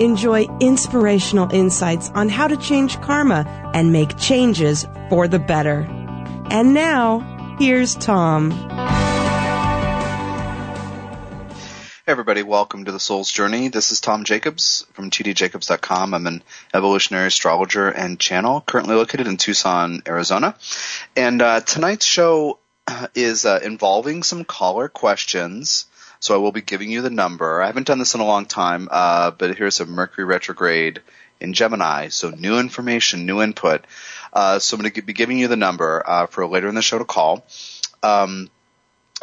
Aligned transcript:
Enjoy 0.00 0.46
inspirational 0.60 1.52
insights 1.52 2.10
on 2.14 2.28
how 2.28 2.48
to 2.48 2.56
change 2.56 3.00
karma 3.00 3.44
and 3.74 3.92
make 3.92 4.18
changes 4.18 4.86
for 5.10 5.28
the 5.28 5.38
better. 5.38 5.86
And 6.50 6.74
now, 6.74 7.56
here's 7.58 7.94
Tom. 7.94 8.50
Hey 12.04 12.10
everybody, 12.10 12.42
welcome 12.42 12.84
to 12.86 12.92
the 12.92 12.98
Soul's 12.98 13.30
Journey. 13.30 13.68
This 13.68 13.92
is 13.92 14.00
Tom 14.00 14.24
Jacobs 14.24 14.84
from 14.92 15.10
tdjacobs.com. 15.10 16.14
I'm 16.14 16.26
an 16.26 16.42
evolutionary 16.74 17.28
astrologer 17.28 17.88
and 17.88 18.18
channel 18.18 18.60
currently 18.60 18.96
located 18.96 19.28
in 19.28 19.36
Tucson, 19.36 20.02
Arizona. 20.08 20.56
And 21.14 21.40
uh, 21.40 21.60
tonight's 21.60 22.04
show 22.04 22.58
is 23.14 23.46
uh, 23.46 23.60
involving 23.62 24.22
some 24.22 24.44
caller 24.44 24.88
questions 24.88 25.86
so 26.22 26.36
I 26.36 26.38
will 26.38 26.52
be 26.52 26.62
giving 26.62 26.88
you 26.88 27.02
the 27.02 27.10
number. 27.10 27.60
I 27.60 27.66
haven't 27.66 27.88
done 27.88 27.98
this 27.98 28.14
in 28.14 28.20
a 28.20 28.24
long 28.24 28.46
time, 28.46 28.86
uh, 28.92 29.32
but 29.32 29.56
here's 29.56 29.80
a 29.80 29.86
Mercury 29.86 30.24
retrograde 30.24 31.02
in 31.40 31.52
Gemini. 31.52 32.10
So 32.10 32.30
new 32.30 32.60
information, 32.60 33.26
new 33.26 33.42
input. 33.42 33.84
Uh, 34.32 34.60
so 34.60 34.76
I'm 34.76 34.82
going 34.82 34.92
to 34.92 35.02
be 35.02 35.14
giving 35.14 35.40
you 35.40 35.48
the 35.48 35.56
number 35.56 36.00
uh, 36.06 36.26
for 36.26 36.46
later 36.46 36.68
in 36.68 36.76
the 36.76 36.80
show 36.80 36.98
to 36.98 37.04
call. 37.04 37.44
Um, 38.04 38.50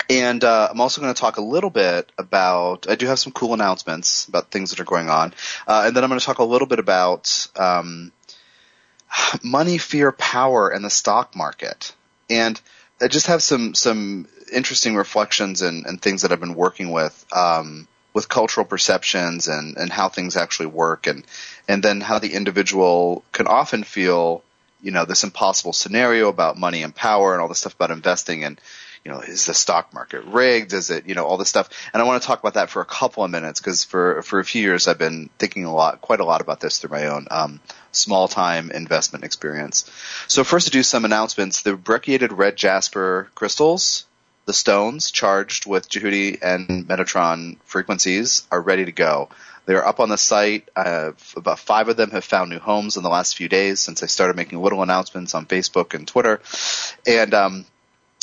and 0.10 0.44
uh, 0.44 0.68
I'm 0.70 0.82
also 0.82 1.00
going 1.00 1.14
to 1.14 1.20
talk 1.20 1.38
a 1.38 1.42
little 1.42 1.70
bit 1.70 2.12
about. 2.18 2.90
I 2.90 2.96
do 2.96 3.08
have 3.08 3.18
some 3.18 3.32
cool 3.32 3.54
announcements 3.54 4.28
about 4.28 4.52
things 4.52 4.72
that 4.72 4.82
are 4.82 4.86
going 4.86 5.10
on, 5.10 5.34
uh, 5.70 5.84
and 5.86 5.96
then 5.96 6.04
I'm 6.04 6.10
going 6.10 6.20
to 6.20 6.26
talk 6.26 6.40
a 6.40 6.44
little 6.44 6.68
bit 6.68 6.80
about 6.80 7.48
um, 7.56 8.12
money, 9.42 9.78
fear, 9.78 10.12
power, 10.12 10.68
and 10.68 10.84
the 10.84 10.90
stock 10.90 11.34
market. 11.34 11.96
And 12.30 12.60
I 13.02 13.08
just 13.08 13.28
have 13.28 13.42
some 13.42 13.74
some 13.74 14.28
interesting 14.50 14.96
reflections 14.96 15.62
and, 15.62 15.86
and 15.86 16.02
things 16.02 16.22
that 16.22 16.32
I've 16.32 16.40
been 16.40 16.56
working 16.56 16.92
with 16.92 17.26
um, 17.32 17.88
with 18.14 18.28
cultural 18.28 18.66
perceptions 18.66 19.48
and, 19.48 19.78
and 19.78 19.92
how 19.92 20.10
things 20.10 20.36
actually 20.36 20.68
work 20.68 21.08
and 21.08 21.26
and 21.68 21.84
then 21.84 22.02
how 22.02 22.20
the 22.20 22.34
individual 22.34 23.24
can 23.32 23.48
often 23.48 23.84
feel 23.84 24.44
you 24.82 24.92
know 24.92 25.06
this 25.06 25.24
impossible 25.24 25.74
scenario 25.74 26.30
about 26.30 26.58
money 26.58 26.84
and 26.84 26.96
power 26.96 27.34
and 27.34 27.42
all 27.42 27.48
this 27.48 27.60
stuff 27.60 27.76
about 27.76 27.92
investing 27.92 28.44
and 28.44 28.60
you 29.06 29.12
know, 29.12 29.22
is 29.22 29.46
the 29.46 29.54
stock 29.54 29.94
market 29.94 30.24
rigged? 30.26 30.74
Is 30.74 30.90
it, 30.90 31.08
you 31.08 31.16
know, 31.16 31.26
all 31.26 31.38
this 31.38 31.50
stuff? 31.50 31.70
And 31.94 32.02
I 32.02 32.06
want 32.06 32.22
to 32.22 32.28
talk 32.28 32.40
about 32.40 32.56
that 32.56 32.70
for 32.70 32.82
a 32.82 32.86
couple 32.86 33.24
of 33.24 33.32
minutes 33.32 33.60
because 33.60 33.84
for, 33.84 34.22
for 34.24 34.40
a 34.40 34.46
few 34.46 34.62
years 34.62 34.88
I've 34.88 34.98
been 34.98 35.30
thinking 35.40 35.66
a 35.66 35.74
lot, 35.74 36.02
quite 36.02 36.20
a 36.20 36.26
lot 36.26 36.42
about 36.42 36.60
this 36.60 36.80
through 36.80 36.92
my 36.92 37.08
own, 37.08 37.28
um, 37.32 37.60
small 37.92 38.28
time 38.28 38.72
investment 38.72 39.24
experience. 39.24 39.90
So 40.28 40.44
first 40.44 40.68
to 40.68 40.72
do 40.72 40.84
some 40.84 41.06
announcements, 41.06 41.62
the 41.62 41.76
brecciated 41.76 42.34
red 42.34 42.56
jasper 42.56 43.30
crystals, 43.36 44.06
the 44.50 44.54
stones 44.54 45.12
charged 45.12 45.68
with 45.68 45.88
Djehuti 45.88 46.40
and 46.42 46.88
Metatron 46.88 47.58
frequencies 47.66 48.48
are 48.52 48.60
ready 48.60 48.84
to 48.84 48.92
go. 48.92 49.30
They're 49.68 49.88
up 49.88 50.00
on 50.00 50.10
the 50.10 50.18
site. 50.18 50.68
Uh, 50.76 51.12
about 51.38 51.60
five 51.60 51.88
of 51.88 51.98
them 51.98 52.10
have 52.10 52.26
found 52.26 52.50
new 52.50 52.58
homes 52.58 52.98
in 52.98 53.04
the 53.04 53.10
last 53.10 53.38
few 53.38 53.48
days 53.48 53.80
since 53.80 54.02
I 54.02 54.08
started 54.08 54.36
making 54.36 54.60
little 54.60 54.82
announcements 54.82 55.36
on 55.36 55.46
Facebook 55.46 55.94
and 55.94 56.08
Twitter. 56.08 56.42
And 57.06 57.32
um, 57.36 57.66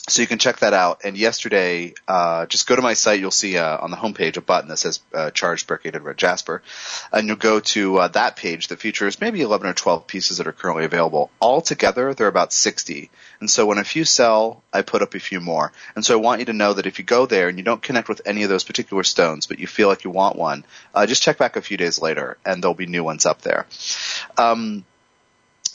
so 0.09 0.23
you 0.23 0.29
can 0.29 0.39
check 0.39 0.59
that 0.61 0.73
out. 0.73 1.01
And 1.05 1.17
yesterday, 1.17 1.95
uh, 2.07 2.47
just 2.47 2.69
go 2.69 2.77
to 2.77 2.83
my 2.83 2.95
site. 2.95 3.19
You'll 3.19 3.31
see 3.33 3.59
uh, 3.59 3.79
on 3.79 3.91
the 3.91 3.97
homepage 3.97 4.37
a 4.37 4.41
button 4.41 4.69
that 4.69 4.77
says 4.77 5.01
uh, 5.13 5.31
"Charged 5.31 5.67
Brecciated 5.67 6.03
Red 6.03 6.17
Jasper," 6.17 6.63
and 7.13 7.27
you'll 7.27 7.37
go 7.37 7.61
to 7.61 7.99
uh, 7.99 8.09
that 8.09 8.37
page 8.37 8.69
that 8.69 8.79
features 8.79 9.21
maybe 9.21 9.41
11 9.41 9.67
or 9.67 9.75
12 9.75 10.07
pieces 10.07 10.39
that 10.39 10.47
are 10.47 10.53
currently 10.53 10.85
available. 10.85 11.31
All 11.41 11.61
together, 11.61 12.15
they're 12.15 12.29
about 12.29 12.53
60. 12.53 13.11
And 13.41 13.51
so 13.51 13.67
when 13.67 13.79
a 13.79 13.85
few 13.85 14.05
sell, 14.05 14.63
I 14.73 14.83
put 14.83 15.03
up 15.03 15.15
a 15.15 15.21
few 15.21 15.41
more. 15.41 15.73
And 15.95 16.05
so 16.05 16.15
I 16.15 16.21
want 16.21 16.41
you 16.41 16.47
to 16.47 16.53
know 16.53 16.73
that 16.73 16.87
if 16.87 16.99
you 16.99 17.05
go 17.05 17.27
there 17.27 17.49
and 17.49 17.59
you 17.59 17.65
don't 17.65 17.83
connect 17.83 18.09
with 18.09 18.23
any 18.25 18.45
of 18.45 18.49
those 18.49 18.65
particular 18.65 19.03
stones, 19.03 19.47
but 19.47 19.59
you 19.59 19.67
feel 19.67 19.89
like 19.89 20.05
you 20.05 20.11
want 20.11 20.37
one, 20.37 20.65
uh, 20.95 21.07
just 21.07 21.23
check 21.23 21.37
back 21.37 21.57
a 21.57 21.63
few 21.63 21.77
days 21.77 22.01
later, 22.01 22.39
and 22.45 22.63
there'll 22.63 22.75
be 22.75 22.87
new 22.87 23.05
ones 23.05 23.27
up 23.27 23.43
there. 23.43 23.67
Um, 24.39 24.85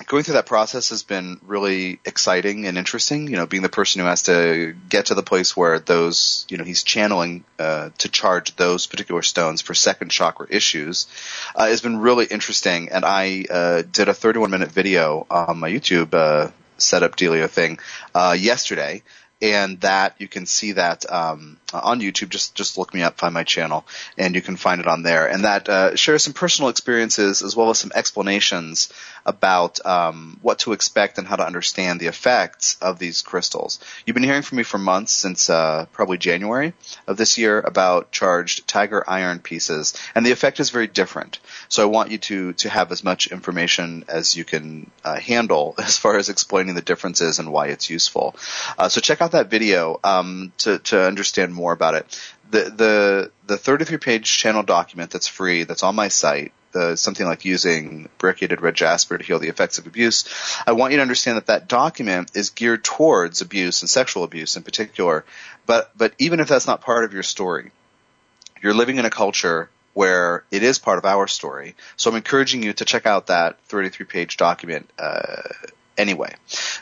going 0.06 0.24
through 0.24 0.36
that 0.36 0.46
process 0.46 0.90
has 0.90 1.04
been 1.04 1.40
really 1.44 2.00
exciting 2.06 2.66
and 2.66 2.78
interesting. 2.78 3.28
You 3.28 3.38
know, 3.38 3.46
being 3.46 3.64
the 3.64 3.70
person 3.70 4.02
who 4.02 4.08
has 4.08 4.24
to 4.24 4.76
get 4.90 5.08
to 5.08 5.16
the 5.16 5.24
place 5.24 5.56
where 5.56 5.80
those, 5.80 6.46
you 6.50 6.58
know, 6.58 6.64
he's 6.64 6.84
channeling 6.84 7.44
uh, 7.60 7.90
to 8.00 8.10
charge 8.10 8.56
those 8.56 8.88
particular 8.88 9.22
stones 9.22 9.62
for 9.62 9.74
second 9.74 10.10
chakra 10.10 10.48
issues 10.50 11.08
uh, 11.56 11.68
has 11.68 11.82
been 11.82 11.98
really 11.98 12.26
interesting. 12.26 12.90
And 12.90 13.06
I 13.06 13.46
uh, 13.50 13.84
did 13.92 14.10
a 14.10 14.14
31 14.14 14.52
minute 14.52 14.72
video 14.72 15.26
on 15.30 15.60
my 15.60 15.70
YouTube 15.70 16.14
uh, 16.14 16.52
setup 16.78 17.16
dealio 17.16 17.50
thing 17.50 17.80
uh, 18.14 18.36
yesterday 18.38 19.04
and 19.42 19.80
that 19.82 20.16
you 20.20 20.28
can 20.28 20.46
see 20.46 20.74
that 20.74 21.12
um, 21.12 21.58
on 21.74 22.00
YouTube. 22.00 22.30
Just 22.30 22.54
just 22.56 22.78
look 22.78 22.94
me 22.94 23.02
up, 23.02 23.18
find 23.18 23.34
my 23.34 23.44
channel, 23.44 23.86
and 24.18 24.36
you 24.36 24.42
can 24.42 24.56
find 24.56 24.80
it 24.80 24.88
on 24.88 25.04
there. 25.04 25.28
And 25.28 25.46
that 25.46 25.68
uh, 25.68 25.96
shares 25.96 26.24
some 26.24 26.34
personal 26.34 26.70
experiences 26.70 27.42
as 27.42 27.56
well 27.56 27.70
as 27.70 27.80
some 27.80 27.92
explanations 27.96 28.94
about 29.26 29.84
um, 29.86 30.40
what 30.42 30.60
to 30.60 30.74
expect 30.74 31.18
and 31.18 31.28
how 31.28 31.36
to 31.36 31.46
understand 31.46 32.00
the 32.00 32.08
effects 32.08 32.78
of 32.82 33.00
these 33.00 33.22
crystals. 33.22 33.80
You've 34.06 34.14
been 34.14 34.24
hearing 34.24 34.42
from 34.42 34.58
me 34.58 34.64
for 34.64 34.78
months 34.78 35.14
since 35.14 35.50
uh, 35.50 35.86
probably 35.92 36.18
January 36.18 36.74
of 37.08 37.18
this 37.18 37.38
year 37.38 37.60
about 37.60 38.12
charged 38.12 38.68
tiger 38.68 39.04
iron 39.08 39.40
pieces, 39.40 39.94
and 40.14 40.26
the 40.26 40.32
effect 40.32 40.60
is 40.60 40.70
very 40.70 40.88
different. 40.88 41.40
So 41.70 41.84
I 41.84 41.86
want 41.86 42.12
you 42.12 42.18
to 42.20 42.54
to 42.54 42.70
have 42.70 42.92
as 42.92 43.04
much 43.04 43.28
information 43.28 44.06
as 44.08 44.36
you 44.36 44.46
can 44.46 44.92
uh, 45.04 45.20
handle 45.20 45.76
as 45.80 45.98
far 45.98 46.18
as 46.18 46.30
explaining 46.30 46.76
the 46.76 46.82
differences 46.82 47.40
and 47.40 47.52
why 47.52 47.68
it's 47.68 47.90
useful. 47.90 48.36
Uh, 48.78 48.90
so 48.90 49.02
check 49.02 49.22
out 49.22 49.31
that 49.32 49.50
video 49.50 50.00
um, 50.04 50.54
to 50.60 50.80
to 50.80 51.02
understand 51.02 51.54
more 51.54 51.74
about 51.74 51.96
it. 51.96 52.34
The 52.50 52.64
the 52.64 53.32
the 53.48 53.58
33 53.58 53.98
page 53.98 54.38
channel 54.38 54.64
document 54.64 55.12
that's 55.12 55.28
free 55.28 55.64
that's 55.64 55.84
on 55.84 55.96
my 55.96 56.08
site. 56.08 56.54
The, 56.74 56.96
something 56.96 57.26
like 57.26 57.44
using 57.44 58.08
brecciated 58.18 58.62
red 58.62 58.76
jasper 58.76 59.18
to 59.18 59.24
heal 59.24 59.40
the 59.40 59.50
effects 59.50 59.78
of 59.78 59.88
abuse. 59.88 60.24
I 60.66 60.72
want 60.72 60.92
you 60.94 60.98
to 61.00 61.02
understand 61.02 61.36
that 61.36 61.48
that 61.48 61.68
document 61.68 62.32
is 62.34 62.52
geared 62.52 62.86
towards 62.86 63.42
abuse 63.42 63.82
and 63.82 63.90
sexual 63.90 64.24
abuse 64.24 64.56
in 64.56 64.64
particular. 64.64 65.26
But 65.66 65.92
but 65.98 66.14
even 66.18 66.40
if 66.40 66.48
that's 66.48 66.68
not 66.68 66.80
part 66.80 67.04
of 67.04 67.14
your 67.14 67.24
story, 67.24 67.72
you're 68.62 68.74
living 68.74 68.98
in 68.98 69.06
a 69.06 69.10
culture 69.10 69.70
where 69.94 70.46
it 70.52 70.64
is 70.64 70.80
part 70.80 70.98
of 70.98 71.06
our 71.06 71.28
story. 71.28 71.76
So 71.98 72.10
I'm 72.10 72.16
encouraging 72.16 72.64
you 72.64 72.74
to 72.74 72.86
check 72.86 73.06
out 73.06 73.28
that 73.28 73.60
33 73.66 74.06
page 74.06 74.38
document. 74.38 74.90
Uh, 74.98 75.42
anyway. 76.02 76.34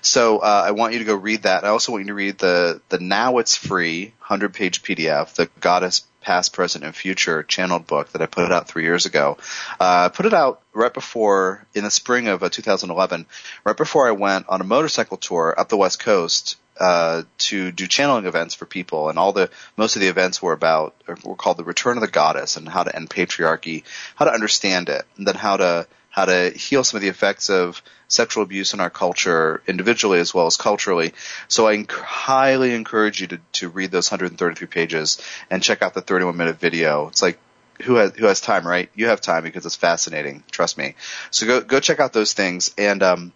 So 0.01 0.39
uh, 0.39 0.63
I 0.65 0.71
want 0.71 0.93
you 0.93 0.99
to 0.99 1.05
go 1.05 1.15
read 1.15 1.43
that. 1.43 1.65
I 1.65 1.67
also 1.67 1.91
want 1.91 2.05
you 2.05 2.07
to 2.07 2.13
read 2.13 2.37
the 2.39 2.81
the 2.89 2.99
now 2.99 3.37
it's 3.37 3.55
free 3.55 4.13
100 4.19 4.53
page 4.53 4.81
PDF, 4.81 5.35
the 5.35 5.49
Goddess 5.59 6.07
Past, 6.21 6.53
Present, 6.53 6.83
and 6.83 6.95
Future 6.95 7.43
channeled 7.43 7.85
book 7.85 8.11
that 8.13 8.21
I 8.21 8.25
put 8.25 8.51
out 8.51 8.67
three 8.67 8.83
years 8.83 9.05
ago. 9.05 9.37
Uh, 9.79 10.05
I 10.05 10.09
put 10.09 10.25
it 10.25 10.33
out 10.33 10.61
right 10.73 10.93
before 10.93 11.65
in 11.75 11.83
the 11.83 11.91
spring 11.91 12.27
of 12.27 12.41
uh, 12.41 12.49
2011, 12.49 13.25
right 13.65 13.77
before 13.77 14.07
I 14.07 14.11
went 14.11 14.47
on 14.47 14.61
a 14.61 14.63
motorcycle 14.63 15.17
tour 15.17 15.53
up 15.57 15.69
the 15.69 15.77
West 15.77 15.99
Coast. 15.99 16.57
Uh, 16.79 17.23
to 17.37 17.73
do 17.73 17.87
channeling 17.87 18.25
events 18.25 18.55
for 18.55 18.65
people, 18.65 19.09
and 19.09 19.19
all 19.19 19.33
the 19.33 19.49
most 19.75 19.97
of 19.97 20.01
the 20.01 20.07
events 20.07 20.41
were 20.41 20.53
about 20.53 20.95
were 21.25 21.35
called 21.35 21.57
the 21.57 21.63
Return 21.65 21.97
of 21.97 22.01
the 22.01 22.07
Goddess 22.07 22.55
and 22.55 22.69
how 22.69 22.83
to 22.83 22.95
end 22.95 23.09
patriarchy, 23.09 23.83
how 24.15 24.23
to 24.23 24.31
understand 24.31 24.87
it, 24.87 25.03
and 25.17 25.27
then 25.27 25.35
how 25.35 25.57
to 25.57 25.87
how 26.09 26.25
to 26.25 26.49
heal 26.51 26.83
some 26.83 26.97
of 26.97 27.01
the 27.01 27.07
effects 27.07 27.49
of 27.49 27.81
sexual 28.07 28.43
abuse 28.43 28.73
in 28.73 28.79
our 28.79 28.89
culture 28.89 29.61
individually 29.67 30.19
as 30.19 30.33
well 30.33 30.47
as 30.47 30.57
culturally. 30.57 31.13
So 31.47 31.67
I 31.67 31.77
enc- 31.77 31.91
highly 31.91 32.73
encourage 32.73 33.21
you 33.21 33.27
to, 33.27 33.39
to 33.53 33.69
read 33.69 33.91
those 33.91 34.09
133 34.11 34.67
pages 34.67 35.21
and 35.49 35.61
check 35.61 35.81
out 35.81 35.93
the 35.93 36.01
31 36.01 36.35
minute 36.35 36.59
video. 36.59 37.07
It's 37.07 37.21
like, 37.21 37.39
who 37.83 37.95
has, 37.95 38.13
who 38.15 38.25
has 38.25 38.41
time, 38.41 38.67
right? 38.67 38.89
You 38.95 39.07
have 39.07 39.21
time 39.21 39.43
because 39.43 39.65
it's 39.65 39.75
fascinating. 39.75 40.43
Trust 40.51 40.77
me. 40.77 40.95
So 41.31 41.45
go, 41.45 41.61
go 41.61 41.79
check 41.79 41.99
out 41.99 42.11
those 42.11 42.33
things 42.33 42.73
and, 42.77 43.01
um, 43.03 43.31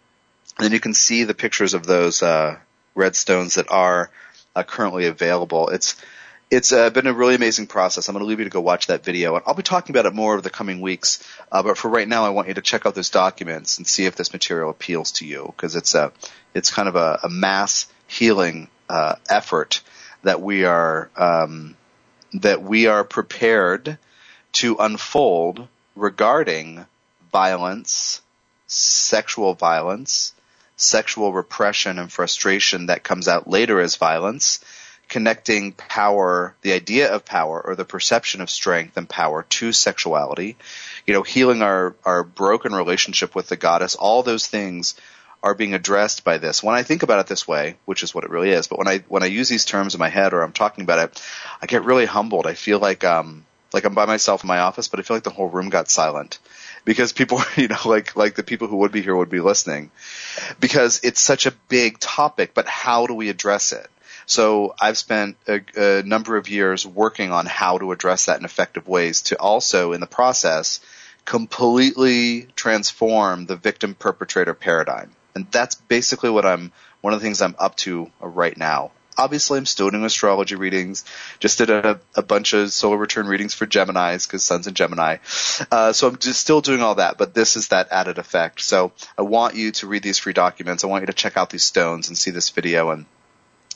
then 0.59 0.71
you 0.71 0.79
can 0.79 0.93
see 0.93 1.23
the 1.23 1.33
pictures 1.33 1.73
of 1.73 1.85
those, 1.85 2.21
uh, 2.21 2.57
red 2.95 3.15
stones 3.15 3.55
that 3.55 3.71
are 3.71 4.11
uh, 4.55 4.63
currently 4.63 5.07
available. 5.07 5.69
It's, 5.69 5.95
it's 6.49 6.71
uh, 6.71 6.89
been 6.89 7.07
a 7.07 7.13
really 7.13 7.35
amazing 7.35 7.67
process. 7.67 8.07
I'm 8.07 8.13
going 8.13 8.23
to 8.23 8.27
leave 8.27 8.39
you 8.39 8.45
to 8.45 8.51
go 8.51 8.61
watch 8.61 8.87
that 8.87 9.03
video, 9.03 9.35
and 9.35 9.43
I'll 9.47 9.55
be 9.55 9.63
talking 9.63 9.95
about 9.95 10.05
it 10.05 10.13
more 10.13 10.33
over 10.33 10.41
the 10.41 10.49
coming 10.49 10.81
weeks. 10.81 11.23
Uh, 11.51 11.63
but 11.63 11.77
for 11.77 11.89
right 11.89 12.07
now, 12.07 12.25
I 12.25 12.29
want 12.29 12.47
you 12.47 12.53
to 12.55 12.61
check 12.61 12.85
out 12.85 12.95
those 12.95 13.09
documents 13.09 13.77
and 13.77 13.87
see 13.87 14.05
if 14.05 14.15
this 14.15 14.33
material 14.33 14.69
appeals 14.69 15.13
to 15.13 15.25
you, 15.25 15.45
because 15.55 15.75
it's 15.75 15.95
a 15.95 16.11
it's 16.53 16.71
kind 16.71 16.87
of 16.87 16.95
a, 16.95 17.19
a 17.23 17.29
mass 17.29 17.87
healing 18.07 18.67
uh, 18.89 19.15
effort 19.29 19.81
that 20.23 20.41
we 20.41 20.65
are 20.65 21.09
um, 21.15 21.75
that 22.33 22.61
we 22.61 22.87
are 22.87 23.03
prepared 23.03 23.97
to 24.53 24.77
unfold 24.79 25.67
regarding 25.95 26.85
violence, 27.31 28.21
sexual 28.67 29.53
violence, 29.53 30.33
sexual 30.75 31.33
repression 31.33 31.99
and 31.99 32.11
frustration 32.11 32.87
that 32.87 33.03
comes 33.03 33.27
out 33.27 33.49
later 33.49 33.79
as 33.79 33.95
violence, 33.95 34.63
connecting 35.13 35.73
power, 35.73 36.55
the 36.63 36.73
idea 36.73 37.13
of 37.13 37.23
power 37.23 37.61
or 37.63 37.75
the 37.75 37.85
perception 37.85 38.41
of 38.41 38.49
strength 38.49 38.97
and 38.97 39.07
power 39.07 39.43
to 39.47 39.71
sexuality, 39.71 40.57
you 41.05 41.13
know, 41.13 41.21
healing 41.21 41.61
our, 41.61 41.95
our 42.03 42.23
broken 42.23 42.73
relationship 42.73 43.35
with 43.35 43.47
the 43.47 43.55
goddess, 43.55 43.93
all 43.93 44.23
those 44.23 44.47
things 44.47 44.95
are 45.43 45.53
being 45.53 45.75
addressed 45.75 46.23
by 46.23 46.39
this. 46.39 46.63
When 46.63 46.73
I 46.73 46.81
think 46.81 47.03
about 47.03 47.19
it 47.19 47.27
this 47.27 47.47
way, 47.47 47.75
which 47.85 48.01
is 48.01 48.15
what 48.15 48.23
it 48.23 48.31
really 48.31 48.49
is, 48.49 48.67
but 48.67 48.79
when 48.79 48.87
I 48.87 49.03
when 49.07 49.21
I 49.21 49.27
use 49.27 49.49
these 49.49 49.65
terms 49.65 49.93
in 49.93 49.99
my 49.99 50.09
head 50.09 50.33
or 50.33 50.41
I'm 50.41 50.51
talking 50.51 50.83
about 50.83 50.97
it, 50.97 51.23
I 51.61 51.67
get 51.67 51.83
really 51.83 52.05
humbled. 52.07 52.47
I 52.47 52.55
feel 52.55 52.79
like 52.79 53.03
um 53.03 53.45
like 53.71 53.85
I'm 53.85 53.93
by 53.93 54.07
myself 54.07 54.43
in 54.43 54.47
my 54.47 54.59
office, 54.59 54.87
but 54.87 54.99
I 54.99 55.03
feel 55.03 55.15
like 55.15 55.23
the 55.23 55.29
whole 55.29 55.49
room 55.49 55.69
got 55.69 55.91
silent 55.91 56.39
because 56.85 57.13
people, 57.13 57.39
you 57.55 57.67
know, 57.67 57.77
like 57.85 58.15
like 58.15 58.33
the 58.33 58.41
people 58.41 58.67
who 58.67 58.77
would 58.77 58.91
be 58.91 59.03
here 59.03 59.15
would 59.15 59.29
be 59.29 59.41
listening 59.41 59.91
because 60.59 61.01
it's 61.03 61.21
such 61.21 61.45
a 61.45 61.53
big 61.69 61.99
topic. 61.99 62.55
But 62.55 62.67
how 62.67 63.05
do 63.05 63.13
we 63.13 63.29
address 63.29 63.73
it? 63.73 63.87
So 64.25 64.75
I've 64.79 64.97
spent 64.97 65.37
a, 65.47 65.61
a 65.75 66.03
number 66.03 66.37
of 66.37 66.49
years 66.49 66.85
working 66.85 67.31
on 67.31 67.45
how 67.45 67.77
to 67.77 67.91
address 67.91 68.25
that 68.25 68.39
in 68.39 68.45
effective 68.45 68.87
ways 68.87 69.21
to 69.23 69.39
also, 69.39 69.93
in 69.93 70.01
the 70.01 70.07
process, 70.07 70.79
completely 71.25 72.47
transform 72.55 73.45
the 73.45 73.55
victim 73.55 73.95
perpetrator 73.95 74.53
paradigm. 74.53 75.11
And 75.35 75.49
that's 75.51 75.75
basically 75.75 76.29
what 76.29 76.45
I'm, 76.45 76.71
one 77.01 77.13
of 77.13 77.19
the 77.19 77.23
things 77.23 77.41
I'm 77.41 77.55
up 77.57 77.75
to 77.77 78.11
right 78.19 78.55
now. 78.55 78.91
Obviously, 79.15 79.59
I'm 79.59 79.67
still 79.67 79.91
doing 79.91 80.03
astrology 80.03 80.55
readings. 80.55 81.05
Just 81.39 81.59
did 81.59 81.69
a, 81.69 81.99
a 82.15 82.23
bunch 82.23 82.53
of 82.53 82.71
solar 82.71 82.97
return 82.97 83.27
readings 83.27 83.53
for 83.53 83.67
Gemini's 83.67 84.25
because 84.25 84.43
Sun's 84.43 84.65
in 84.65 84.73
Gemini. 84.73 85.17
Uh, 85.71 85.93
so 85.93 86.07
I'm 86.07 86.17
just 86.17 86.39
still 86.39 86.61
doing 86.61 86.81
all 86.81 86.95
that, 86.95 87.19
but 87.19 87.35
this 87.35 87.55
is 87.55 87.67
that 87.67 87.89
added 87.91 88.17
effect. 88.17 88.61
So 88.61 88.91
I 89.15 89.21
want 89.21 89.55
you 89.55 89.71
to 89.73 89.87
read 89.87 90.01
these 90.01 90.17
free 90.17 90.33
documents. 90.33 90.83
I 90.83 90.87
want 90.87 91.03
you 91.03 91.07
to 91.07 91.13
check 91.13 91.37
out 91.37 91.51
these 91.51 91.63
stones 91.63 92.07
and 92.07 92.17
see 92.17 92.31
this 92.31 92.49
video. 92.49 92.89
And 92.89 93.05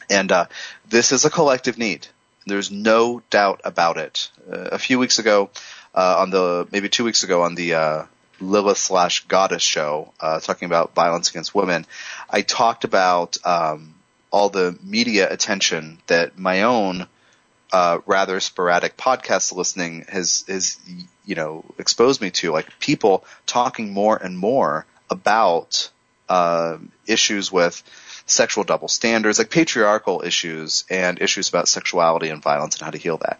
and 0.09 0.31
uh, 0.31 0.45
this 0.89 1.11
is 1.11 1.25
a 1.25 1.29
collective 1.29 1.77
need. 1.77 2.07
There's 2.45 2.71
no 2.71 3.21
doubt 3.29 3.61
about 3.65 3.97
it. 3.97 4.29
Uh, 4.49 4.69
a 4.71 4.79
few 4.79 4.99
weeks 4.99 5.19
ago, 5.19 5.49
uh, 5.93 6.17
on 6.19 6.29
the 6.29 6.67
maybe 6.71 6.89
two 6.89 7.03
weeks 7.03 7.23
ago 7.23 7.43
on 7.43 7.55
the 7.55 7.73
uh, 7.73 8.03
Lilith 8.39 8.77
slash 8.77 9.25
Goddess 9.25 9.63
show, 9.63 10.13
uh, 10.19 10.39
talking 10.39 10.67
about 10.67 10.93
violence 10.93 11.29
against 11.29 11.53
women, 11.53 11.85
I 12.29 12.41
talked 12.41 12.83
about 12.83 13.37
um, 13.45 13.95
all 14.31 14.49
the 14.49 14.77
media 14.83 15.31
attention 15.31 15.99
that 16.07 16.37
my 16.37 16.63
own 16.63 17.07
uh, 17.71 17.99
rather 18.05 18.39
sporadic 18.39 18.95
podcast 18.95 19.53
listening 19.53 20.05
has 20.07 20.45
has 20.47 20.77
you 21.25 21.35
know 21.35 21.65
exposed 21.77 22.21
me 22.21 22.31
to, 22.31 22.51
like 22.51 22.79
people 22.79 23.25
talking 23.45 23.91
more 23.91 24.15
and 24.15 24.37
more 24.37 24.85
about 25.09 25.89
uh, 26.29 26.77
issues 27.05 27.51
with 27.51 27.83
sexual 28.27 28.63
double 28.63 28.87
standards, 28.87 29.39
like 29.39 29.49
patriarchal 29.49 30.21
issues 30.23 30.85
and 30.89 31.21
issues 31.21 31.49
about 31.49 31.67
sexuality 31.67 32.29
and 32.29 32.41
violence 32.41 32.75
and 32.75 32.83
how 32.83 32.91
to 32.91 32.97
heal 32.97 33.17
that. 33.17 33.39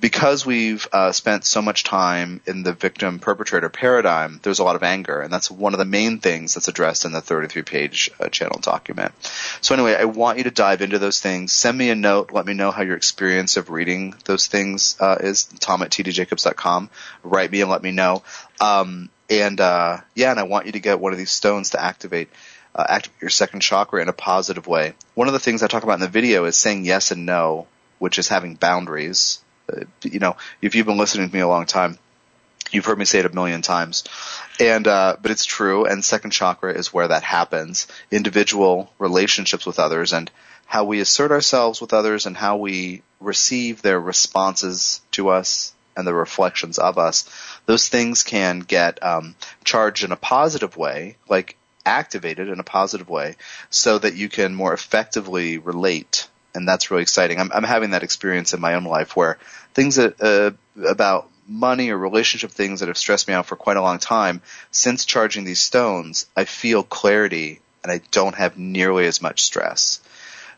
Because 0.00 0.46
we've 0.46 0.86
uh, 0.92 1.12
spent 1.12 1.44
so 1.44 1.62
much 1.62 1.84
time 1.84 2.40
in 2.46 2.62
the 2.62 2.72
victim 2.72 3.18
perpetrator 3.18 3.68
paradigm, 3.68 4.38
there's 4.42 4.58
a 4.58 4.64
lot 4.64 4.76
of 4.76 4.82
anger, 4.82 5.20
and 5.20 5.32
that's 5.32 5.50
one 5.50 5.72
of 5.72 5.78
the 5.78 5.84
main 5.84 6.18
things 6.18 6.54
that's 6.54 6.68
addressed 6.68 7.04
in 7.04 7.12
the 7.12 7.20
33 7.20 7.62
page 7.62 8.10
uh, 8.20 8.28
channel 8.28 8.58
document. 8.60 9.12
So 9.60 9.74
anyway, 9.74 9.94
I 9.94 10.04
want 10.04 10.38
you 10.38 10.44
to 10.44 10.50
dive 10.50 10.82
into 10.82 10.98
those 10.98 11.20
things. 11.20 11.52
Send 11.52 11.76
me 11.76 11.90
a 11.90 11.94
note. 11.94 12.32
Let 12.32 12.46
me 12.46 12.54
know 12.54 12.70
how 12.70 12.82
your 12.82 12.96
experience 12.96 13.56
of 13.56 13.70
reading 13.70 14.14
those 14.24 14.46
things 14.46 14.96
uh, 15.00 15.16
is. 15.20 15.44
Tom 15.44 15.82
at 15.82 15.90
tdjacobs.com. 15.90 16.90
Write 17.22 17.50
me 17.50 17.62
and 17.62 17.70
let 17.70 17.82
me 17.82 17.90
know. 17.90 18.22
Um, 18.60 19.10
and 19.28 19.60
uh, 19.60 19.98
yeah, 20.14 20.30
and 20.30 20.38
I 20.38 20.44
want 20.44 20.66
you 20.66 20.72
to 20.72 20.80
get 20.80 21.00
one 21.00 21.12
of 21.12 21.18
these 21.18 21.30
stones 21.30 21.70
to 21.70 21.82
activate 21.82 22.28
uh, 22.76 22.84
activate 22.88 23.22
your 23.22 23.30
second 23.30 23.60
chakra 23.60 24.02
in 24.02 24.08
a 24.08 24.12
positive 24.12 24.66
way. 24.66 24.94
One 25.14 25.28
of 25.28 25.32
the 25.32 25.40
things 25.40 25.62
I 25.62 25.66
talk 25.66 25.82
about 25.82 25.94
in 25.94 26.00
the 26.00 26.08
video 26.08 26.44
is 26.44 26.56
saying 26.56 26.84
yes 26.84 27.10
and 27.10 27.24
no, 27.24 27.66
which 27.98 28.18
is 28.18 28.28
having 28.28 28.54
boundaries. 28.54 29.40
Uh, 29.72 29.84
you 30.02 30.18
know, 30.18 30.36
if 30.60 30.74
you've 30.74 30.86
been 30.86 30.98
listening 30.98 31.28
to 31.28 31.34
me 31.34 31.40
a 31.40 31.48
long 31.48 31.64
time, 31.64 31.98
you've 32.70 32.84
heard 32.84 32.98
me 32.98 33.06
say 33.06 33.20
it 33.20 33.26
a 33.26 33.34
million 33.34 33.62
times. 33.62 34.04
And, 34.60 34.86
uh, 34.86 35.16
but 35.20 35.30
it's 35.30 35.46
true. 35.46 35.86
And 35.86 36.04
second 36.04 36.32
chakra 36.32 36.74
is 36.74 36.92
where 36.92 37.08
that 37.08 37.22
happens. 37.22 37.86
Individual 38.10 38.92
relationships 38.98 39.64
with 39.64 39.78
others 39.78 40.12
and 40.12 40.30
how 40.66 40.84
we 40.84 41.00
assert 41.00 41.30
ourselves 41.30 41.80
with 41.80 41.94
others 41.94 42.26
and 42.26 42.36
how 42.36 42.56
we 42.56 43.02
receive 43.20 43.80
their 43.80 44.00
responses 44.00 45.00
to 45.12 45.30
us 45.30 45.72
and 45.96 46.06
the 46.06 46.12
reflections 46.12 46.78
of 46.78 46.98
us. 46.98 47.24
Those 47.64 47.88
things 47.88 48.22
can 48.22 48.60
get, 48.60 49.02
um, 49.02 49.34
charged 49.64 50.04
in 50.04 50.12
a 50.12 50.16
positive 50.16 50.76
way, 50.76 51.16
like 51.28 51.56
activated 51.86 52.48
in 52.48 52.60
a 52.60 52.64
positive 52.64 53.08
way 53.08 53.36
so 53.70 53.98
that 53.98 54.14
you 54.14 54.28
can 54.28 54.54
more 54.54 54.74
effectively 54.74 55.58
relate. 55.58 56.28
And 56.54 56.66
that's 56.66 56.90
really 56.90 57.02
exciting. 57.02 57.38
I'm, 57.40 57.52
I'm 57.52 57.62
having 57.62 57.90
that 57.90 58.02
experience 58.02 58.52
in 58.52 58.60
my 58.60 58.74
own 58.74 58.84
life 58.84 59.16
where 59.16 59.38
things 59.72 59.96
that, 59.96 60.20
uh, 60.20 60.50
about 60.86 61.30
money 61.48 61.90
or 61.90 61.96
relationship 61.96 62.50
things 62.50 62.80
that 62.80 62.88
have 62.88 62.98
stressed 62.98 63.28
me 63.28 63.34
out 63.34 63.46
for 63.46 63.56
quite 63.56 63.76
a 63.76 63.82
long 63.82 63.98
time, 63.98 64.42
since 64.70 65.04
charging 65.04 65.44
these 65.44 65.60
stones, 65.60 66.26
I 66.36 66.44
feel 66.44 66.82
clarity 66.82 67.60
and 67.82 67.92
I 67.92 68.00
don't 68.10 68.34
have 68.34 68.58
nearly 68.58 69.06
as 69.06 69.22
much 69.22 69.42
stress. 69.42 70.00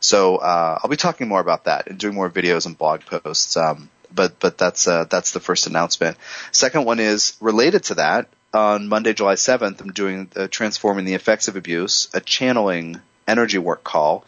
So 0.00 0.36
uh, 0.36 0.78
I'll 0.82 0.90
be 0.90 0.96
talking 0.96 1.28
more 1.28 1.40
about 1.40 1.64
that 1.64 1.88
and 1.88 1.98
doing 1.98 2.14
more 2.14 2.30
videos 2.30 2.64
and 2.66 2.78
blog 2.78 3.02
posts. 3.02 3.56
Um, 3.56 3.90
but 4.14 4.40
but 4.40 4.56
that's 4.56 4.88
uh, 4.88 5.04
that's 5.04 5.32
the 5.32 5.40
first 5.40 5.66
announcement. 5.66 6.16
Second 6.52 6.86
one 6.86 7.00
is 7.00 7.36
related 7.40 7.84
to 7.84 7.94
that 7.96 8.28
on 8.54 8.88
Monday, 8.88 9.12
July 9.12 9.34
7th, 9.34 9.80
I'm 9.80 9.92
doing 9.92 10.30
uh, 10.34 10.48
Transforming 10.50 11.04
the 11.04 11.14
Effects 11.14 11.48
of 11.48 11.56
Abuse, 11.56 12.08
a 12.14 12.20
channeling 12.20 13.00
energy 13.26 13.58
work 13.58 13.84
call. 13.84 14.24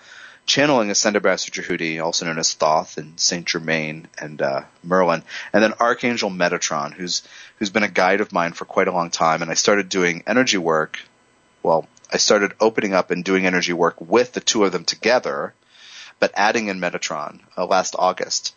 Channeling 0.47 0.91
Ascended 0.91 1.23
Master 1.23 1.53
Djehuti, 1.53 2.03
also 2.03 2.27
known 2.27 2.39
as 2.39 2.53
Thoth 2.55 2.99
and 2.99 3.21
Saint 3.21 3.47
Germain 3.47 4.09
and 4.19 4.43
uh, 4.43 4.63
Merlin, 4.83 5.23
and 5.53 5.63
then 5.63 5.75
Archangel 5.75 6.29
Metatron, 6.29 6.93
who's 6.93 7.23
who's 7.59 7.71
been 7.71 7.85
a 7.85 7.89
guide 7.89 8.21
of 8.21 8.33
mine 8.33 8.53
for 8.53 8.65
quite 8.65 8.89
a 8.89 8.93
long 8.93 9.11
time. 9.11 9.43
And 9.43 9.51
I 9.51 9.55
started 9.55 9.89
doing 9.89 10.25
energy 10.27 10.59
work. 10.59 10.99
Well, 11.63 11.87
I 12.13 12.17
started 12.17 12.55
opening 12.59 12.95
up 12.95 13.13
and 13.13 13.25
doing 13.25 13.47
energy 13.47 13.73
work 13.73 14.01
with 14.01 14.33
the 14.33 14.41
two 14.41 14.65
of 14.65 14.73
them 14.73 14.85
together, 14.85 15.55
but 16.19 16.33
adding 16.35 16.67
in 16.67 16.81
Metatron 16.81 17.41
uh, 17.57 17.67
last 17.67 17.95
August. 17.97 18.55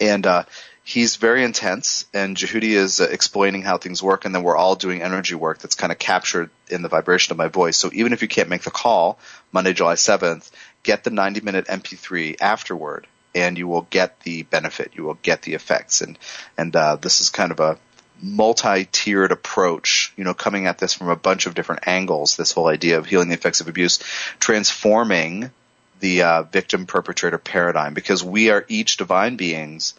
And 0.00 0.26
uh, 0.26 0.44
he's 0.84 1.16
very 1.16 1.42
intense, 1.42 2.04
and 2.12 2.36
Djehuti 2.36 2.74
is 2.74 3.00
uh, 3.00 3.08
explaining 3.10 3.62
how 3.62 3.78
things 3.78 4.02
work, 4.02 4.26
and 4.26 4.34
then 4.34 4.42
we're 4.42 4.56
all 4.56 4.76
doing 4.76 5.02
energy 5.02 5.34
work 5.34 5.58
that's 5.58 5.74
kind 5.74 5.90
of 5.90 5.98
captured 5.98 6.50
in 6.68 6.82
the 6.82 6.88
vibration 6.88 7.32
of 7.32 7.38
my 7.38 7.48
voice. 7.48 7.78
So 7.78 7.90
even 7.92 8.12
if 8.12 8.20
you 8.20 8.28
can't 8.28 8.50
make 8.50 8.62
the 8.62 8.70
call 8.70 9.18
Monday, 9.50 9.72
July 9.72 9.94
7th, 9.94 10.50
get 10.82 11.02
the 11.02 11.10
90 11.10 11.40
minute 11.40 11.66
MP3 11.66 12.36
afterward, 12.40 13.06
and 13.34 13.56
you 13.56 13.66
will 13.66 13.86
get 13.90 14.20
the 14.20 14.42
benefit. 14.42 14.92
You 14.94 15.04
will 15.04 15.18
get 15.22 15.42
the 15.42 15.54
effects, 15.54 16.02
and 16.02 16.18
and 16.56 16.76
uh, 16.76 16.96
this 16.96 17.20
is 17.20 17.30
kind 17.30 17.50
of 17.50 17.60
a 17.60 17.78
multi-tiered 18.22 19.32
approach, 19.32 20.12
you 20.16 20.22
know, 20.22 20.34
coming 20.34 20.66
at 20.66 20.78
this 20.78 20.94
from 20.94 21.08
a 21.08 21.16
bunch 21.16 21.46
of 21.46 21.54
different 21.54 21.88
angles. 21.88 22.36
This 22.36 22.52
whole 22.52 22.68
idea 22.68 22.98
of 22.98 23.06
healing 23.06 23.28
the 23.28 23.34
effects 23.34 23.60
of 23.60 23.68
abuse, 23.68 23.98
transforming 24.38 25.50
the 26.00 26.22
uh, 26.22 26.42
victim 26.42 26.86
perpetrator 26.86 27.38
paradigm, 27.38 27.94
because 27.94 28.22
we 28.22 28.50
are 28.50 28.64
each 28.68 28.98
divine 28.98 29.36
beings 29.36 29.94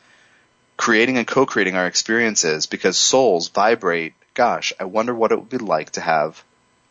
creating 0.78 1.18
and 1.18 1.28
co-creating 1.28 1.76
our 1.76 1.88
experiences 1.88 2.66
because 2.66 2.98
souls 2.98 3.50
vibrate. 3.50 4.14
Gosh, 4.34 4.74
I 4.80 4.86
wonder 4.86 5.14
what 5.14 5.32
it 5.32 5.40
would 5.40 5.50
be 5.50 5.58
like 5.58 5.92
to 5.92 6.02
have 6.02 6.44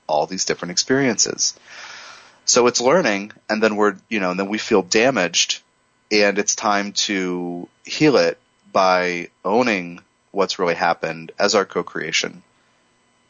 all 0.07 0.27
these 0.27 0.45
different 0.45 0.73
experiences. 0.73 1.55
So 2.45 2.67
it's 2.67 2.81
learning 2.81 3.33
and 3.49 3.63
then 3.63 3.77
we're, 3.77 3.97
you 4.09 4.21
know, 4.21 4.31
and 4.31 4.41
then 4.41 4.49
we 4.49 4.59
feel 4.59 4.83
damaged 4.83 5.63
and 6.11 6.39
it's 6.39 6.55
time 6.55 6.93
to 6.93 7.69
heal 7.85 8.17
it 8.17 8.39
by 8.73 9.29
owning 9.45 10.01
what's 10.31 10.59
really 10.59 10.75
happened 10.75 11.33
as 11.39 11.55
our 11.55 11.65
co-creation, 11.65 12.43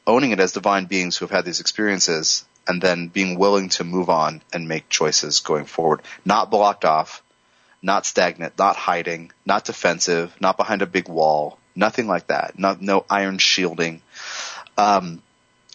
owning 0.07 0.33
it 0.33 0.41
as 0.41 0.53
divine 0.53 0.87
beings 0.87 1.17
who 1.17 1.25
have 1.25 1.31
had 1.31 1.45
these 1.45 1.61
experiences 1.61 2.45
and 2.67 2.81
then 2.81 3.09
being 3.09 3.39
willing 3.39 3.69
to 3.69 3.85
move 3.85 4.09
on 4.09 4.43
and 4.53 4.69
make 4.69 4.89
choices 4.89 5.41
going 5.41 5.67
forward, 5.67 6.01
not 6.25 6.51
blocked 6.51 6.85
off, 6.85 7.23
not 7.85 8.07
stagnant, 8.07 8.59
not 8.59 8.77
hiding, 8.77 9.31
not 9.45 9.65
defensive, 9.65 10.35
not 10.41 10.57
behind 10.57 10.81
a 10.81 10.87
big 10.87 11.09
wall, 11.09 11.59
nothing 11.77 12.09
like 12.09 12.29
that. 12.29 12.59
Not, 12.59 12.81
no 12.81 13.05
iron 13.11 13.39
shielding. 13.39 14.01
Um, 14.79 15.23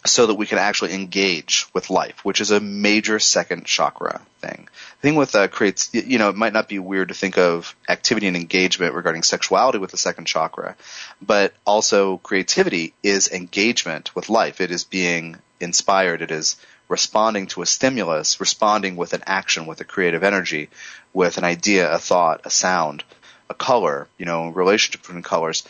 so 0.06 0.28
that 0.28 0.36
we 0.36 0.46
can 0.46 0.58
actually 0.58 0.94
engage 0.94 1.68
with 1.74 1.90
life, 1.90 2.24
which 2.24 2.40
is 2.40 2.52
a 2.52 2.60
major 2.62 3.20
second 3.20 3.66
chakra 3.66 4.22
thing. 4.40 4.70
The 5.02 5.08
thing 5.10 5.16
with 5.16 5.36
uh, 5.36 5.50
creates, 5.50 5.94
you 5.94 6.18
know, 6.18 6.30
it 6.30 6.38
might 6.38 6.54
not 6.54 6.70
be 6.70 6.80
weird 6.80 7.10
to 7.10 7.14
think 7.14 7.38
of 7.38 7.76
activity 7.88 8.28
and 8.28 8.38
engagement 8.38 8.94
regarding 8.94 9.24
sexuality 9.24 9.78
with 9.78 9.92
the 9.92 9.98
second 9.98 10.26
chakra, 10.26 10.78
but 11.22 11.54
also 11.66 12.18
creativity 12.18 12.94
is 13.04 13.28
engagement 13.28 14.16
with 14.16 14.30
life. 14.30 14.62
It 14.62 14.72
is 14.72 14.86
being 14.86 15.38
inspired. 15.60 16.22
It 16.22 16.32
is 16.32 16.56
responding 16.90 17.48
to 17.48 17.62
a 17.62 17.66
stimulus, 17.66 18.40
responding 18.42 18.98
with 18.98 19.14
an 19.14 19.24
action, 19.26 19.68
with 19.68 19.80
a 19.80 19.86
creative 19.86 20.24
energy, 20.24 20.70
with 21.14 21.38
an 21.38 21.44
idea, 21.44 21.94
a 21.94 22.00
thought, 22.00 22.42
a 22.44 22.50
sound, 22.50 23.04
a 23.50 23.54
color, 23.54 24.08
you 24.18 24.26
know, 24.26 24.50
relationship 24.50 25.02
between 25.02 25.24
colors. 25.24 25.64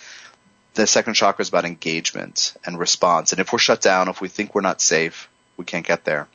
the 0.73 0.87
second 0.87 1.13
chakra 1.13 1.41
is 1.41 1.49
about 1.49 1.65
engagement 1.65 2.55
and 2.65 2.79
response. 2.79 3.33
And 3.33 3.41
if 3.41 3.51
we're 3.51 3.59
shut 3.59 3.81
down, 3.81 4.07
if 4.07 4.21
we 4.21 4.29
think 4.29 4.55
we're 4.55 4.61
not 4.61 4.81
safe, 4.81 5.29
we 5.57 5.65
can't 5.65 5.85
get 5.85 6.05
there. 6.05 6.27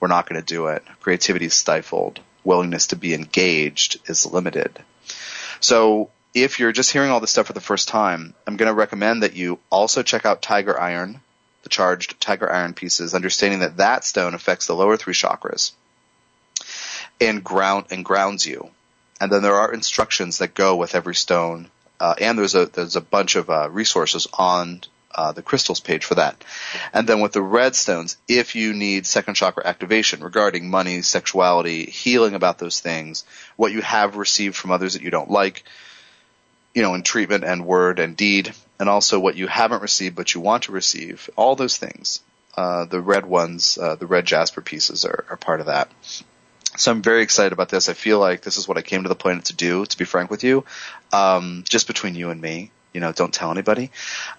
We're 0.00 0.08
not 0.08 0.26
going 0.28 0.40
to 0.40 0.46
do 0.46 0.68
it. 0.68 0.82
Creativity 1.00 1.46
is 1.46 1.54
stifled. 1.54 2.20
Willingness 2.42 2.88
to 2.88 2.96
be 2.96 3.14
engaged 3.14 4.00
is 4.08 4.24
limited. 4.26 4.78
So 5.60 6.10
if 6.34 6.58
you're 6.58 6.72
just 6.72 6.90
hearing 6.90 7.10
all 7.10 7.20
this 7.20 7.30
stuff 7.30 7.46
for 7.46 7.52
the 7.52 7.60
first 7.60 7.88
time, 7.88 8.34
I'm 8.46 8.56
going 8.56 8.68
to 8.68 8.74
recommend 8.74 9.22
that 9.22 9.36
you 9.36 9.58
also 9.70 10.02
check 10.02 10.24
out 10.24 10.42
Tiger 10.42 10.78
Iron, 10.80 11.20
the 11.62 11.68
charged 11.68 12.20
Tiger 12.20 12.50
Iron 12.52 12.74
pieces, 12.74 13.14
understanding 13.14 13.60
that 13.60 13.76
that 13.78 14.04
stone 14.04 14.34
affects 14.34 14.66
the 14.66 14.74
lower 14.74 14.96
three 14.96 15.14
chakras 15.14 15.72
and 17.20 17.44
ground 17.44 17.86
and 17.90 18.04
grounds 18.04 18.46
you. 18.46 18.70
And 19.20 19.30
then 19.30 19.42
there 19.42 19.54
are 19.54 19.72
instructions 19.72 20.38
that 20.38 20.54
go 20.54 20.74
with 20.76 20.94
every 20.94 21.14
stone, 21.14 21.70
uh, 22.00 22.14
and 22.20 22.36
there's 22.36 22.56
a 22.56 22.66
there's 22.66 22.96
a 22.96 23.00
bunch 23.00 23.36
of 23.36 23.48
uh, 23.48 23.70
resources 23.70 24.26
on 24.32 24.82
uh, 25.14 25.32
the 25.32 25.42
crystals 25.42 25.80
page 25.80 26.04
for 26.04 26.16
that. 26.16 26.42
And 26.92 27.06
then 27.06 27.20
with 27.20 27.32
the 27.32 27.42
red 27.42 27.76
stones, 27.76 28.16
if 28.26 28.56
you 28.56 28.72
need 28.72 29.06
second 29.06 29.34
chakra 29.34 29.66
activation 29.66 30.24
regarding 30.24 30.70
money, 30.70 31.02
sexuality, 31.02 31.84
healing 31.84 32.34
about 32.34 32.58
those 32.58 32.80
things, 32.80 33.24
what 33.56 33.72
you 33.72 33.82
have 33.82 34.16
received 34.16 34.56
from 34.56 34.70
others 34.70 34.94
that 34.94 35.02
you 35.02 35.10
don't 35.10 35.30
like, 35.30 35.64
you 36.74 36.82
know, 36.82 36.94
in 36.94 37.02
treatment 37.02 37.44
and 37.44 37.66
word 37.66 37.98
and 37.98 38.16
deed, 38.16 38.52
and 38.82 38.90
also 38.90 39.20
what 39.20 39.36
you 39.36 39.46
haven't 39.46 39.80
received 39.80 40.16
but 40.16 40.34
you 40.34 40.40
want 40.40 40.64
to 40.64 40.72
receive, 40.72 41.30
all 41.36 41.54
those 41.54 41.76
things. 41.76 42.20
Uh, 42.56 42.84
the 42.84 43.00
red 43.00 43.24
ones, 43.24 43.78
uh, 43.78 43.94
the 43.94 44.06
red 44.06 44.26
jasper 44.26 44.60
pieces 44.60 45.04
are, 45.04 45.24
are 45.30 45.36
part 45.36 45.60
of 45.60 45.66
that. 45.66 45.88
So 46.76 46.90
I'm 46.90 47.00
very 47.00 47.22
excited 47.22 47.52
about 47.52 47.68
this. 47.68 47.88
I 47.88 47.92
feel 47.92 48.18
like 48.18 48.42
this 48.42 48.56
is 48.56 48.66
what 48.66 48.78
I 48.78 48.82
came 48.82 49.04
to 49.04 49.08
the 49.08 49.14
planet 49.14 49.44
to 49.46 49.54
do, 49.54 49.86
to 49.86 49.96
be 49.96 50.04
frank 50.04 50.32
with 50.32 50.42
you. 50.42 50.64
Um, 51.12 51.62
just 51.68 51.86
between 51.86 52.16
you 52.16 52.30
and 52.30 52.40
me, 52.40 52.72
you 52.92 53.00
know, 53.00 53.12
don't 53.12 53.32
tell 53.32 53.52
anybody. 53.52 53.92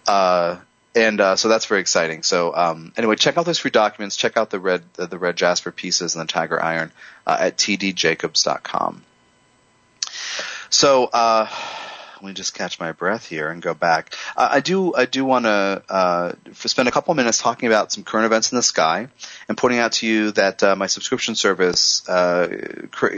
Uh, 0.06 0.58
and 0.94 1.22
uh, 1.22 1.38
so 1.38 1.48
that's 1.48 1.66
very 1.68 1.80
exciting. 1.80 2.22
So 2.24 2.54
um, 2.54 2.92
anyway, 2.98 3.16
check 3.16 3.38
out 3.38 3.46
those 3.46 3.60
free 3.60 3.72
documents. 3.72 4.18
Check 4.18 4.36
out 4.36 4.50
the 4.50 4.60
red 4.60 4.84
the, 4.96 5.18
red 5.18 5.38
jasper 5.38 5.72
pieces 5.72 6.16
and 6.16 6.28
the 6.28 6.32
tiger 6.32 6.62
iron 6.62 6.92
uh, 7.26 7.38
at 7.40 7.56
tdjacobs.com. 7.56 9.04
So 10.70 11.06
uh, 11.06 11.48
let 12.24 12.30
me 12.30 12.34
just 12.36 12.54
catch 12.54 12.80
my 12.80 12.94
breath 12.94 13.28
here 13.28 13.50
and 13.50 13.62
go 13.62 13.74
back. 13.74 14.16
Uh, 14.38 14.48
I 14.50 14.62
do 14.62 14.96
I 14.96 15.04
do 15.04 15.26
want 15.26 15.44
to 15.44 15.84
uh, 15.90 16.32
spend 16.54 16.88
a 16.88 16.92
couple 16.92 17.14
minutes 17.16 17.38
talking 17.38 17.68
about 17.68 17.92
some 17.92 18.06
current 18.06 18.26
events 18.26 18.50
in 18.54 18.56
the 18.56 18.64
sky 18.64 19.10
and 19.50 19.58
pointing 19.58 19.80
out 19.80 19.92
to 19.94 20.08
you 20.08 20.32
that 20.32 20.64
uh, 20.64 20.78
my 20.78 20.88
subscription 20.88 21.36
service 21.36 22.08
uh, 22.08 22.48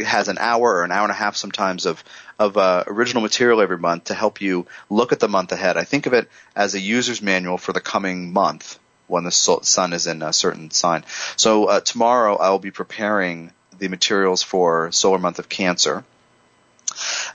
has 0.03 0.27
an 0.27 0.39
hour 0.39 0.77
or 0.77 0.83
an 0.83 0.91
hour 0.91 1.03
and 1.03 1.11
a 1.11 1.15
half 1.15 1.35
sometimes 1.35 1.85
of 1.85 2.03
of 2.39 2.57
uh, 2.57 2.83
original 2.87 3.21
material 3.21 3.61
every 3.61 3.77
month 3.77 4.05
to 4.05 4.15
help 4.15 4.41
you 4.41 4.65
look 4.89 5.11
at 5.11 5.19
the 5.19 5.27
month 5.27 5.51
ahead. 5.51 5.77
I 5.77 5.83
think 5.83 6.07
of 6.07 6.13
it 6.13 6.27
as 6.55 6.73
a 6.73 6.79
user's 6.79 7.21
manual 7.21 7.59
for 7.59 7.73
the 7.73 7.81
coming 7.81 8.33
month 8.33 8.79
when 9.05 9.23
the 9.23 9.31
sun 9.31 9.93
is 9.93 10.07
in 10.07 10.23
a 10.23 10.33
certain 10.33 10.71
sign. 10.71 11.03
So 11.35 11.65
uh, 11.65 11.79
tomorrow 11.79 12.37
I 12.37 12.49
will 12.49 12.57
be 12.57 12.71
preparing 12.71 13.51
the 13.77 13.87
materials 13.87 14.41
for 14.41 14.91
solar 14.91 15.19
month 15.19 15.37
of 15.37 15.47
Cancer 15.47 16.03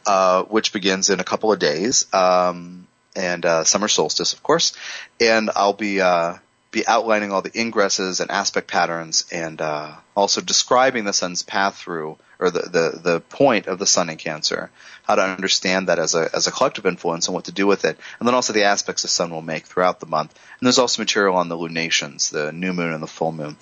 uh, 0.07 0.45
which 0.45 0.73
begins 0.73 1.11
in 1.11 1.21
a 1.21 1.25
couple 1.25 1.53
of 1.53 1.59
days, 1.59 2.13
um, 2.15 2.87
and 3.17 3.45
uh, 3.45 3.65
summer 3.65 3.89
solstice, 3.89 4.33
of 4.33 4.43
course. 4.43 4.73
And 5.21 5.51
I'll 5.55 5.73
be 5.73 6.01
uh, 6.01 6.35
be 6.71 6.87
outlining 6.87 7.33
all 7.33 7.43
the 7.43 7.51
ingresses 7.51 8.21
and 8.21 8.31
aspect 8.31 8.69
patterns, 8.69 9.25
and 9.33 9.61
uh, 9.61 9.95
also 10.17 10.41
describing 10.41 11.05
the 11.05 11.13
sun's 11.13 11.43
path 11.43 11.77
through, 11.77 12.17
or 12.41 12.51
the, 12.51 12.61
the 12.61 13.01
the 13.03 13.21
point 13.21 13.67
of 13.67 13.79
the 13.79 13.87
sun 13.87 14.09
in 14.09 14.17
Cancer, 14.17 14.71
how 15.03 15.15
to 15.15 15.23
understand 15.23 15.89
that 15.89 15.99
as 15.99 16.15
a 16.15 16.29
as 16.35 16.47
a 16.47 16.51
collective 16.51 16.87
influence 16.87 17.29
and 17.29 17.35
what 17.35 17.45
to 17.45 17.53
do 17.53 17.67
with 17.67 17.85
it, 17.85 17.99
and 18.19 18.27
then 18.27 18.35
also 18.35 18.53
the 18.53 18.65
aspects 18.65 19.03
the 19.03 19.09
sun 19.09 19.31
will 19.31 19.43
make 19.43 19.67
throughout 19.67 20.01
the 20.01 20.07
month. 20.07 20.33
And 20.59 20.67
there's 20.67 20.79
also 20.79 21.03
material 21.03 21.37
on 21.37 21.49
the 21.49 21.57
lunations, 21.57 22.31
the 22.31 22.53
new 22.53 22.73
moon 22.73 22.93
and 22.93 23.03
the 23.03 23.07
full 23.07 23.33
moon. 23.33 23.57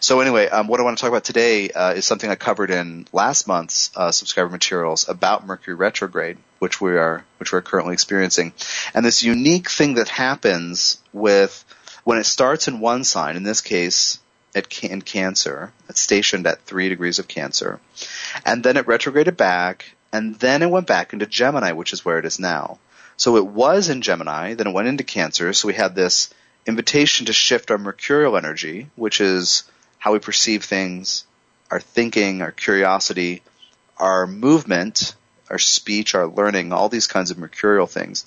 So 0.00 0.20
anyway, 0.20 0.48
um, 0.48 0.66
what 0.66 0.80
I 0.80 0.82
want 0.82 0.98
to 0.98 1.00
talk 1.00 1.10
about 1.10 1.24
today 1.24 1.70
uh, 1.70 1.92
is 1.94 2.04
something 2.06 2.28
I 2.28 2.34
covered 2.34 2.70
in 2.70 3.06
last 3.12 3.46
month's 3.46 3.90
uh, 3.96 4.10
subscriber 4.10 4.50
materials 4.50 5.08
about 5.08 5.46
Mercury 5.46 5.74
retrograde, 5.74 6.38
which 6.58 6.80
we 6.80 6.96
are 6.96 7.24
which 7.38 7.52
we're 7.52 7.62
currently 7.62 7.94
experiencing, 7.94 8.52
and 8.94 9.06
this 9.06 9.22
unique 9.22 9.70
thing 9.70 9.94
that 9.94 10.08
happens 10.08 10.98
with 11.12 11.64
when 12.04 12.18
it 12.18 12.24
starts 12.24 12.68
in 12.68 12.80
one 12.80 13.04
sign, 13.04 13.36
in 13.36 13.44
this 13.44 13.60
case, 13.60 14.18
at 14.54 14.82
in 14.84 15.02
Cancer, 15.02 15.72
it's 15.88 16.00
stationed 16.00 16.46
at 16.46 16.62
three 16.62 16.88
degrees 16.88 17.18
of 17.18 17.28
Cancer, 17.28 17.80
and 18.44 18.62
then 18.62 18.76
it 18.76 18.86
retrograded 18.86 19.36
back, 19.36 19.94
and 20.12 20.34
then 20.36 20.62
it 20.62 20.70
went 20.70 20.86
back 20.86 21.12
into 21.12 21.26
Gemini, 21.26 21.72
which 21.72 21.92
is 21.92 22.04
where 22.04 22.18
it 22.18 22.24
is 22.24 22.38
now. 22.38 22.78
So 23.16 23.36
it 23.36 23.46
was 23.46 23.88
in 23.88 24.02
Gemini, 24.02 24.54
then 24.54 24.68
it 24.68 24.74
went 24.74 24.88
into 24.88 25.04
Cancer, 25.04 25.52
so 25.52 25.68
we 25.68 25.74
had 25.74 25.94
this 25.94 26.30
invitation 26.66 27.26
to 27.26 27.32
shift 27.32 27.70
our 27.70 27.78
mercurial 27.78 28.36
energy, 28.36 28.88
which 28.96 29.20
is 29.20 29.64
how 29.98 30.12
we 30.12 30.18
perceive 30.18 30.64
things, 30.64 31.24
our 31.70 31.80
thinking, 31.80 32.42
our 32.42 32.52
curiosity, 32.52 33.42
our 33.96 34.26
movement, 34.26 35.14
our 35.50 35.58
speech, 35.58 36.14
our 36.14 36.26
learning, 36.26 36.72
all 36.72 36.88
these 36.88 37.06
kinds 37.06 37.30
of 37.30 37.38
mercurial 37.38 37.86
things, 37.86 38.26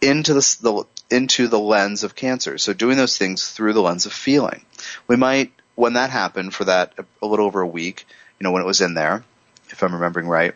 into 0.00 0.34
the, 0.34 0.56
the 0.62 0.84
into 1.10 1.48
the 1.48 1.58
lens 1.58 2.04
of 2.04 2.14
cancer. 2.14 2.58
So 2.58 2.72
doing 2.72 2.96
those 2.96 3.16
things 3.16 3.50
through 3.50 3.72
the 3.72 3.82
lens 3.82 4.06
of 4.06 4.12
feeling. 4.12 4.64
We 5.06 5.16
might, 5.16 5.52
when 5.74 5.94
that 5.94 6.10
happened 6.10 6.54
for 6.54 6.64
that 6.64 6.94
a 7.22 7.26
little 7.26 7.46
over 7.46 7.60
a 7.60 7.66
week, 7.66 8.06
you 8.38 8.44
know, 8.44 8.52
when 8.52 8.62
it 8.62 8.66
was 8.66 8.80
in 8.80 8.94
there, 8.94 9.24
if 9.70 9.82
I'm 9.82 9.94
remembering 9.94 10.28
right, 10.28 10.54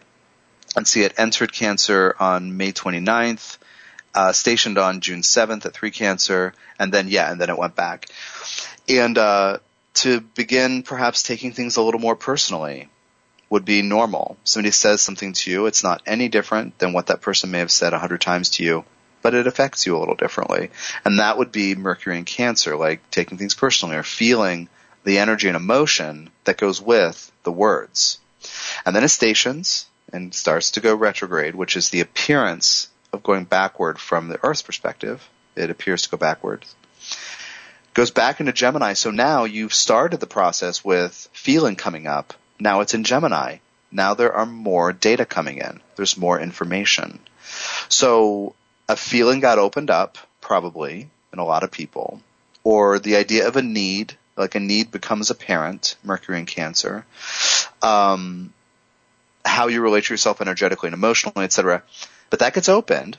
and 0.76 0.86
see 0.86 1.02
it 1.02 1.14
entered 1.18 1.52
cancer 1.52 2.14
on 2.18 2.56
May 2.56 2.72
29th, 2.72 3.58
uh, 4.14 4.32
stationed 4.32 4.78
on 4.78 5.00
June 5.00 5.22
7th 5.22 5.64
at 5.64 5.72
3 5.72 5.90
Cancer, 5.90 6.54
and 6.78 6.92
then, 6.92 7.08
yeah, 7.08 7.30
and 7.30 7.40
then 7.40 7.50
it 7.50 7.58
went 7.58 7.74
back. 7.74 8.08
And, 8.88 9.16
uh, 9.16 9.58
to 9.94 10.20
begin 10.20 10.82
perhaps 10.82 11.22
taking 11.22 11.52
things 11.52 11.76
a 11.76 11.82
little 11.82 12.00
more 12.00 12.16
personally 12.16 12.88
would 13.50 13.64
be 13.64 13.82
normal. 13.82 14.38
Somebody 14.44 14.70
says 14.70 15.02
something 15.02 15.34
to 15.34 15.50
you, 15.50 15.66
it's 15.66 15.84
not 15.84 16.02
any 16.06 16.28
different 16.28 16.78
than 16.78 16.94
what 16.94 17.08
that 17.08 17.20
person 17.20 17.50
may 17.50 17.58
have 17.58 17.70
said 17.70 17.92
a 17.92 17.98
hundred 17.98 18.22
times 18.22 18.50
to 18.50 18.64
you 18.64 18.84
but 19.22 19.34
it 19.34 19.46
affects 19.46 19.86
you 19.86 19.96
a 19.96 20.00
little 20.00 20.14
differently. 20.14 20.70
And 21.04 21.18
that 21.18 21.38
would 21.38 21.52
be 21.52 21.74
Mercury 21.74 22.18
in 22.18 22.24
Cancer, 22.24 22.76
like 22.76 23.08
taking 23.10 23.38
things 23.38 23.54
personally 23.54 23.96
or 23.96 24.02
feeling 24.02 24.68
the 25.04 25.18
energy 25.18 25.48
and 25.48 25.56
emotion 25.56 26.30
that 26.44 26.58
goes 26.58 26.80
with 26.80 27.32
the 27.44 27.52
words. 27.52 28.18
And 28.84 28.94
then 28.94 29.04
it 29.04 29.08
stations 29.08 29.86
and 30.12 30.34
starts 30.34 30.72
to 30.72 30.80
go 30.80 30.94
retrograde, 30.94 31.54
which 31.54 31.76
is 31.76 31.88
the 31.88 32.00
appearance 32.00 32.88
of 33.12 33.22
going 33.22 33.44
backward 33.44 33.98
from 33.98 34.28
the 34.28 34.40
Earth's 34.42 34.62
perspective. 34.62 35.28
It 35.54 35.70
appears 35.70 36.02
to 36.02 36.10
go 36.10 36.16
backwards. 36.16 36.74
Goes 37.94 38.10
back 38.10 38.40
into 38.40 38.52
Gemini. 38.52 38.94
So 38.94 39.10
now 39.10 39.44
you've 39.44 39.74
started 39.74 40.20
the 40.20 40.26
process 40.26 40.84
with 40.84 41.28
feeling 41.32 41.76
coming 41.76 42.06
up. 42.06 42.34
Now 42.58 42.80
it's 42.80 42.94
in 42.94 43.04
Gemini. 43.04 43.58
Now 43.90 44.14
there 44.14 44.32
are 44.32 44.46
more 44.46 44.92
data 44.92 45.26
coming 45.26 45.58
in. 45.58 45.80
There's 45.96 46.16
more 46.16 46.40
information. 46.40 47.20
So 47.88 48.54
a 48.92 48.96
feeling 48.96 49.40
got 49.40 49.58
opened 49.58 49.90
up, 49.90 50.18
probably, 50.40 51.08
in 51.32 51.38
a 51.38 51.44
lot 51.44 51.64
of 51.64 51.70
people, 51.70 52.20
or 52.62 52.98
the 52.98 53.16
idea 53.16 53.48
of 53.48 53.56
a 53.56 53.62
need, 53.62 54.14
like 54.36 54.54
a 54.54 54.60
need 54.60 54.90
becomes 54.90 55.30
apparent, 55.30 55.96
Mercury 56.04 56.38
in 56.38 56.46
Cancer, 56.46 57.06
um, 57.80 58.52
how 59.44 59.68
you 59.68 59.80
relate 59.80 60.04
to 60.04 60.12
yourself 60.12 60.40
energetically 60.42 60.88
and 60.88 60.94
emotionally, 60.94 61.44
etc. 61.44 61.82
But 62.28 62.40
that 62.40 62.54
gets 62.54 62.68
opened, 62.68 63.18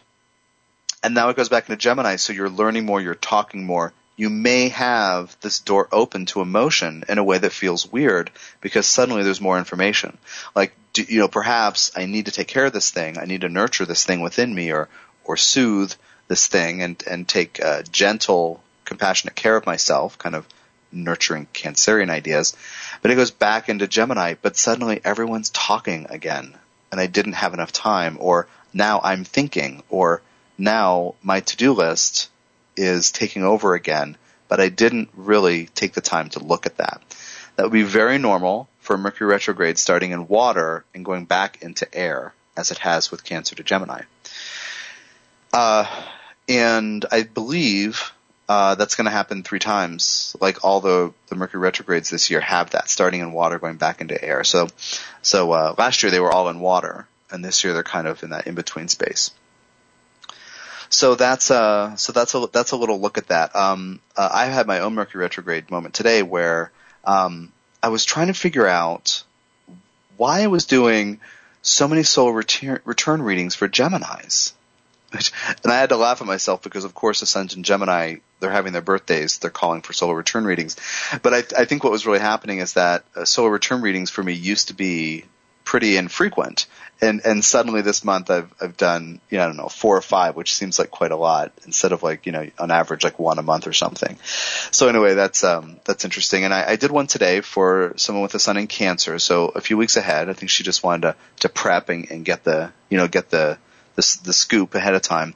and 1.04 1.16
now 1.16 1.30
it 1.30 1.36
goes 1.36 1.50
back 1.50 1.68
into 1.68 1.76
Gemini, 1.76 2.18
so 2.18 2.34
you're 2.34 2.50
learning 2.50 2.86
more, 2.86 3.02
you're 3.02 3.16
talking 3.16 3.66
more. 3.66 3.94
You 4.16 4.30
may 4.30 4.70
have 4.70 5.36
this 5.42 5.60
door 5.60 5.90
open 5.92 6.28
to 6.28 6.42
emotion 6.42 7.04
in 7.10 7.18
a 7.18 7.24
way 7.24 7.40
that 7.40 7.52
feels 7.52 7.92
weird 7.92 8.30
because 8.62 8.86
suddenly 8.86 9.24
there's 9.24 9.42
more 9.42 9.58
information. 9.58 10.20
Like, 10.56 10.76
do, 10.94 11.02
you 11.02 11.20
know, 11.20 11.28
perhaps 11.28 11.92
I 11.96 12.06
need 12.06 12.28
to 12.28 12.32
take 12.32 12.48
care 12.48 12.66
of 12.66 12.74
this 12.74 12.92
thing. 12.92 13.18
I 13.18 13.26
need 13.26 13.42
to 13.42 13.50
nurture 13.50 13.86
this 13.86 14.06
thing 14.06 14.22
within 14.22 14.54
me 14.54 14.72
or, 14.72 14.88
or 15.24 15.38
soothe 15.38 15.94
this 16.28 16.48
thing 16.48 16.82
and 16.82 17.04
and 17.08 17.28
take 17.28 17.64
uh, 17.64 17.84
gentle, 17.84 18.62
compassionate 18.86 19.36
care 19.36 19.56
of 19.56 19.66
myself, 19.66 20.18
kind 20.18 20.36
of 20.36 20.48
nurturing 20.92 21.48
Cancerian 21.54 22.10
ideas. 22.10 22.56
But 23.02 23.12
it 23.12 23.16
goes 23.16 23.32
back 23.32 23.70
into 23.70 23.88
Gemini, 23.88 24.36
but 24.42 24.58
suddenly 24.58 25.02
everyone's 25.04 25.50
talking 25.50 26.08
again, 26.10 26.56
and 26.92 27.02
I 27.02 27.08
didn't 27.08 27.34
have 27.34 27.54
enough 27.54 27.72
time, 27.72 28.18
or 28.20 28.48
now 28.74 29.02
I'm 29.04 29.24
thinking, 29.24 29.84
or 29.90 30.22
now 30.58 31.16
my 31.22 31.40
to-do 31.40 31.74
list 31.74 32.30
is 32.76 33.12
taking 33.12 33.44
over 33.44 33.74
again, 33.74 34.18
but 34.48 34.60
I 34.60 34.70
didn't 34.70 35.10
really 35.16 35.66
take 35.68 35.94
the 35.94 36.02
time 36.02 36.30
to 36.30 36.44
look 36.44 36.66
at 36.66 36.78
that. 36.78 37.02
That 37.56 37.64
would 37.64 37.72
be 37.72 37.84
very 37.84 38.18
normal 38.18 38.68
for 38.80 38.98
Mercury 38.98 39.30
retrograde 39.30 39.78
starting 39.78 40.12
in 40.12 40.28
water 40.28 40.86
and 40.94 41.06
going 41.06 41.26
back 41.26 41.62
into 41.62 41.94
air, 41.94 42.34
as 42.58 42.72
it 42.72 42.80
has 42.80 43.12
with 43.12 43.24
Cancer 43.24 43.56
to 43.56 43.64
Gemini. 43.64 44.02
Uh, 45.54 45.86
and 46.50 47.06
I 47.12 47.24
believe 47.24 48.12
uh, 48.50 48.76
that's 48.76 48.96
going 48.96 49.06
to 49.06 49.12
happen 49.12 49.44
three 49.44 49.60
times. 49.60 50.36
Like 50.42 50.66
all 50.66 50.82
the 50.82 51.14
the 51.28 51.36
Mercury 51.36 51.62
retrogrades 51.62 52.10
this 52.10 52.30
year 52.30 52.42
have 52.42 52.72
that, 52.72 52.90
starting 52.90 53.22
in 53.22 53.32
water, 53.32 53.60
going 53.60 53.78
back 53.78 54.02
into 54.02 54.22
air. 54.22 54.44
So, 54.44 54.68
so 55.22 55.52
uh, 55.52 55.76
last 55.78 56.04
year 56.04 56.12
they 56.12 56.20
were 56.20 56.32
all 56.32 56.50
in 56.50 56.60
water, 56.60 57.08
and 57.32 57.46
this 57.46 57.64
year 57.64 57.74
they're 57.74 57.84
kind 57.84 58.08
of 58.08 58.22
in 58.24 58.32
that 58.32 58.48
in 58.48 58.56
between 58.56 58.88
space. 58.88 59.32
so 60.90 61.16
that's 61.16 61.50
uh 61.50 61.96
so 61.96 62.12
that's 62.14 62.36
a 62.36 62.48
that's 62.52 62.72
a 62.72 62.78
little 62.78 63.00
look 63.00 63.18
at 63.18 63.28
that. 63.28 63.56
Um, 63.56 64.00
uh, 64.16 64.30
I 64.32 64.46
had 64.46 64.68
my 64.68 64.80
own 64.80 64.94
Mercury 64.96 65.22
retrograde 65.22 65.72
moment 65.72 65.94
today 65.94 66.22
where 66.24 66.72
um, 67.06 67.52
I 67.82 67.90
was 67.90 68.06
trying 68.06 68.28
to 68.28 68.34
figure 68.34 68.68
out 68.68 69.24
why 70.18 70.42
I 70.42 70.48
was 70.48 70.66
doing 70.66 71.20
so 71.62 71.88
many 71.88 72.04
solar 72.04 72.34
return, 72.34 72.80
return 72.86 73.22
readings 73.22 73.56
for 73.56 73.68
Geminis. 73.68 74.54
And 75.64 75.72
I 75.72 75.80
had 75.80 75.90
to 75.90 75.98
laugh 75.98 76.22
at 76.22 76.28
myself 76.28 76.62
because, 76.62 76.84
of 76.84 76.94
course, 76.94 77.22
Ascendant 77.22 77.66
Gemini, 77.66 78.18
they're 78.40 78.52
having 78.52 78.74
their 78.74 78.82
birthdays. 78.82 79.38
They're 79.38 79.52
calling 79.52 79.82
for 79.82 79.94
solar 79.94 80.16
return 80.16 80.46
readings. 80.46 80.76
But 81.22 81.34
I, 81.34 81.62
I 81.62 81.66
think 81.66 81.84
what 81.84 81.92
was 81.92 82.06
really 82.06 82.20
happening 82.20 82.60
is 82.60 82.74
that 82.74 83.06
uh, 83.16 83.26
solar 83.26 83.52
return 83.52 83.82
readings 83.82 84.10
for 84.10 84.24
me 84.24 84.34
used 84.34 84.70
to 84.70 84.74
be 84.74 85.26
pretty 85.64 85.98
infrequent. 85.98 86.68
And, 87.02 87.22
and 87.26 87.44
suddenly 87.44 87.82
this 87.82 88.04
month 88.04 88.30
I've, 88.30 88.54
I've 88.62 88.78
done, 88.78 89.20
you 89.30 89.38
know, 89.38 89.44
I 89.44 89.48
don't 89.48 89.58
know, 89.58 89.70
four 89.70 89.98
or 89.98 90.02
five, 90.02 90.36
which 90.36 90.54
seems 90.54 90.78
like 90.78 90.92
quite 90.92 91.12
a 91.12 91.18
lot 91.18 91.52
instead 91.66 91.92
of 91.92 92.04
like, 92.04 92.26
you 92.26 92.32
know, 92.32 92.50
on 92.60 92.72
average 92.72 93.04
like 93.04 93.20
one 93.20 93.40
a 93.40 93.42
month 93.42 93.68
or 93.68 93.74
something. 93.74 94.18
So 94.72 94.88
anyway, 94.88 95.14
that's, 95.14 95.44
um, 95.44 95.80
that's 95.86 96.06
interesting. 96.06 96.44
And 96.44 96.54
I, 96.54 96.72
I 96.72 96.76
did 96.76 96.92
one 96.92 97.08
today 97.08 97.42
for 97.42 97.94
someone 97.98 98.24
with 98.24 98.36
a 98.36 98.40
sun 98.40 98.58
in 98.58 98.68
cancer. 98.68 99.20
So 99.20 99.48
a 99.50 99.62
few 99.62 99.78
weeks 99.78 99.98
ahead, 99.98 100.30
I 100.30 100.34
think 100.34 100.50
she 100.50 100.64
just 100.64 100.84
wanted 100.84 101.02
to, 101.02 101.16
to 101.42 101.50
prep 101.50 101.90
and, 101.90 102.10
and 102.12 102.26
get 102.26 102.44
the, 102.44 102.72
you 102.90 102.98
know, 102.98 103.08
get 103.08 103.30
the, 103.30 103.58
the, 103.96 104.20
the 104.24 104.34
scoop 104.34 104.76
ahead 104.76 104.96
of 104.96 105.02
time. 105.02 105.36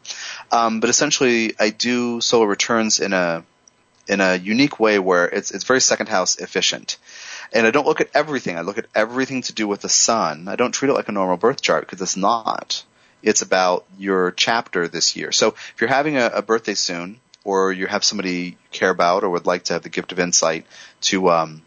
Um, 0.51 0.79
but 0.79 0.89
essentially 0.89 1.53
I 1.59 1.69
do 1.69 2.21
solar 2.21 2.47
returns 2.47 2.99
in 2.99 3.13
a, 3.13 3.43
in 4.07 4.21
a 4.21 4.35
unique 4.35 4.79
way 4.79 4.99
where 4.99 5.25
it's, 5.25 5.51
it's 5.51 5.63
very 5.63 5.81
second 5.81 6.07
house 6.09 6.37
efficient. 6.37 6.97
And 7.53 7.65
I 7.65 7.71
don't 7.71 7.87
look 7.87 8.01
at 8.01 8.09
everything. 8.13 8.57
I 8.57 8.61
look 8.61 8.77
at 8.77 8.87
everything 8.93 9.41
to 9.43 9.53
do 9.53 9.67
with 9.67 9.81
the 9.81 9.89
sun. 9.89 10.47
I 10.47 10.55
don't 10.55 10.71
treat 10.71 10.89
it 10.89 10.93
like 10.93 11.09
a 11.09 11.13
normal 11.13 11.37
birth 11.37 11.61
chart 11.61 11.85
because 11.85 12.01
it's 12.01 12.17
not. 12.17 12.83
It's 13.23 13.41
about 13.41 13.85
your 13.97 14.31
chapter 14.31 14.87
this 14.87 15.15
year. 15.15 15.31
So 15.31 15.49
if 15.49 15.75
you're 15.79 15.89
having 15.89 16.17
a, 16.17 16.27
a 16.27 16.41
birthday 16.41 16.75
soon, 16.75 17.19
or 17.43 17.71
you 17.71 17.87
have 17.87 18.03
somebody 18.03 18.31
you 18.31 18.55
care 18.71 18.89
about, 18.89 19.23
or 19.23 19.29
would 19.29 19.45
like 19.45 19.63
to 19.63 19.73
have 19.73 19.81
the 19.81 19.89
gift 19.89 20.11
of 20.11 20.19
insight 20.19 20.65
to 20.99 21.29
um, 21.29 21.61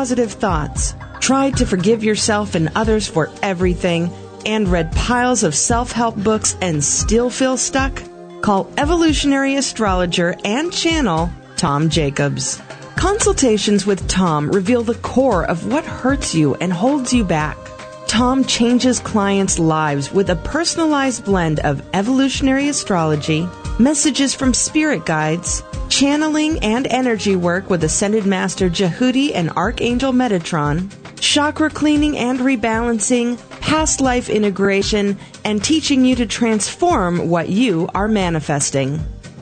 Positive 0.01 0.31
thoughts, 0.31 0.95
tried 1.19 1.55
to 1.55 1.63
forgive 1.63 2.03
yourself 2.03 2.55
and 2.55 2.71
others 2.73 3.07
for 3.07 3.29
everything, 3.43 4.09
and 4.47 4.67
read 4.67 4.91
piles 4.93 5.43
of 5.43 5.53
self 5.53 5.91
help 5.91 6.15
books 6.15 6.55
and 6.59 6.83
still 6.83 7.29
feel 7.29 7.55
stuck? 7.55 8.01
Call 8.41 8.67
evolutionary 8.79 9.57
astrologer 9.57 10.35
and 10.43 10.73
channel 10.73 11.29
Tom 11.55 11.87
Jacobs. 11.87 12.59
Consultations 12.95 13.85
with 13.85 14.07
Tom 14.07 14.49
reveal 14.49 14.81
the 14.81 14.95
core 14.95 15.45
of 15.45 15.67
what 15.67 15.85
hurts 15.85 16.33
you 16.33 16.55
and 16.55 16.73
holds 16.73 17.13
you 17.13 17.23
back. 17.23 17.55
Tom 18.07 18.43
changes 18.43 18.99
clients' 18.99 19.59
lives 19.59 20.11
with 20.11 20.31
a 20.31 20.35
personalized 20.35 21.25
blend 21.25 21.59
of 21.59 21.87
evolutionary 21.93 22.69
astrology, 22.69 23.47
messages 23.77 24.33
from 24.33 24.55
spirit 24.55 25.05
guides, 25.05 25.61
channeling 26.01 26.57
and 26.63 26.87
energy 26.87 27.35
work 27.35 27.69
with 27.69 27.83
Ascended 27.83 28.25
Master 28.25 28.71
Djehuti 28.71 29.35
and 29.35 29.51
Archangel 29.51 30.11
Metatron, 30.11 30.89
chakra 31.19 31.69
cleaning 31.69 32.17
and 32.17 32.39
rebalancing, 32.39 33.37
past 33.61 34.01
life 34.01 34.27
integration, 34.27 35.15
and 35.45 35.63
teaching 35.63 36.03
you 36.03 36.15
to 36.15 36.25
transform 36.25 37.29
what 37.29 37.49
you 37.49 37.87
are 37.93 38.07
manifesting. 38.07 38.99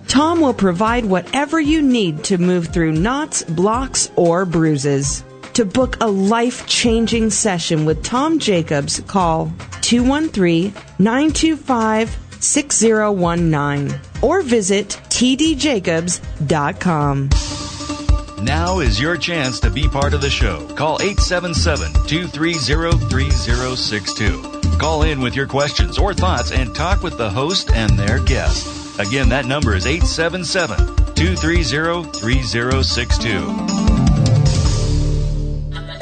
Tom 0.10 0.42
will 0.42 0.54
provide 0.54 1.06
whatever 1.06 1.62
you 1.62 1.82
need 1.82 2.26
to 2.26 2.38
move 2.38 2.68
through 2.68 2.92
knots, 2.92 3.42
blocks, 3.44 4.12
or 4.18 4.44
bruises. 4.44 5.24
To 5.54 5.64
book 5.64 5.96
a 6.02 6.08
life 6.08 6.68
changing 6.68 7.30
session 7.30 7.86
with 7.86 8.04
Tom 8.04 8.38
Jacobs, 8.38 9.00
call 9.08 9.50
213 9.80 10.74
925 11.00 12.18
6019 12.42 14.00
or 14.22 14.42
visit 14.42 15.00
tdjacobs.com. 15.20 17.30
Now 18.42 18.80
is 18.80 19.02
your 19.02 19.18
chance 19.18 19.60
to 19.60 19.70
be 19.70 19.86
part 19.86 20.14
of 20.14 20.22
the 20.22 20.30
show. 20.30 20.66
Call 20.76 21.02
877 21.02 21.92
230 22.08 22.54
3062. 23.10 24.78
Call 24.80 25.04
in 25.04 25.20
with 25.20 25.36
your 25.36 25.46
questions 25.46 25.98
or 25.98 26.14
thoughts 26.14 26.54
and 26.54 26.74
talk 26.74 27.04
with 27.04 27.18
the 27.18 27.30
host 27.30 27.70
and 27.72 28.00
their 28.00 28.20
guest. 28.20 28.98
Again, 28.98 29.28
that 29.28 29.46
number 29.46 29.76
is 29.76 29.86
877 29.86 30.78
230 31.16 32.18
3062. 32.18 33.30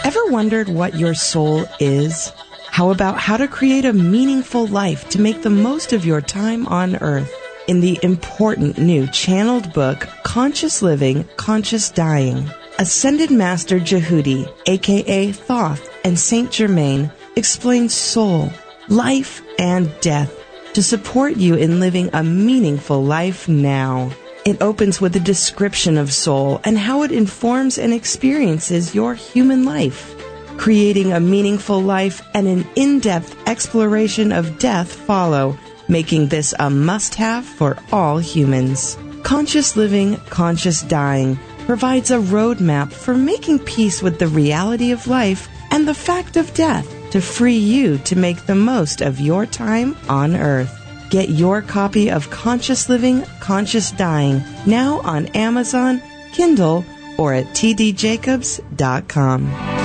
Ever 0.03 0.25
wondered 0.27 0.69
what 0.69 0.95
your 0.95 1.15
soul 1.15 1.65
is? 1.79 2.31
How 2.69 2.91
about 2.91 3.17
how 3.17 3.37
to 3.37 3.47
create 3.47 3.85
a 3.85 3.93
meaningful 3.93 4.67
life 4.67 5.09
to 5.09 5.19
make 5.19 5.41
the 5.41 5.49
most 5.49 5.91
of 5.91 6.05
your 6.05 6.21
time 6.21 6.67
on 6.67 6.97
earth? 6.97 7.33
In 7.67 7.81
the 7.81 7.99
important 8.01 8.77
new 8.77 9.07
channeled 9.07 9.71
book, 9.73 10.07
Conscious 10.23 10.81
Living, 10.81 11.23
Conscious 11.35 11.89
Dying. 11.89 12.49
Ascended 12.79 13.31
Master 13.31 13.79
Djehuti, 13.79 14.51
aka 14.67 15.31
Thoth, 15.31 15.89
and 16.03 16.17
Saint 16.17 16.51
Germain 16.51 17.11
explain 17.35 17.89
soul, 17.89 18.51
life, 18.87 19.41
and 19.59 19.91
death 19.99 20.31
to 20.73 20.83
support 20.83 21.37
you 21.37 21.55
in 21.55 21.79
living 21.79 22.09
a 22.13 22.23
meaningful 22.23 23.03
life 23.03 23.47
now. 23.47 24.11
It 24.45 24.61
opens 24.61 25.01
with 25.01 25.15
a 25.15 25.19
description 25.19 25.97
of 25.97 26.13
soul 26.13 26.61
and 26.63 26.77
how 26.77 27.01
it 27.01 27.11
informs 27.11 27.77
and 27.77 27.93
experiences 27.93 28.95
your 28.95 29.13
human 29.13 29.65
life. 29.65 30.13
Creating 30.57 31.11
a 31.13 31.19
meaningful 31.19 31.81
life 31.81 32.21
and 32.33 32.47
an 32.47 32.67
in-depth 32.75 33.35
exploration 33.47 34.31
of 34.31 34.57
death 34.59 34.93
follow 34.93 35.57
making 35.87 36.27
this 36.27 36.53
a 36.59 36.69
must 36.69 37.15
have 37.15 37.45
for 37.45 37.77
all 37.91 38.17
humans. 38.17 38.97
Conscious 39.23 39.75
Living, 39.75 40.17
Conscious 40.29 40.81
Dying 40.83 41.37
provides 41.65 42.11
a 42.11 42.17
roadmap 42.17 42.91
for 42.91 43.15
making 43.15 43.59
peace 43.59 44.01
with 44.01 44.19
the 44.19 44.27
reality 44.27 44.91
of 44.91 45.07
life 45.07 45.49
and 45.71 45.87
the 45.87 45.93
fact 45.93 46.37
of 46.37 46.53
death 46.53 46.93
to 47.11 47.21
free 47.21 47.57
you 47.57 47.97
to 47.99 48.15
make 48.15 48.45
the 48.45 48.55
most 48.55 49.01
of 49.01 49.19
your 49.19 49.45
time 49.45 49.95
on 50.07 50.35
Earth. 50.35 50.73
Get 51.09 51.29
your 51.29 51.61
copy 51.61 52.09
of 52.09 52.29
Conscious 52.29 52.89
Living, 52.89 53.23
Conscious 53.39 53.91
Dying 53.91 54.41
now 54.65 54.99
on 55.01 55.27
Amazon, 55.27 56.01
Kindle, 56.33 56.83
or 57.17 57.33
at 57.33 57.45
tdjacobs.com. 57.47 59.76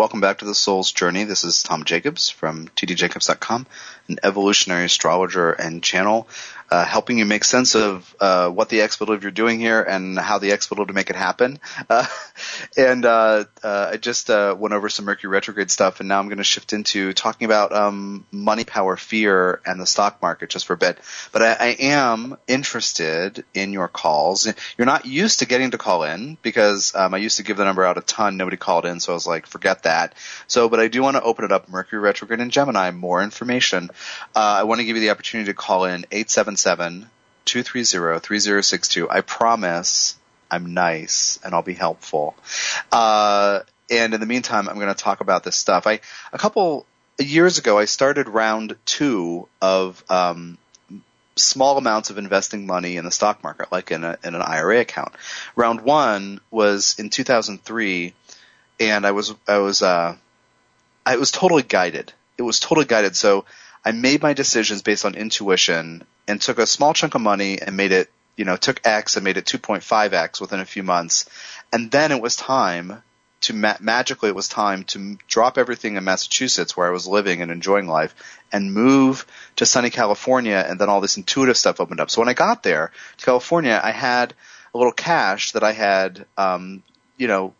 welcome 0.00 0.22
back 0.22 0.38
to 0.38 0.46
the 0.46 0.54
Soul's 0.54 0.92
Journey. 0.92 1.24
This 1.24 1.44
is 1.44 1.62
Tom 1.62 1.84
Jacobs 1.84 2.30
from 2.30 2.68
tdjacobs.com, 2.68 3.66
an 4.08 4.18
evolutionary 4.22 4.86
astrologer 4.86 5.52
and 5.52 5.82
channel 5.82 6.26
uh, 6.70 6.84
helping 6.84 7.18
you 7.18 7.24
make 7.24 7.42
sense 7.42 7.74
of 7.74 8.14
uh, 8.20 8.48
what 8.48 8.68
the 8.68 8.82
expletive 8.82 9.22
you're 9.22 9.32
doing 9.32 9.58
here 9.58 9.82
and 9.82 10.16
how 10.16 10.38
the 10.38 10.52
expletive 10.52 10.86
to 10.86 10.92
make 10.92 11.10
it 11.10 11.16
happen. 11.16 11.58
Uh, 11.88 12.06
and 12.76 13.04
uh, 13.04 13.44
uh, 13.62 13.90
I 13.92 13.96
just 13.96 14.30
uh, 14.30 14.54
went 14.56 14.72
over 14.72 14.88
some 14.88 15.04
Mercury 15.04 15.30
retrograde 15.30 15.70
stuff, 15.70 15.98
and 15.98 16.08
now 16.08 16.20
I'm 16.20 16.26
going 16.26 16.38
to 16.38 16.44
shift 16.44 16.72
into 16.72 17.12
talking 17.12 17.46
about 17.46 17.72
um, 17.72 18.24
money, 18.30 18.64
power, 18.64 18.96
fear, 18.96 19.60
and 19.66 19.80
the 19.80 19.86
stock 19.86 20.22
market 20.22 20.50
just 20.50 20.66
for 20.66 20.74
a 20.74 20.76
bit. 20.76 20.98
But 21.32 21.42
I, 21.42 21.52
I, 21.58 21.76
am 21.80 22.36
interested 22.46 23.44
in 23.52 23.72
your 23.72 23.88
calls. 23.88 24.46
You're 24.78 24.86
not 24.86 25.06
used 25.06 25.40
to 25.40 25.46
getting 25.46 25.72
to 25.72 25.78
call 25.78 26.04
in 26.04 26.38
because 26.40 26.94
um, 26.94 27.14
I 27.14 27.18
used 27.18 27.38
to 27.38 27.42
give 27.42 27.56
the 27.56 27.64
number 27.64 27.84
out 27.84 27.98
a 27.98 28.02
ton. 28.02 28.36
Nobody 28.36 28.56
called 28.56 28.86
in, 28.86 29.00
so 29.00 29.12
I 29.12 29.14
was 29.14 29.26
like, 29.26 29.46
forget 29.46 29.82
that. 29.84 30.14
So, 30.46 30.68
but 30.68 30.78
I 30.78 30.86
do 30.86 31.02
want 31.02 31.16
to 31.16 31.22
open 31.22 31.44
it 31.44 31.52
up. 31.52 31.68
Mercury 31.68 32.00
retrograde 32.00 32.40
in 32.40 32.50
Gemini. 32.50 32.92
More 32.92 33.22
information. 33.22 33.90
I 34.36 34.62
want 34.64 34.80
to 34.80 34.84
give 34.84 34.96
you 34.96 35.02
the 35.02 35.10
opportunity 35.10 35.50
to 35.50 35.54
call 35.54 35.84
in 35.84 36.06
eight 36.12 36.30
seven 36.30 36.56
230 36.64 39.08
I 39.10 39.20
promise 39.20 40.16
I'm 40.50 40.74
nice 40.74 41.38
and 41.44 41.54
I'll 41.54 41.62
be 41.62 41.74
helpful. 41.74 42.34
Uh, 42.90 43.60
and 43.90 44.14
in 44.14 44.20
the 44.20 44.26
meantime, 44.26 44.68
I'm 44.68 44.76
going 44.76 44.88
to 44.88 44.94
talk 44.94 45.20
about 45.20 45.44
this 45.44 45.56
stuff. 45.56 45.86
I, 45.86 46.00
a 46.32 46.38
couple 46.38 46.86
years 47.18 47.58
ago, 47.58 47.78
I 47.78 47.84
started 47.84 48.28
round 48.28 48.76
two 48.84 49.48
of, 49.60 50.02
um, 50.08 50.58
small 51.36 51.78
amounts 51.78 52.10
of 52.10 52.18
investing 52.18 52.66
money 52.66 52.96
in 52.96 53.04
the 53.04 53.10
stock 53.10 53.42
market, 53.42 53.72
like 53.72 53.90
in, 53.90 54.04
a, 54.04 54.18
in 54.22 54.34
an 54.34 54.42
IRA 54.42 54.80
account. 54.80 55.12
Round 55.56 55.80
one 55.80 56.40
was 56.50 56.96
in 56.98 57.10
2003, 57.10 58.14
and 58.78 59.06
I 59.06 59.12
was 59.12 59.34
I 59.46 59.58
was 59.58 59.82
uh, 59.82 60.16
I 61.04 61.16
was 61.16 61.30
totally 61.30 61.62
guided. 61.62 62.12
It 62.38 62.42
was 62.42 62.60
totally 62.60 62.86
guided. 62.86 63.16
So 63.16 63.44
I 63.84 63.92
made 63.92 64.22
my 64.22 64.32
decisions 64.32 64.82
based 64.82 65.04
on 65.04 65.14
intuition 65.14 66.04
and 66.28 66.40
took 66.40 66.58
a 66.58 66.66
small 66.66 66.92
chunk 66.92 67.14
of 67.14 67.20
money 67.20 67.60
and 67.60 67.76
made 67.76 67.92
it, 67.92 68.10
you 68.36 68.44
know, 68.44 68.56
took 68.56 68.80
X 68.84 69.16
and 69.16 69.24
made 69.24 69.36
it 69.36 69.46
2.5X 69.46 70.40
within 70.40 70.60
a 70.60 70.66
few 70.66 70.82
months. 70.82 71.28
And 71.72 71.90
then 71.90 72.12
it 72.12 72.20
was 72.20 72.36
time 72.36 73.02
to 73.42 73.54
ma- 73.54 73.76
magically 73.80 74.28
it 74.28 74.34
was 74.34 74.48
time 74.48 74.84
to 74.84 75.16
drop 75.26 75.56
everything 75.56 75.96
in 75.96 76.04
Massachusetts 76.04 76.76
where 76.76 76.86
I 76.86 76.90
was 76.90 77.06
living 77.06 77.40
and 77.40 77.50
enjoying 77.50 77.86
life 77.86 78.14
and 78.52 78.74
move 78.74 79.26
to 79.56 79.64
sunny 79.64 79.90
California 79.90 80.62
and 80.68 80.78
then 80.78 80.88
all 80.88 81.00
this 81.00 81.16
intuitive 81.16 81.56
stuff 81.56 81.80
opened 81.80 82.00
up. 82.00 82.10
So 82.10 82.20
when 82.20 82.28
I 82.28 82.34
got 82.34 82.62
there 82.62 82.92
to 83.16 83.24
California, 83.24 83.80
I 83.82 83.92
had 83.92 84.34
a 84.74 84.78
little 84.78 84.92
cash 84.92 85.52
that 85.52 85.64
I 85.64 85.72
had, 85.72 86.26
um, 86.36 86.82
you 87.16 87.28
know, 87.28 87.54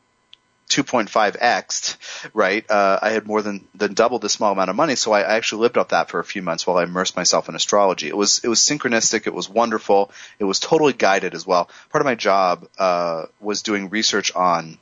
2.5x, 0.70 2.30
right? 2.32 2.70
Uh, 2.70 2.98
I 3.02 3.10
had 3.10 3.26
more 3.26 3.42
than, 3.42 3.66
than 3.74 3.94
double 3.94 4.18
the 4.18 4.28
small 4.28 4.52
amount 4.52 4.70
of 4.70 4.76
money, 4.76 4.94
so 4.94 5.12
I, 5.12 5.22
I 5.22 5.34
actually 5.34 5.62
lived 5.62 5.76
off 5.76 5.88
that 5.88 6.08
for 6.08 6.20
a 6.20 6.24
few 6.24 6.42
months 6.42 6.66
while 6.66 6.78
I 6.78 6.84
immersed 6.84 7.16
myself 7.16 7.48
in 7.48 7.54
astrology. 7.54 8.08
It 8.08 8.16
was 8.16 8.40
it 8.44 8.48
was 8.48 8.60
synchronistic, 8.60 9.26
it 9.26 9.34
was 9.34 9.48
wonderful, 9.48 10.12
it 10.38 10.44
was 10.44 10.60
totally 10.60 10.92
guided 10.92 11.34
as 11.34 11.46
well. 11.46 11.68
Part 11.90 12.00
of 12.00 12.06
my 12.06 12.14
job 12.14 12.68
uh, 12.78 13.26
was 13.40 13.62
doing 13.62 13.90
research 13.90 14.34
on 14.34 14.78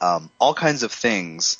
um, 0.00 0.30
all 0.40 0.54
kinds 0.54 0.82
of 0.82 0.90
things, 0.90 1.58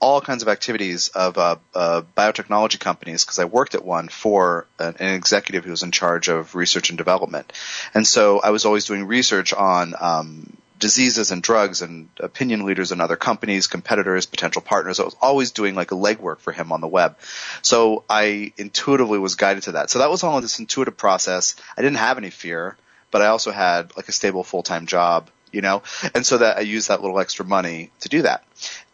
all 0.00 0.20
kinds 0.20 0.42
of 0.42 0.48
activities 0.48 1.08
of 1.08 1.36
uh, 1.36 1.56
uh, 1.74 2.02
biotechnology 2.16 2.78
companies 2.80 3.24
because 3.24 3.38
I 3.38 3.44
worked 3.44 3.74
at 3.74 3.84
one 3.84 4.08
for 4.08 4.66
an, 4.78 4.96
an, 4.98 5.14
executive 5.14 5.64
who 5.64 5.72
was 5.72 5.82
in 5.82 5.90
charge 5.90 6.28
of 6.28 6.54
research 6.54 6.88
and 6.88 6.96
development, 6.96 7.52
and 7.92 8.06
so 8.06 8.40
I 8.40 8.50
was 8.50 8.64
always 8.64 8.86
doing 8.86 9.06
research 9.06 9.52
on 9.52 9.94
um, 10.00 10.56
diseases 10.78 11.30
and 11.30 11.42
drugs 11.42 11.82
and 11.82 12.08
opinion 12.20 12.64
leaders 12.64 12.92
and 12.92 13.02
other 13.02 13.16
companies, 13.16 13.66
competitors, 13.66 14.26
potential 14.26 14.62
partners. 14.62 15.00
I 15.00 15.04
was 15.04 15.16
always 15.20 15.50
doing 15.50 15.74
like 15.74 15.90
a 15.90 15.96
legwork 15.96 16.38
for 16.40 16.52
him 16.52 16.72
on 16.72 16.80
the 16.80 16.88
web. 16.88 17.16
So 17.62 18.04
I 18.08 18.52
intuitively 18.56 19.18
was 19.18 19.34
guided 19.34 19.64
to 19.64 19.72
that. 19.72 19.90
So 19.90 19.98
that 19.98 20.10
was 20.10 20.22
all 20.22 20.40
this 20.40 20.58
intuitive 20.58 20.96
process. 20.96 21.56
I 21.76 21.82
didn't 21.82 21.98
have 21.98 22.18
any 22.18 22.30
fear, 22.30 22.76
but 23.10 23.22
I 23.22 23.26
also 23.26 23.50
had 23.50 23.96
like 23.96 24.08
a 24.08 24.12
stable 24.12 24.44
full-time 24.44 24.86
job, 24.86 25.30
you 25.50 25.62
know, 25.62 25.82
and 26.14 26.24
so 26.24 26.38
that 26.38 26.58
I 26.58 26.60
used 26.60 26.88
that 26.88 27.02
little 27.02 27.18
extra 27.18 27.44
money 27.44 27.90
to 28.00 28.08
do 28.08 28.22
that. 28.22 28.44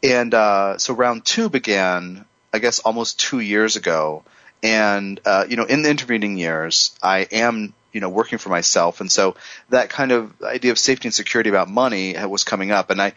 And, 0.02 0.32
uh, 0.32 0.78
so 0.78 0.94
round 0.94 1.24
two 1.24 1.48
began, 1.48 2.24
I 2.52 2.60
guess 2.60 2.78
almost 2.78 3.20
two 3.20 3.40
years 3.40 3.76
ago. 3.76 4.24
And, 4.62 5.20
uh, 5.26 5.44
you 5.46 5.56
know, 5.56 5.64
in 5.64 5.82
the 5.82 5.90
intervening 5.90 6.38
years, 6.38 6.96
I 7.02 7.26
am 7.30 7.74
you 7.94 8.00
know, 8.00 8.10
working 8.10 8.38
for 8.38 8.50
myself. 8.50 9.00
And 9.00 9.10
so 9.10 9.36
that 9.70 9.88
kind 9.88 10.12
of 10.12 10.42
idea 10.42 10.72
of 10.72 10.78
safety 10.78 11.08
and 11.08 11.14
security 11.14 11.48
about 11.48 11.70
money 11.70 12.14
was 12.26 12.44
coming 12.44 12.72
up 12.72 12.90
and 12.90 13.00
I 13.00 13.12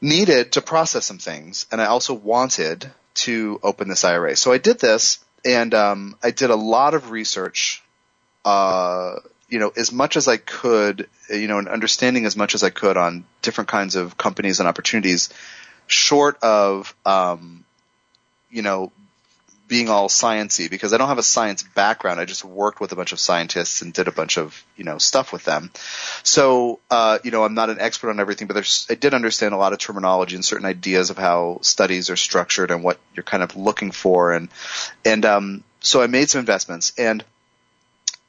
needed 0.00 0.52
to 0.52 0.62
process 0.62 1.04
some 1.04 1.18
things 1.18 1.66
and 1.70 1.82
I 1.82 1.86
also 1.86 2.14
wanted 2.14 2.90
to 3.14 3.60
open 3.62 3.88
this 3.88 4.04
IRA. 4.04 4.36
So 4.36 4.52
I 4.52 4.58
did 4.58 4.78
this 4.78 5.22
and, 5.44 5.74
um, 5.74 6.16
I 6.22 6.30
did 6.30 6.50
a 6.50 6.56
lot 6.56 6.94
of 6.94 7.10
research, 7.10 7.82
uh, 8.44 9.16
you 9.48 9.58
know, 9.58 9.72
as 9.76 9.92
much 9.92 10.16
as 10.16 10.28
I 10.28 10.36
could, 10.36 11.08
you 11.28 11.48
know, 11.48 11.58
and 11.58 11.68
understanding 11.68 12.26
as 12.26 12.36
much 12.36 12.54
as 12.54 12.62
I 12.62 12.70
could 12.70 12.96
on 12.96 13.24
different 13.42 13.68
kinds 13.68 13.96
of 13.96 14.16
companies 14.16 14.60
and 14.60 14.68
opportunities, 14.68 15.30
short 15.86 16.38
of, 16.42 16.94
um, 17.04 17.64
you 18.50 18.62
know, 18.62 18.92
being 19.74 19.88
all 19.88 20.08
sciency 20.08 20.70
because 20.70 20.92
I 20.92 20.98
don't 20.98 21.08
have 21.08 21.18
a 21.18 21.24
science 21.24 21.64
background. 21.64 22.20
I 22.20 22.26
just 22.26 22.44
worked 22.44 22.80
with 22.80 22.92
a 22.92 22.94
bunch 22.94 23.10
of 23.10 23.18
scientists 23.18 23.82
and 23.82 23.92
did 23.92 24.06
a 24.06 24.12
bunch 24.12 24.38
of 24.38 24.64
you 24.76 24.84
know 24.84 24.98
stuff 24.98 25.32
with 25.32 25.42
them. 25.42 25.72
So 26.22 26.78
uh, 26.92 27.18
you 27.24 27.32
know 27.32 27.42
I'm 27.42 27.54
not 27.54 27.70
an 27.70 27.80
expert 27.80 28.10
on 28.10 28.20
everything, 28.20 28.46
but 28.46 28.54
there's 28.54 28.86
I 28.88 28.94
did 28.94 29.14
understand 29.14 29.52
a 29.52 29.56
lot 29.56 29.72
of 29.72 29.80
terminology 29.80 30.36
and 30.36 30.44
certain 30.44 30.64
ideas 30.64 31.10
of 31.10 31.18
how 31.18 31.58
studies 31.62 32.08
are 32.08 32.14
structured 32.14 32.70
and 32.70 32.84
what 32.84 33.00
you're 33.16 33.24
kind 33.24 33.42
of 33.42 33.56
looking 33.56 33.90
for 33.90 34.32
and 34.32 34.48
and 35.04 35.24
um, 35.24 35.64
so 35.80 36.00
I 36.00 36.06
made 36.06 36.30
some 36.30 36.38
investments 36.38 36.92
and. 36.96 37.24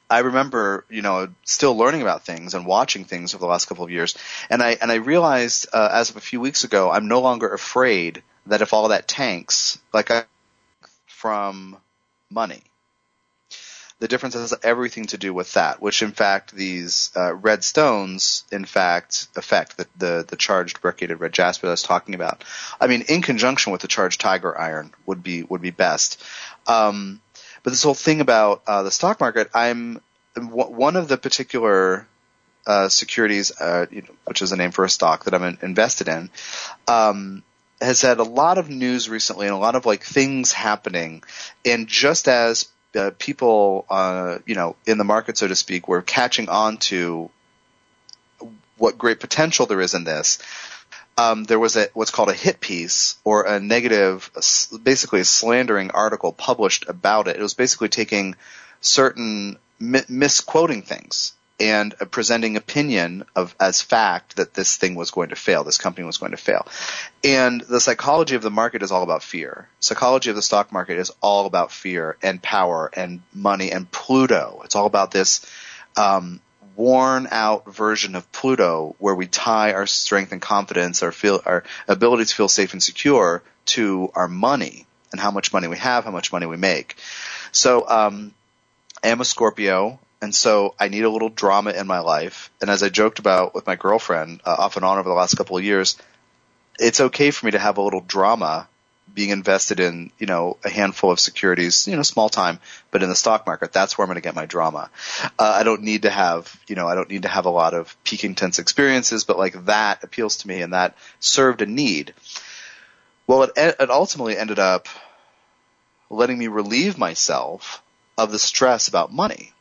I 0.08 0.20
remember, 0.20 0.84
you 0.88 1.02
know, 1.02 1.30
still 1.42 1.76
learning 1.76 2.02
about 2.02 2.24
things 2.24 2.54
and 2.54 2.64
watching 2.64 3.04
things 3.04 3.34
over 3.34 3.40
the 3.40 3.48
last 3.48 3.66
couple 3.66 3.84
of 3.84 3.90
years, 3.90 4.16
and 4.48 4.62
I 4.62 4.76
and 4.80 4.92
I 4.92 4.98
realized 5.02 5.66
uh, 5.72 5.88
as 5.92 6.10
of 6.10 6.16
a 6.16 6.20
few 6.20 6.40
weeks 6.40 6.62
ago, 6.62 6.92
I'm 6.92 7.08
no 7.08 7.20
longer 7.20 7.52
afraid 7.52 8.22
that 8.46 8.62
if 8.62 8.72
all 8.72 8.86
that 8.90 9.08
tanks, 9.08 9.80
like 9.92 10.12
I 10.12 10.26
from 11.16 11.78
money. 12.30 12.62
The 13.98 14.08
difference 14.08 14.34
has 14.34 14.52
everything 14.62 15.06
to 15.06 15.16
do 15.16 15.32
with 15.32 15.54
that, 15.54 15.80
which 15.80 16.02
in 16.02 16.12
fact 16.12 16.54
these 16.54 17.10
uh, 17.16 17.34
red 17.34 17.64
stones, 17.64 18.44
in 18.52 18.66
fact, 18.66 19.28
affect 19.34 19.78
the, 19.78 19.86
the, 19.96 20.26
the 20.28 20.36
charged 20.36 20.82
brecciated 20.82 21.18
red 21.18 21.32
jasper 21.32 21.66
that 21.66 21.70
I 21.70 21.72
was 21.72 21.82
talking 21.82 22.14
about. 22.14 22.44
I 22.78 22.86
mean, 22.88 23.04
in 23.08 23.22
conjunction 23.22 23.72
with 23.72 23.80
the 23.80 23.88
charged 23.88 24.20
tiger 24.20 24.56
iron 24.58 24.92
would 25.06 25.22
be 25.22 25.42
would 25.44 25.62
be 25.62 25.70
best. 25.70 26.22
Um, 26.66 27.22
but 27.62 27.70
this 27.70 27.82
whole 27.82 27.94
thing 27.94 28.20
about 28.20 28.62
uh, 28.66 28.82
the 28.82 28.90
stock 28.90 29.18
market, 29.18 29.48
I'm 29.54 30.02
one 30.36 30.96
of 30.96 31.08
the 31.08 31.16
particular 31.16 32.06
uh, 32.66 32.90
securities, 32.90 33.58
uh, 33.58 33.86
you 33.90 34.02
know, 34.02 34.14
which 34.26 34.42
is 34.42 34.52
a 34.52 34.56
name 34.56 34.72
for 34.72 34.84
a 34.84 34.90
stock 34.90 35.24
that 35.24 35.32
I'm 35.32 35.44
in, 35.44 35.58
invested 35.62 36.08
in. 36.08 36.30
Um, 36.86 37.42
has 37.80 38.02
had 38.02 38.18
a 38.18 38.24
lot 38.24 38.58
of 38.58 38.70
news 38.70 39.08
recently 39.08 39.46
and 39.46 39.54
a 39.54 39.58
lot 39.58 39.74
of 39.74 39.86
like 39.86 40.02
things 40.02 40.52
happening. 40.52 41.22
And 41.64 41.86
just 41.86 42.28
as 42.28 42.68
uh, 42.94 43.10
people, 43.18 43.84
uh, 43.90 44.38
you 44.46 44.54
know, 44.54 44.76
in 44.86 44.98
the 44.98 45.04
market, 45.04 45.36
so 45.36 45.46
to 45.46 45.56
speak, 45.56 45.88
were 45.88 46.02
catching 46.02 46.48
on 46.48 46.78
to 46.78 47.30
what 48.78 48.98
great 48.98 49.20
potential 49.20 49.66
there 49.66 49.80
is 49.80 49.94
in 49.94 50.04
this. 50.04 50.38
Um, 51.18 51.44
there 51.44 51.58
was 51.58 51.76
a 51.76 51.88
what's 51.94 52.10
called 52.10 52.28
a 52.28 52.34
hit 52.34 52.60
piece 52.60 53.16
or 53.24 53.44
a 53.44 53.58
negative, 53.58 54.30
basically 54.82 55.20
a 55.20 55.24
slandering 55.24 55.90
article 55.90 56.32
published 56.32 56.88
about 56.88 57.26
it. 57.28 57.36
It 57.36 57.42
was 57.42 57.54
basically 57.54 57.88
taking 57.88 58.36
certain 58.80 59.56
mi- 59.78 60.04
misquoting 60.08 60.82
things 60.82 61.32
and 61.58 61.94
presenting 62.10 62.56
opinion 62.56 63.24
of 63.34 63.54
as 63.58 63.80
fact 63.80 64.36
that 64.36 64.54
this 64.54 64.76
thing 64.76 64.94
was 64.94 65.10
going 65.10 65.30
to 65.30 65.36
fail, 65.36 65.64
this 65.64 65.78
company 65.78 66.06
was 66.06 66.18
going 66.18 66.32
to 66.32 66.36
fail. 66.36 66.66
And 67.24 67.62
the 67.62 67.80
psychology 67.80 68.34
of 68.34 68.42
the 68.42 68.50
market 68.50 68.82
is 68.82 68.92
all 68.92 69.02
about 69.02 69.22
fear. 69.22 69.68
Psychology 69.80 70.30
of 70.30 70.36
the 70.36 70.42
stock 70.42 70.70
market 70.70 70.98
is 70.98 71.10
all 71.22 71.46
about 71.46 71.72
fear 71.72 72.16
and 72.22 72.42
power 72.42 72.90
and 72.92 73.22
money 73.32 73.72
and 73.72 73.90
Pluto. 73.90 74.60
It's 74.64 74.76
all 74.76 74.86
about 74.86 75.10
this 75.10 75.46
um, 75.96 76.40
worn 76.76 77.26
out 77.30 77.72
version 77.72 78.14
of 78.16 78.30
Pluto 78.32 78.94
where 78.98 79.14
we 79.14 79.26
tie 79.26 79.72
our 79.72 79.86
strength 79.86 80.32
and 80.32 80.42
confidence, 80.42 81.02
our 81.02 81.12
feel, 81.12 81.40
our 81.46 81.64
ability 81.88 82.26
to 82.26 82.34
feel 82.34 82.48
safe 82.48 82.72
and 82.74 82.82
secure 82.82 83.42
to 83.64 84.10
our 84.14 84.28
money 84.28 84.86
and 85.10 85.20
how 85.20 85.30
much 85.30 85.52
money 85.52 85.68
we 85.68 85.78
have, 85.78 86.04
how 86.04 86.10
much 86.10 86.32
money 86.32 86.44
we 86.44 86.58
make. 86.58 86.96
So, 87.50 87.88
um, 87.88 88.34
I 89.02 89.08
am 89.08 89.20
a 89.20 89.24
Scorpio, 89.24 90.00
and 90.26 90.34
so 90.34 90.74
I 90.76 90.88
need 90.88 91.04
a 91.04 91.08
little 91.08 91.28
drama 91.28 91.70
in 91.70 91.86
my 91.86 92.00
life. 92.00 92.50
And 92.60 92.68
as 92.68 92.82
I 92.82 92.88
joked 92.88 93.20
about 93.20 93.54
with 93.54 93.64
my 93.64 93.76
girlfriend 93.76 94.40
uh, 94.44 94.56
off 94.58 94.74
and 94.74 94.84
on 94.84 94.98
over 94.98 95.08
the 95.08 95.14
last 95.14 95.36
couple 95.36 95.56
of 95.56 95.62
years, 95.62 95.96
it's 96.80 97.00
okay 97.00 97.30
for 97.30 97.46
me 97.46 97.52
to 97.52 97.60
have 97.60 97.78
a 97.78 97.80
little 97.80 98.00
drama 98.00 98.66
being 99.14 99.30
invested 99.30 99.78
in, 99.78 100.10
you 100.18 100.26
know, 100.26 100.56
a 100.64 100.68
handful 100.68 101.12
of 101.12 101.20
securities, 101.20 101.86
you 101.86 101.94
know, 101.94 102.02
small 102.02 102.28
time, 102.28 102.58
but 102.90 103.04
in 103.04 103.08
the 103.08 103.14
stock 103.14 103.46
market, 103.46 103.72
that's 103.72 103.96
where 103.96 104.04
I'm 104.04 104.08
going 104.08 104.16
to 104.16 104.20
get 104.20 104.34
my 104.34 104.46
drama. 104.46 104.90
Uh, 105.38 105.54
I 105.60 105.62
don't 105.62 105.82
need 105.82 106.02
to 106.02 106.10
have, 106.10 106.60
you 106.66 106.74
know, 106.74 106.88
I 106.88 106.96
don't 106.96 107.08
need 107.08 107.22
to 107.22 107.28
have 107.28 107.46
a 107.46 107.50
lot 107.50 107.72
of 107.72 107.96
peak 108.02 108.24
intense 108.24 108.58
experiences, 108.58 109.22
but 109.22 109.38
like 109.38 109.66
that 109.66 110.02
appeals 110.02 110.38
to 110.38 110.48
me 110.48 110.60
and 110.60 110.72
that 110.72 110.96
served 111.20 111.62
a 111.62 111.66
need. 111.66 112.14
Well, 113.28 113.44
it, 113.44 113.52
it 113.56 113.90
ultimately 113.90 114.36
ended 114.36 114.58
up 114.58 114.88
letting 116.10 116.36
me 116.36 116.48
relieve 116.48 116.98
myself 116.98 117.80
of 118.18 118.32
the 118.32 118.40
stress 118.40 118.88
about 118.88 119.12
money, 119.12 119.52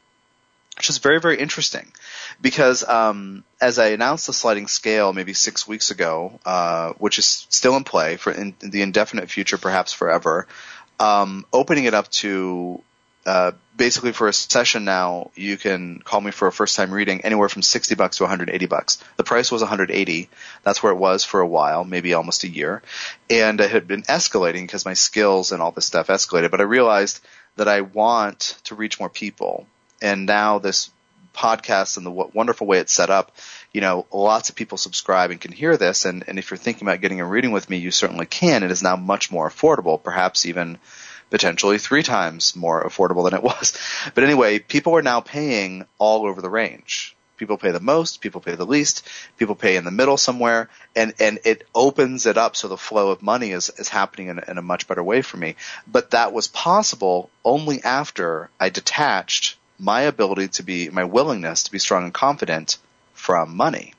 which 0.78 0.90
is 0.90 0.98
very, 0.98 1.20
very 1.20 1.40
interesting 1.40 1.92
because 2.42 2.84
um, 2.88 3.44
as 3.62 3.80
I 3.80 3.88
announced 3.88 4.28
the 4.28 4.34
sliding 4.34 4.68
scale 4.68 5.14
maybe 5.14 5.34
six 5.34 5.68
weeks 5.68 5.92
ago, 5.92 6.40
uh, 6.46 6.94
which 6.94 7.18
is 7.18 7.48
still 7.50 7.78
in 7.78 7.84
play 7.84 8.18
for 8.18 8.32
in, 8.32 8.56
in 8.62 8.72
the 8.72 8.82
indefinite 8.82 9.30
future, 9.30 9.58
perhaps 9.58 9.94
forever, 9.94 10.48
um, 11.00 11.46
opening 11.54 11.86
it 11.86 11.94
up 11.94 12.10
to 12.12 12.82
uh, 13.26 13.54
basically 13.76 14.12
for 14.12 14.28
a 14.28 14.34
session 14.34 14.86
now, 14.86 15.32
you 15.34 15.58
can 15.58 16.00
call 16.00 16.22
me 16.22 16.30
for 16.30 16.48
a 16.48 16.52
first 16.52 16.76
time 16.76 16.92
reading 16.94 17.22
anywhere 17.22 17.50
from 17.50 17.64
60 17.64 17.96
bucks 17.96 18.18
to 18.18 18.24
180 18.24 18.66
bucks. 18.68 19.04
The 19.18 19.24
price 19.24 19.52
was 19.52 19.62
180. 19.62 20.30
That's 20.64 20.84
where 20.84 20.92
it 20.92 20.98
was 20.98 21.24
for 21.24 21.40
a 21.40 21.48
while, 21.48 21.84
maybe 21.84 22.14
almost 22.14 22.44
a 22.44 22.48
year. 22.48 22.84
And 23.30 23.60
it 23.60 23.72
had 23.72 23.88
been 23.88 24.04
escalating 24.04 24.62
because 24.64 24.86
my 24.86 24.94
skills 24.94 25.52
and 25.52 25.62
all 25.62 25.72
this 25.72 25.86
stuff 25.86 26.08
escalated, 26.08 26.52
but 26.52 26.62
I 26.62 26.66
realized 26.66 27.20
that 27.56 27.68
I 27.68 27.82
want 27.82 28.60
to 28.66 28.76
reach 28.76 29.00
more 29.00 29.10
people. 29.10 29.66
And 30.02 30.26
now 30.26 30.60
this 30.60 30.92
podcast 31.36 31.98
and 31.98 32.06
the 32.06 32.12
wonderful 32.12 32.66
way 32.66 32.80
it's 32.80 32.94
set 32.94 33.10
up, 33.10 33.36
you 33.74 33.82
know, 33.82 34.06
lots 34.12 34.50
of 34.50 34.56
people 34.56 34.78
subscribe 34.78 35.32
and 35.32 35.42
can 35.42 35.52
hear 35.52 35.78
this. 35.78 36.06
And, 36.06 36.24
and 36.28 36.40
if 36.40 36.50
you're 36.50 36.58
thinking 36.58 36.88
about 36.88 37.02
getting 37.02 37.20
a 37.20 37.26
reading 37.26 37.52
with 37.52 37.70
me, 37.70 37.78
you 37.78 37.92
certainly 37.92 38.26
can. 38.26 38.64
It 38.64 38.72
is 38.72 38.82
now 38.82 38.96
much 38.96 39.32
more 39.32 39.50
affordable, 39.50 40.02
perhaps 40.02 40.46
even 40.46 40.78
potentially 41.30 41.78
three 41.78 42.04
times 42.04 42.56
more 42.56 42.84
affordable 42.84 43.26
than 43.26 43.34
it 43.38 43.44
was. 43.44 43.78
But 44.16 44.24
anyway, 44.24 44.60
people 44.60 44.96
are 44.96 45.02
now 45.02 45.20
paying 45.20 45.86
all 45.98 46.26
over 46.26 46.42
the 46.42 46.50
range. 46.50 47.16
People 47.38 47.58
pay 47.58 47.72
the 47.72 47.82
most, 47.82 48.22
people 48.22 48.40
pay 48.40 48.56
the 48.56 48.66
least, 48.66 49.06
people 49.36 49.56
pay 49.56 49.76
in 49.76 49.84
the 49.84 49.92
middle 49.92 50.16
somewhere, 50.16 50.70
and, 50.96 51.14
and 51.20 51.40
it 51.44 51.68
opens 51.76 52.26
it 52.26 52.38
up 52.38 52.56
so 52.56 52.70
the 52.70 52.78
flow 52.78 53.12
of 53.12 53.22
money 53.22 53.52
is, 53.52 53.70
is 53.78 53.90
happening 53.90 54.30
in, 54.30 54.40
in 54.48 54.58
a 54.58 54.62
much 54.62 54.88
better 54.88 55.04
way 55.04 55.22
for 55.22 55.36
me. 55.36 55.56
But 55.86 56.12
that 56.12 56.32
was 56.32 56.48
possible 56.48 57.30
only 57.44 57.84
after 57.84 58.50
I 58.58 58.70
detached 58.70 59.58
my 59.80 60.02
ability 60.02 60.48
to 60.50 60.64
be, 60.64 60.90
my 60.90 61.04
willingness 61.04 61.64
to 61.64 61.72
be 61.72 61.80
strong 61.80 62.04
and 62.04 62.14
confident 62.14 62.78
from 63.14 63.56
money. 63.56 63.94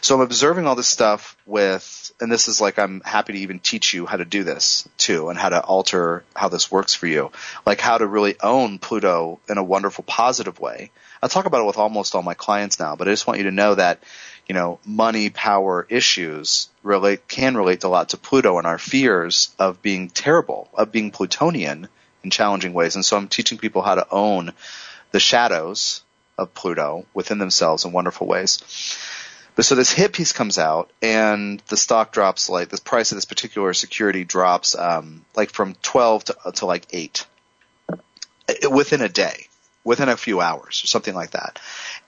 So 0.00 0.14
I'm 0.14 0.20
observing 0.20 0.66
all 0.66 0.74
this 0.74 0.88
stuff 0.88 1.36
with, 1.44 2.12
and 2.20 2.30
this 2.32 2.48
is 2.48 2.60
like 2.60 2.78
I'm 2.78 3.00
happy 3.00 3.34
to 3.34 3.38
even 3.40 3.58
teach 3.58 3.92
you 3.92 4.06
how 4.06 4.16
to 4.16 4.24
do 4.24 4.42
this 4.42 4.88
too, 4.96 5.28
and 5.28 5.38
how 5.38 5.50
to 5.50 5.60
alter 5.60 6.24
how 6.34 6.48
this 6.48 6.70
works 6.70 6.94
for 6.94 7.06
you, 7.06 7.30
like 7.66 7.80
how 7.80 7.98
to 7.98 8.06
really 8.06 8.36
own 8.40 8.78
Pluto 8.78 9.38
in 9.48 9.58
a 9.58 9.64
wonderful, 9.64 10.04
positive 10.04 10.58
way. 10.60 10.90
I 11.22 11.28
talk 11.28 11.46
about 11.46 11.62
it 11.62 11.66
with 11.66 11.78
almost 11.78 12.14
all 12.14 12.22
my 12.22 12.34
clients 12.34 12.78
now, 12.78 12.96
but 12.96 13.08
I 13.08 13.12
just 13.12 13.26
want 13.26 13.38
you 13.38 13.44
to 13.44 13.50
know 13.50 13.74
that, 13.74 14.02
you 14.48 14.54
know, 14.54 14.78
money, 14.84 15.30
power 15.30 15.86
issues 15.88 16.68
relate 16.82 17.26
can 17.28 17.56
relate 17.56 17.84
a 17.84 17.88
lot 17.88 18.10
to 18.10 18.16
Pluto 18.16 18.58
and 18.58 18.66
our 18.66 18.78
fears 18.78 19.54
of 19.58 19.82
being 19.82 20.08
terrible, 20.08 20.68
of 20.74 20.92
being 20.92 21.10
Plutonian 21.10 21.88
in 22.22 22.30
challenging 22.30 22.72
ways. 22.72 22.94
And 22.94 23.04
so 23.04 23.16
I'm 23.16 23.28
teaching 23.28 23.58
people 23.58 23.82
how 23.82 23.94
to 23.96 24.06
own 24.10 24.52
the 25.16 25.20
shadows 25.20 26.02
of 26.36 26.52
Pluto 26.52 27.06
within 27.14 27.38
themselves 27.38 27.86
in 27.86 27.92
wonderful 27.92 28.26
ways. 28.26 28.58
But 29.54 29.64
so 29.64 29.74
this 29.74 29.90
hit 29.90 30.12
piece 30.12 30.32
comes 30.32 30.58
out 30.58 30.90
and 31.00 31.62
the 31.68 31.78
stock 31.78 32.12
drops 32.12 32.50
like 32.50 32.68
the 32.68 32.78
price 32.82 33.12
of 33.12 33.16
this 33.16 33.24
particular 33.24 33.72
security 33.72 34.24
drops 34.24 34.76
um, 34.76 35.24
like 35.34 35.48
from 35.48 35.74
12 35.80 36.24
to, 36.24 36.36
to 36.56 36.66
like 36.66 36.86
8 36.90 37.26
within 38.70 39.00
a 39.00 39.08
day, 39.08 39.46
within 39.84 40.10
a 40.10 40.18
few 40.18 40.42
hours 40.42 40.84
or 40.84 40.86
something 40.86 41.14
like 41.14 41.30
that. 41.30 41.60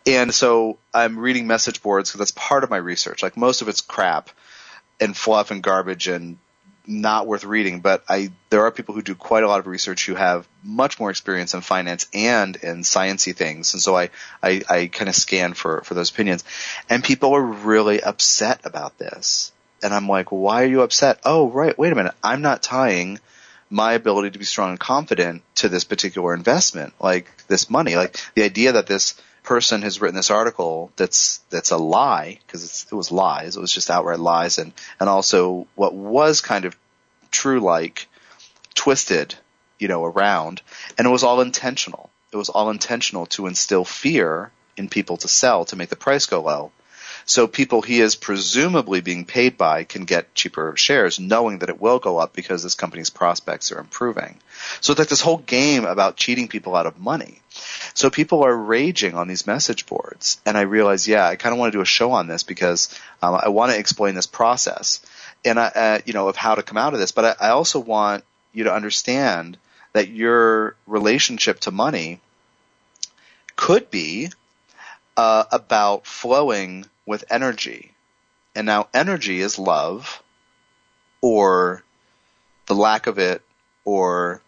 And 0.05 0.35
so 0.35 0.77
I'm 0.93 1.19
reading 1.19 1.47
message 1.47 1.81
boards 1.81 2.11
because 2.11 2.19
that's 2.19 2.33
part 2.33 2.63
of 2.63 2.69
my 2.69 2.77
research. 2.77 3.23
Like 3.23 3.39
most 3.39 3.63
of 3.63 3.69
it's 3.69 3.81
crap 3.81 4.29
and 5.01 5.17
fluff 5.17 5.51
and 5.51 5.63
garbage 5.63 6.09
and 6.09 6.37
not 6.89 7.27
worth 7.27 7.45
reading, 7.45 7.81
but 7.81 8.03
I 8.09 8.33
there 8.51 8.65
are 8.65 8.71
people 8.71 8.95
who 8.95 9.03
do 9.03 9.15
quite 9.15 9.45
a 9.45 9.49
lot 9.49 9.61
of 9.61 9.67
research 9.67 10.07
who 10.07 10.15
have 10.15 10.49
much 10.65 10.99
more 10.99 11.11
experience 11.11 11.53
in 11.53 11.61
finance 11.61 12.09
and 12.15 12.57
in 12.57 12.79
sciency 12.79 13.37
things, 13.37 13.75
and 13.75 13.83
so 13.83 13.97
I 13.97 14.11
I, 14.43 14.63
I 14.69 14.87
kind 14.87 15.09
of 15.09 15.15
scan 15.15 15.53
for 15.53 15.83
for 15.83 15.95
those 15.95 16.11
opinions, 16.11 16.45
and 16.89 17.05
people 17.05 17.35
are 17.35 17.43
really 17.43 18.03
upset 18.03 18.63
about 18.65 18.99
this, 18.99 19.53
and 19.83 19.93
I'm 19.93 20.09
like, 20.09 20.33
why 20.33 20.63
are 20.63 20.69
you 20.69 20.81
upset? 20.81 21.21
Oh, 21.25 21.49
right, 21.51 21.79
wait 21.79 21.93
a 21.93 21.97
minute, 21.97 22.15
I'm 22.25 22.41
not 22.41 22.63
tying 22.63 23.21
my 23.71 23.93
ability 23.93 24.31
to 24.31 24.39
be 24.39 24.47
strong 24.47 24.71
and 24.71 24.81
confident 24.81 25.43
to 25.57 25.69
this 25.69 25.85
particular 25.85 26.33
investment, 26.33 26.95
like 27.01 27.31
this 27.49 27.69
money, 27.69 27.97
like 27.97 28.19
the 28.35 28.43
idea 28.43 28.73
that 28.73 28.87
this 28.87 29.21
person 29.49 29.81
has 29.81 29.99
written 29.99 30.15
this 30.15 30.31
article 30.31 30.93
that's 30.97 31.39
that's 31.49 31.71
a 31.71 31.79
lie 31.79 32.39
because 32.47 32.87
it 32.93 32.95
was 32.95 33.11
lies. 33.11 33.57
It 33.57 33.61
was 33.61 33.73
just 33.73 33.89
outright 33.89 34.21
lies, 34.21 34.59
and 34.59 34.75
and 35.01 35.09
also 35.09 35.67
what 35.75 35.95
was 35.95 36.43
kind 36.43 36.67
of 36.67 36.77
true 37.31 37.59
like 37.59 38.09
twisted, 38.75 39.35
you 39.79 39.89
know, 39.89 40.05
around, 40.05 40.61
and 40.99 41.07
it 41.07 41.11
was 41.11 41.23
all 41.23 41.41
intentional. 41.41 42.11
It 42.31 42.37
was 42.37 42.51
all 42.51 42.69
intentional 42.69 43.25
to 43.29 43.47
instill 43.47 43.87
fear 43.87 44.53
in 44.77 44.91
people 44.91 45.17
to 45.17 45.29
sell 45.29 45.65
to 45.65 45.77
make 45.77 45.89
the 45.89 45.97
price 45.97 46.27
go 46.27 46.43
low. 46.43 46.71
So 47.29 47.47
people 47.47 47.83
he 47.83 48.01
is 48.01 48.17
presumably 48.17 49.03
being 49.03 49.27
paid 49.27 49.59
by 49.59 49.85
can 49.85 50.07
get 50.07 50.35
cheaper 50.35 50.75
shares 50.79 51.21
knowing 51.21 51.59
that 51.59 51.69
it 51.69 51.79
will 51.79 51.99
go 51.99 52.17
up 52.17 52.33
because 52.33 52.63
this 52.63 52.75
company's 52.75 53.11
prospects 53.11 53.71
are 53.71 53.79
improving. 53.79 54.39
So 54.81 54.93
it's 54.93 54.99
like 54.99 55.09
this 55.09 55.21
whole 55.21 55.37
game 55.37 55.85
about 55.85 56.17
cheating 56.17 56.49
people 56.49 56.75
out 56.75 56.87
of 56.87 56.99
money. 56.99 57.43
So 57.93 58.09
people 58.09 58.45
are 58.45 58.57
raging 58.57 59.15
on 59.15 59.29
these 59.29 59.47
message 59.47 59.85
boards 59.85 60.41
and 60.47 60.57
I 60.57 60.63
realize, 60.63 61.07
yeah, 61.07 61.27
I 61.27 61.37
kind 61.37 61.53
of 61.53 61.59
want 61.59 61.71
to 61.71 61.77
do 61.77 61.83
a 61.83 61.87
show 61.99 62.13
on 62.13 62.29
this 62.29 62.45
because 62.45 62.99
um, 63.21 63.35
I 63.35 63.51
want 63.51 63.73
to 63.73 63.79
explain 63.79 64.15
this 64.15 64.27
process 64.27 65.05
and 65.45 65.61
I, 65.61 65.67
uh, 65.67 65.99
you 66.07 66.15
know, 66.15 66.29
of 66.29 66.37
how 66.37 66.55
to 66.55 66.63
come 66.63 66.79
out 66.79 66.95
of 66.95 66.99
this. 66.99 67.13
But 67.13 67.25
I, 67.27 67.49
I 67.49 67.51
also 67.51 67.79
want 67.79 68.25
you 68.55 68.65
to 68.65 68.75
understand 68.75 69.59
that 69.93 70.09
your 70.09 70.77
relationship 70.87 71.61
to 71.61 71.71
money 71.71 72.21
could 73.55 73.91
be 73.91 74.31
uh, 75.19 75.45
about 75.53 76.07
flowing 76.07 76.87
with 77.09 77.25
energy. 77.31 77.93
And 78.55 78.67
now 78.67 78.89
energy 78.93 79.41
is 79.41 79.59
love 79.59 80.23
or 81.21 81.83
the 82.67 82.75
lack 82.75 83.07
of 83.07 83.19
it 83.19 83.43
or 83.85 84.43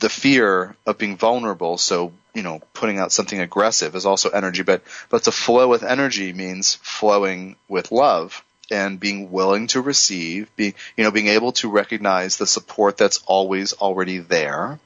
the 0.00 0.08
fear 0.08 0.76
of 0.84 0.98
being 0.98 1.16
vulnerable. 1.16 1.78
So, 1.78 2.12
you 2.34 2.42
know, 2.42 2.60
putting 2.74 2.98
out 2.98 3.12
something 3.12 3.38
aggressive 3.38 3.94
is 3.94 4.06
also 4.06 4.28
energy, 4.30 4.64
but, 4.64 4.82
but 5.08 5.22
to 5.24 5.32
flow 5.32 5.68
with 5.68 5.84
energy 5.84 6.32
means 6.32 6.74
flowing 6.74 7.54
with 7.68 7.92
love 7.92 8.44
and 8.68 8.98
being 8.98 9.30
willing 9.30 9.68
to 9.68 9.80
receive, 9.80 10.54
be, 10.56 10.74
you 10.96 11.04
know, 11.04 11.12
being 11.12 11.28
able 11.28 11.52
to 11.52 11.70
recognize 11.70 12.38
the 12.38 12.46
support 12.46 12.96
that's 12.96 13.22
always 13.26 13.72
already 13.74 14.18
there. 14.18 14.80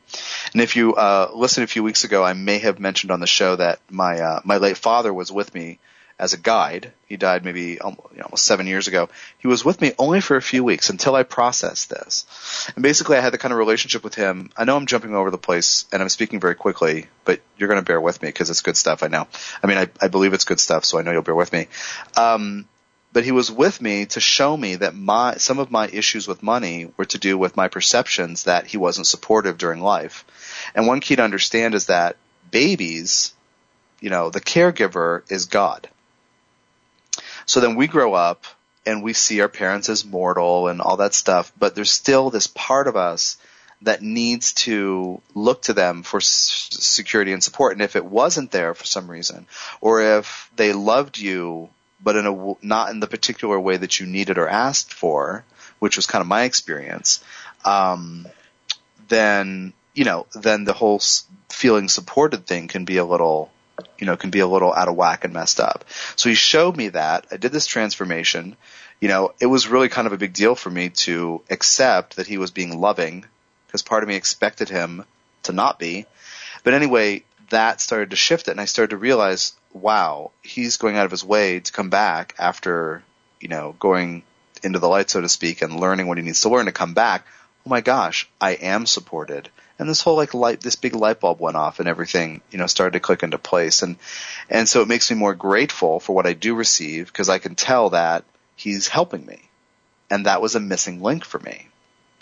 And 0.52 0.60
if 0.60 0.76
you, 0.76 0.94
uh, 0.94 1.30
listened 1.32 1.64
a 1.64 1.68
few 1.68 1.82
weeks 1.82 2.04
ago, 2.04 2.22
I 2.22 2.34
may 2.34 2.58
have 2.58 2.80
mentioned 2.80 3.12
on 3.12 3.20
the 3.20 3.26
show 3.26 3.56
that 3.56 3.80
my, 3.88 4.20
uh, 4.20 4.40
my 4.44 4.58
late 4.58 4.76
father 4.76 5.14
was 5.14 5.32
with 5.32 5.54
me 5.54 5.78
as 6.18 6.32
a 6.32 6.38
guide. 6.38 6.92
He 7.06 7.16
died 7.16 7.44
maybe 7.44 7.78
almost 7.78 8.44
seven 8.44 8.66
years 8.66 8.88
ago. 8.88 9.08
He 9.38 9.48
was 9.48 9.64
with 9.64 9.80
me 9.80 9.92
only 9.98 10.20
for 10.20 10.36
a 10.36 10.42
few 10.42 10.64
weeks 10.64 10.88
until 10.88 11.14
I 11.14 11.22
processed 11.24 11.90
this. 11.90 12.24
And 12.74 12.82
basically 12.82 13.16
I 13.16 13.20
had 13.20 13.32
the 13.32 13.38
kind 13.38 13.52
of 13.52 13.58
relationship 13.58 14.02
with 14.02 14.14
him. 14.14 14.50
I 14.56 14.64
know 14.64 14.76
I'm 14.76 14.86
jumping 14.86 15.14
over 15.14 15.30
the 15.30 15.38
place 15.38 15.84
and 15.92 16.00
I'm 16.00 16.08
speaking 16.08 16.40
very 16.40 16.54
quickly, 16.54 17.06
but 17.24 17.40
you're 17.58 17.68
going 17.68 17.80
to 17.80 17.84
bear 17.84 18.00
with 18.00 18.22
me 18.22 18.28
because 18.28 18.48
it's 18.48 18.62
good 18.62 18.76
stuff. 18.76 19.02
I 19.02 19.08
know. 19.08 19.28
I 19.62 19.66
mean, 19.66 19.78
I, 19.78 19.88
I 20.00 20.08
believe 20.08 20.32
it's 20.32 20.44
good 20.44 20.60
stuff, 20.60 20.84
so 20.84 20.98
I 20.98 21.02
know 21.02 21.12
you'll 21.12 21.22
bear 21.22 21.34
with 21.34 21.52
me. 21.52 21.68
Um, 22.16 22.66
but 23.12 23.24
he 23.24 23.32
was 23.32 23.50
with 23.50 23.80
me 23.80 24.06
to 24.06 24.20
show 24.20 24.54
me 24.56 24.76
that 24.76 24.94
my 24.94 25.36
some 25.36 25.58
of 25.58 25.70
my 25.70 25.88
issues 25.88 26.28
with 26.28 26.42
money 26.42 26.92
were 26.98 27.06
to 27.06 27.18
do 27.18 27.38
with 27.38 27.56
my 27.56 27.68
perceptions 27.68 28.44
that 28.44 28.66
he 28.66 28.76
wasn't 28.76 29.06
supportive 29.06 29.56
during 29.56 29.80
life. 29.80 30.26
And 30.74 30.86
one 30.86 31.00
key 31.00 31.16
to 31.16 31.22
understand 31.22 31.74
is 31.74 31.86
that 31.86 32.16
babies, 32.50 33.32
you 34.00 34.10
know, 34.10 34.28
the 34.28 34.42
caregiver 34.42 35.22
is 35.30 35.46
God. 35.46 35.88
So 37.46 37.60
then 37.60 37.76
we 37.76 37.86
grow 37.86 38.14
up 38.14 38.44
and 38.84 39.02
we 39.02 39.12
see 39.12 39.40
our 39.40 39.48
parents 39.48 39.88
as 39.88 40.04
mortal 40.04 40.68
and 40.68 40.80
all 40.80 40.98
that 40.98 41.14
stuff, 41.14 41.52
but 41.58 41.74
there's 41.74 41.90
still 41.90 42.30
this 42.30 42.46
part 42.46 42.86
of 42.88 42.96
us 42.96 43.36
that 43.82 44.02
needs 44.02 44.52
to 44.52 45.20
look 45.34 45.62
to 45.62 45.72
them 45.72 46.02
for 46.02 46.20
security 46.20 47.32
and 47.32 47.42
support. 47.42 47.72
And 47.72 47.82
if 47.82 47.96
it 47.96 48.04
wasn't 48.04 48.50
there 48.50 48.74
for 48.74 48.84
some 48.84 49.10
reason, 49.10 49.46
or 49.80 50.18
if 50.18 50.50
they 50.56 50.72
loved 50.72 51.18
you 51.18 51.70
but 51.98 52.16
in 52.16 52.26
a 52.26 52.54
not 52.62 52.90
in 52.90 53.00
the 53.00 53.06
particular 53.06 53.58
way 53.58 53.76
that 53.76 53.98
you 53.98 54.06
needed 54.06 54.38
or 54.38 54.48
asked 54.48 54.92
for, 54.92 55.44
which 55.78 55.96
was 55.96 56.06
kind 56.06 56.20
of 56.20 56.28
my 56.28 56.44
experience, 56.44 57.24
um, 57.64 58.26
then 59.08 59.72
you 59.96 60.04
know, 60.04 60.26
then 60.34 60.64
the 60.64 60.74
whole 60.74 61.00
feeling 61.48 61.88
supported 61.88 62.46
thing 62.46 62.68
can 62.68 62.84
be 62.84 62.98
a 62.98 63.04
little, 63.04 63.50
you 63.98 64.06
know, 64.06 64.16
can 64.16 64.30
be 64.30 64.40
a 64.40 64.46
little 64.46 64.72
out 64.72 64.88
of 64.88 64.96
whack 64.96 65.24
and 65.24 65.32
messed 65.32 65.60
up. 65.60 65.84
So 66.16 66.28
he 66.28 66.34
showed 66.34 66.76
me 66.76 66.88
that. 66.90 67.26
I 67.30 67.36
did 67.36 67.52
this 67.52 67.66
transformation. 67.66 68.56
You 69.00 69.08
know, 69.08 69.34
it 69.40 69.46
was 69.46 69.68
really 69.68 69.88
kind 69.88 70.06
of 70.06 70.12
a 70.12 70.18
big 70.18 70.32
deal 70.32 70.54
for 70.54 70.70
me 70.70 70.90
to 70.90 71.42
accept 71.50 72.16
that 72.16 72.26
he 72.26 72.38
was 72.38 72.50
being 72.50 72.80
loving 72.80 73.24
because 73.66 73.82
part 73.82 74.02
of 74.02 74.08
me 74.08 74.16
expected 74.16 74.68
him 74.68 75.04
to 75.44 75.52
not 75.52 75.78
be. 75.78 76.06
But 76.64 76.74
anyway, 76.74 77.24
that 77.50 77.80
started 77.80 78.10
to 78.10 78.16
shift 78.16 78.48
it 78.48 78.52
and 78.52 78.60
I 78.60 78.64
started 78.64 78.90
to 78.90 78.96
realize, 78.96 79.52
wow, 79.72 80.30
he's 80.42 80.78
going 80.78 80.96
out 80.96 81.04
of 81.04 81.10
his 81.10 81.24
way 81.24 81.60
to 81.60 81.72
come 81.72 81.90
back 81.90 82.34
after, 82.38 83.02
you 83.40 83.48
know, 83.48 83.76
going 83.78 84.22
into 84.62 84.78
the 84.78 84.88
light, 84.88 85.10
so 85.10 85.20
to 85.20 85.28
speak, 85.28 85.62
and 85.62 85.78
learning 85.78 86.06
what 86.06 86.18
he 86.18 86.24
needs 86.24 86.40
to 86.40 86.48
learn 86.48 86.66
to 86.66 86.72
come 86.72 86.94
back. 86.94 87.26
Oh 87.66 87.68
my 87.68 87.80
gosh, 87.80 88.28
I 88.40 88.52
am 88.52 88.86
supported 88.86 89.50
and 89.78 89.88
this 89.88 90.00
whole 90.00 90.16
like 90.16 90.32
light, 90.32 90.60
this 90.60 90.76
big 90.76 90.94
light 90.94 91.20
bulb 91.20 91.40
went 91.40 91.56
off 91.56 91.80
and 91.80 91.88
everything, 91.88 92.40
you 92.50 92.58
know, 92.58 92.66
started 92.66 92.94
to 92.94 93.00
click 93.00 93.22
into 93.22 93.38
place. 93.38 93.82
And, 93.82 93.96
and 94.48 94.68
so 94.68 94.80
it 94.80 94.88
makes 94.88 95.10
me 95.10 95.16
more 95.16 95.34
grateful 95.34 96.00
for 96.00 96.14
what 96.14 96.26
I 96.26 96.32
do 96.32 96.54
receive 96.54 97.06
because 97.06 97.28
I 97.28 97.38
can 97.38 97.54
tell 97.54 97.90
that 97.90 98.24
he's 98.56 98.88
helping 98.88 99.24
me. 99.26 99.42
And 100.08 100.26
that 100.26 100.40
was 100.40 100.54
a 100.54 100.60
missing 100.60 101.02
link 101.02 101.24
for 101.24 101.38
me, 101.38 101.68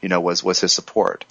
you 0.03 0.09
know, 0.09 0.21
was, 0.21 0.43
was 0.43 0.61
his 0.61 0.73
support. 0.73 1.25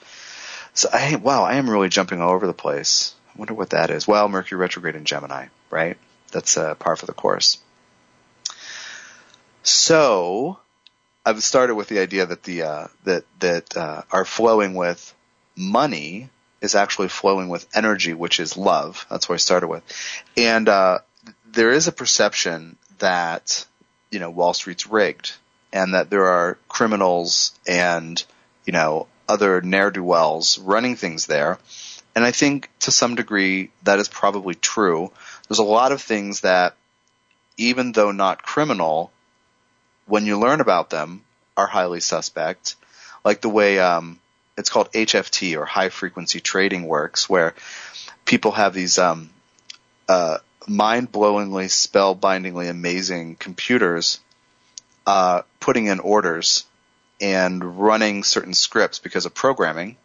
So 0.74 0.90
I, 0.94 1.16
wow, 1.18 1.44
I 1.44 1.56
am 1.56 1.70
really 1.70 1.90
jumping 1.90 2.22
all 2.22 2.32
over 2.32 2.48
the 2.48 2.54
place. 2.54 3.16
I 3.36 3.40
wonder 3.40 3.54
what 3.54 3.72
that 3.72 3.90
is. 3.90 4.08
Well, 4.08 4.30
Mercury 4.30 4.60
retrograde 4.60 4.96
in 4.96 5.06
Gemini, 5.06 5.48
right? 5.70 5.98
That's 6.32 6.58
uh, 6.58 6.76
par 6.76 6.96
for 6.96 7.06
the 7.06 7.14
course. 7.14 7.58
So, 9.64 10.60
I've 11.26 11.44
started 11.44 11.76
with 11.76 11.88
the 11.88 12.00
idea 12.00 12.26
that 12.26 12.44
the 12.44 12.64
uh, 12.64 12.88
that 13.06 13.24
that 13.40 13.78
uh, 13.78 14.02
are 14.12 14.26
flowing 14.26 14.74
with 14.76 15.14
money 15.56 16.30
is 16.62 16.76
actually 16.76 17.10
flowing 17.10 17.50
with 17.50 17.68
energy, 17.76 18.14
which 18.14 18.40
is 18.40 18.58
love. 18.58 19.06
That's 19.10 19.28
what 19.28 19.36
I 19.36 19.38
started 19.38 19.68
with. 19.68 19.84
And, 20.38 20.70
uh, 20.70 21.00
there 21.46 21.72
is 21.72 21.88
a 21.88 21.92
perception 21.92 22.78
that, 23.00 23.66
you 24.12 24.20
know, 24.20 24.30
Wall 24.30 24.54
Street's 24.54 24.88
rigged 24.88 25.34
and 25.72 25.94
that 25.94 26.10
there 26.10 26.26
are 26.26 26.58
criminals 26.68 27.54
and, 27.68 28.24
you 28.66 28.74
know, 28.74 29.08
other 29.28 29.62
ne'er-do-wells 29.62 30.58
running 30.58 30.96
things 30.96 31.28
there. 31.28 31.60
And 32.16 32.24
I 32.24 32.32
think 32.32 32.70
to 32.80 32.92
some 32.92 33.16
degree 33.16 33.72
that 33.84 34.00
is 34.00 34.08
probably 34.08 34.56
true. 34.56 35.12
There's 35.48 35.60
a 35.60 35.64
lot 35.64 35.92
of 35.92 36.02
things 36.02 36.42
that, 36.42 36.76
even 37.58 37.92
though 37.92 38.12
not 38.12 38.42
criminal, 38.42 39.12
when 40.06 40.26
you 40.26 40.40
learn 40.40 40.62
about 40.62 40.90
them, 40.90 41.24
are 41.56 41.68
highly 41.68 42.00
suspect. 42.00 42.76
Like 43.24 43.42
the 43.42 43.50
way, 43.50 43.80
um, 43.80 44.20
it's 44.58 44.70
called 44.70 44.92
HFT 44.92 45.58
or 45.58 45.66
high 45.66 45.90
frequency 45.90 46.40
trading 46.40 46.88
works, 46.88 47.30
where 47.30 47.54
people 48.26 48.52
have 48.52 48.74
these 48.74 48.98
um, 48.98 49.30
uh, 50.10 50.40
mind-blowingly, 50.68 51.66
spellbindingly 51.66 52.70
amazing 52.70 53.36
computers 53.36 54.20
uh, 55.06 55.42
putting 55.60 55.88
in 55.88 56.00
orders 56.00 56.66
and 57.22 57.80
running 57.80 58.24
certain 58.24 58.54
scripts 58.54 59.00
because 59.00 59.26
of 59.26 59.34
programming 59.34 59.98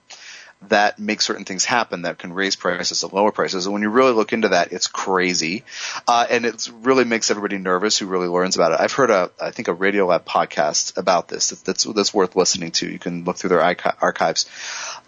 that 0.63 0.99
make 0.99 1.21
certain 1.21 1.45
things 1.45 1.65
happen 1.65 2.03
that 2.03 2.19
can 2.19 2.33
raise 2.33 2.57
prices 2.57 3.03
and 3.03 3.13
lower 3.13 3.31
prices. 3.31 3.67
And 3.67 3.73
when 3.73 3.83
you 3.83 3.91
really 3.91 4.13
look 4.13 4.33
into 4.33 4.49
that, 4.49 4.73
it's 4.73 4.89
crazy. 4.89 5.65
Uh, 6.07 6.27
and 6.29 6.45
it 6.45 6.69
really 6.83 7.05
makes 7.05 7.31
everybody 7.31 7.59
nervous 7.59 7.97
who 7.97 8.07
really 8.07 8.27
learns 8.27 8.57
about 8.57 8.73
it. 8.73 8.81
I've 8.81 8.93
heard 8.93 9.11
a, 9.11 9.31
I 9.41 9.53
think 9.53 9.69
a 9.69 9.75
Radiolab 9.75 10.25
podcast 10.25 10.97
about 10.97 11.29
this 11.29 11.51
that's, 11.51 11.85
that's 11.85 12.13
worth 12.13 12.35
listening 12.35 12.73
to. 12.73 12.91
You 12.91 12.99
can 12.99 13.25
look 13.25 13.37
through 13.37 13.51
their 13.51 13.63
archives. 13.63 14.47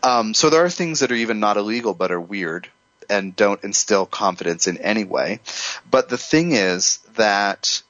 Um, 0.02 0.34
so 0.34 0.50
there 0.50 0.64
are 0.64 0.70
things 0.70 1.00
that 1.00 1.10
are 1.10 1.16
even 1.16 1.40
not 1.40 1.56
illegal 1.56 1.94
but 1.94 2.12
are 2.12 2.20
weird 2.20 2.68
and 3.08 3.34
don't 3.34 3.62
instill 3.64 4.06
confidence 4.06 4.68
in 4.68 4.78
any 4.78 5.04
way. 5.04 5.40
But 5.90 6.08
the 6.08 6.18
thing 6.18 6.52
is 6.52 6.98
that 7.16 7.82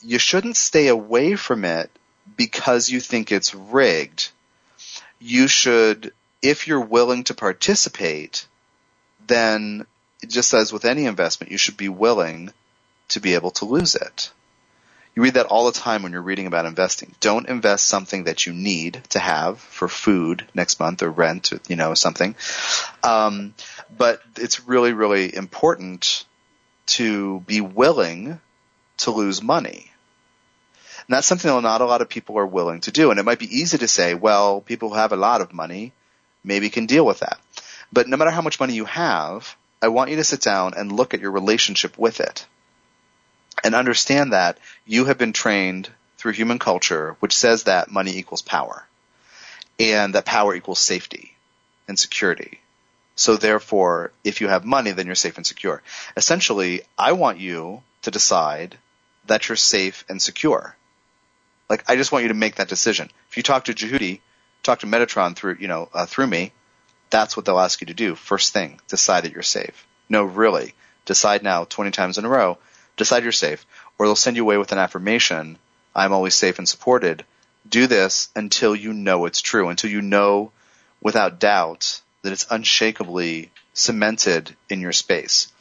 you 0.00 0.18
shouldn't 0.18 0.56
stay 0.56 0.86
away 0.86 1.34
from 1.34 1.64
it 1.64 1.90
because 2.36 2.88
you 2.88 3.00
think 3.00 3.32
it's 3.32 3.54
rigged. 3.54 4.30
You 5.18 5.48
should 5.48 6.12
if 6.42 6.66
you're 6.66 6.80
willing 6.80 7.24
to 7.24 7.34
participate, 7.34 8.46
then 9.26 9.86
just 10.26 10.54
as 10.54 10.72
with 10.72 10.84
any 10.84 11.06
investment, 11.06 11.52
you 11.52 11.58
should 11.58 11.76
be 11.76 11.88
willing 11.88 12.52
to 13.08 13.20
be 13.20 13.34
able 13.34 13.50
to 13.52 13.64
lose 13.64 13.94
it. 13.94 14.30
You 15.14 15.22
read 15.24 15.34
that 15.34 15.46
all 15.46 15.66
the 15.66 15.78
time 15.78 16.02
when 16.02 16.12
you're 16.12 16.22
reading 16.22 16.46
about 16.46 16.66
investing. 16.66 17.14
Don't 17.20 17.48
invest 17.48 17.88
something 17.88 18.24
that 18.24 18.46
you 18.46 18.52
need 18.52 19.02
to 19.10 19.18
have 19.18 19.58
for 19.58 19.88
food 19.88 20.46
next 20.54 20.78
month 20.78 21.02
or 21.02 21.10
rent, 21.10 21.52
or, 21.52 21.60
you 21.68 21.74
know, 21.74 21.94
something. 21.94 22.36
Um, 23.02 23.54
but 23.96 24.22
it's 24.36 24.68
really, 24.68 24.92
really 24.92 25.34
important 25.34 26.24
to 26.86 27.40
be 27.40 27.60
willing 27.60 28.40
to 28.98 29.10
lose 29.10 29.42
money. 29.42 29.90
And 31.08 31.16
that's 31.16 31.26
something 31.26 31.50
that 31.50 31.60
not 31.60 31.80
a 31.80 31.86
lot 31.86 32.02
of 32.02 32.08
people 32.08 32.38
are 32.38 32.46
willing 32.46 32.80
to 32.82 32.92
do. 32.92 33.10
And 33.10 33.18
it 33.18 33.24
might 33.24 33.40
be 33.40 33.58
easy 33.58 33.78
to 33.78 33.88
say, 33.88 34.14
well, 34.14 34.60
people 34.60 34.90
who 34.90 34.94
have 34.94 35.12
a 35.12 35.16
lot 35.16 35.40
of 35.40 35.52
money 35.52 35.92
maybe 36.44 36.70
can 36.70 36.86
deal 36.86 37.04
with 37.04 37.20
that. 37.20 37.38
But 37.92 38.08
no 38.08 38.16
matter 38.16 38.30
how 38.30 38.42
much 38.42 38.60
money 38.60 38.74
you 38.74 38.84
have, 38.84 39.56
I 39.82 39.88
want 39.88 40.10
you 40.10 40.16
to 40.16 40.24
sit 40.24 40.40
down 40.40 40.74
and 40.76 40.92
look 40.92 41.14
at 41.14 41.20
your 41.20 41.30
relationship 41.30 41.98
with 41.98 42.20
it 42.20 42.46
and 43.64 43.74
understand 43.74 44.32
that 44.32 44.58
you 44.86 45.06
have 45.06 45.18
been 45.18 45.32
trained 45.32 45.90
through 46.18 46.32
human 46.32 46.58
culture, 46.58 47.16
which 47.20 47.36
says 47.36 47.64
that 47.64 47.90
money 47.90 48.16
equals 48.16 48.42
power 48.42 48.86
and 49.78 50.14
that 50.14 50.26
power 50.26 50.54
equals 50.54 50.78
safety 50.78 51.34
and 51.88 51.98
security. 51.98 52.60
So 53.16 53.36
therefore, 53.36 54.12
if 54.24 54.40
you 54.40 54.48
have 54.48 54.64
money, 54.64 54.92
then 54.92 55.06
you're 55.06 55.14
safe 55.14 55.36
and 55.36 55.46
secure. 55.46 55.82
Essentially, 56.16 56.82
I 56.98 57.12
want 57.12 57.38
you 57.38 57.82
to 58.02 58.10
decide 58.10 58.78
that 59.26 59.48
you're 59.48 59.56
safe 59.56 60.04
and 60.08 60.20
secure. 60.20 60.76
Like, 61.68 61.84
I 61.88 61.96
just 61.96 62.12
want 62.12 62.22
you 62.22 62.28
to 62.28 62.34
make 62.34 62.56
that 62.56 62.68
decision. 62.68 63.10
If 63.30 63.36
you 63.36 63.42
talk 63.42 63.64
to 63.64 63.74
Djehuti 63.74 64.20
talk 64.62 64.80
to 64.80 64.86
Metatron 64.86 65.34
through, 65.34 65.56
you 65.60 65.68
know, 65.68 65.88
uh, 65.92 66.06
through 66.06 66.26
me, 66.26 66.52
that's 67.10 67.36
what 67.36 67.44
they'll 67.44 67.58
ask 67.58 67.80
you 67.80 67.88
to 67.88 67.94
do. 67.94 68.14
First 68.14 68.52
thing, 68.52 68.80
decide 68.88 69.24
that 69.24 69.32
you're 69.32 69.42
safe. 69.42 69.86
No, 70.08 70.24
really. 70.24 70.74
Decide 71.04 71.42
now 71.42 71.64
20 71.64 71.90
times 71.90 72.18
in 72.18 72.24
a 72.24 72.28
row. 72.28 72.58
Decide 72.96 73.22
you're 73.22 73.32
safe. 73.32 73.66
Or 73.98 74.06
they'll 74.06 74.16
send 74.16 74.36
you 74.36 74.42
away 74.42 74.58
with 74.58 74.72
an 74.72 74.78
affirmation. 74.78 75.58
I'm 75.94 76.12
always 76.12 76.34
safe 76.34 76.58
and 76.58 76.68
supported. 76.68 77.24
Do 77.68 77.86
this 77.86 78.28
until 78.34 78.74
you 78.74 78.92
know 78.92 79.26
it's 79.26 79.40
true, 79.40 79.68
until 79.68 79.90
you 79.90 80.02
know 80.02 80.52
without 81.00 81.40
doubt 81.40 82.00
that 82.22 82.32
it's 82.32 82.46
unshakably 82.50 83.50
cemented 83.74 84.54
in 84.68 84.80
your 84.80 84.92
space. 84.92 85.52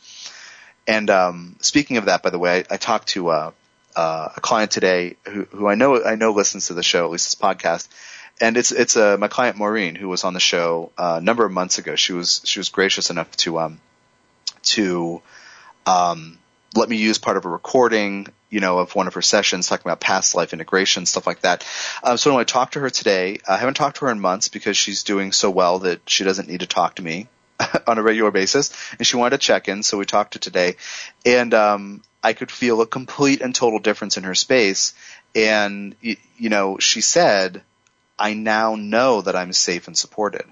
And 0.88 1.10
um, 1.10 1.56
speaking 1.62 1.98
of 1.98 2.06
that, 2.06 2.24
by 2.24 2.30
the 2.30 2.40
way, 2.40 2.64
I, 2.70 2.76
I 2.76 2.78
talked 2.78 3.10
to 3.10 3.30
uh, 3.30 3.52
uh, 3.96 4.30
a 4.36 4.42
client 4.42 4.72
today 4.72 5.16
who, 5.28 5.44
who 5.46 5.68
I 5.68 5.76
know 5.76 6.04
I 6.04 6.16
know 6.16 6.32
listens 6.32 6.68
to 6.68 6.74
the 6.74 6.84
show, 6.84 7.06
at 7.06 7.12
least 7.12 7.28
this 7.28 7.36
podcast, 7.36 7.88
and 8.42 8.58
it's 8.58 8.72
it's 8.72 8.96
uh, 8.96 9.18
my 9.18 9.28
client 9.28 9.58
Maureen 9.58 9.96
who 9.96 10.08
was 10.08 10.24
on 10.24 10.34
the 10.34 10.40
show 10.40 10.92
uh, 10.98 11.18
a 11.20 11.24
number 11.24 11.46
of 11.46 11.52
months 11.52 11.78
ago. 11.78 11.96
She 11.96 12.14
was 12.14 12.42
she 12.46 12.60
was 12.60 12.70
gracious 12.70 13.10
enough 13.10 13.32
to 13.38 13.60
um 13.60 13.80
to 14.64 15.22
um 15.86 16.38
let 16.76 16.90
me 16.90 16.98
use 16.98 17.18
part 17.18 17.38
of 17.38 17.46
a 17.46 17.50
recording, 17.50 18.28
you 18.50 18.60
know, 18.60 18.78
of 18.78 18.94
one 18.96 19.08
of 19.08 19.16
her 19.16 19.22
sessions 19.22 19.68
talking 19.68 19.88
about 19.88 20.00
past 20.00 20.36
life 20.36 20.54
integration, 20.54 21.06
stuff 21.06 21.26
like 21.26 21.42
that. 21.42 21.66
Um, 22.04 22.18
so 22.18 22.32
when 22.32 22.42
I 22.42 22.44
talked 22.44 22.74
to 22.74 22.80
her 22.82 22.92
today, 22.92 23.40
I 23.48 23.58
haven't 23.58 23.74
talked 23.74 23.98
to 23.98 24.06
her 24.06 24.12
in 24.12 24.20
months 24.20 24.50
because 24.50 24.78
she's 24.78 25.04
doing 25.04 25.32
so 25.32 25.50
well 25.50 25.80
that 25.80 26.08
she 26.08 26.24
doesn't 26.24 26.48
need 26.48 26.60
to 26.60 26.68
talk 26.68 26.96
to 26.96 27.02
me 27.02 27.28
on 27.88 27.98
a 27.98 28.04
regular 28.04 28.32
basis, 28.32 28.72
and 28.98 29.06
she 29.06 29.18
wanted 29.18 29.32
to 29.32 29.38
check 29.40 29.68
in. 29.68 29.82
So 29.84 29.98
we 29.98 30.06
talked 30.06 30.34
to 30.34 30.40
today, 30.40 30.76
and 31.26 31.54
um, 31.54 32.04
I 32.24 32.34
could 32.34 32.52
feel 32.52 32.82
a 32.82 32.88
complete 32.88 33.42
and 33.42 33.54
total 33.54 33.80
difference 33.80 34.18
in 34.18 34.24
her 34.24 34.36
space. 34.36 34.94
And 35.36 35.96
you, 36.02 36.18
you 36.38 36.50
know, 36.50 36.78
she 36.80 37.02
said 37.02 37.64
I 38.20 38.34
now 38.34 38.76
know 38.76 39.22
that 39.22 39.36
I'm 39.36 39.54
safe 39.54 39.88
and 39.88 39.98
supported. 39.98 40.46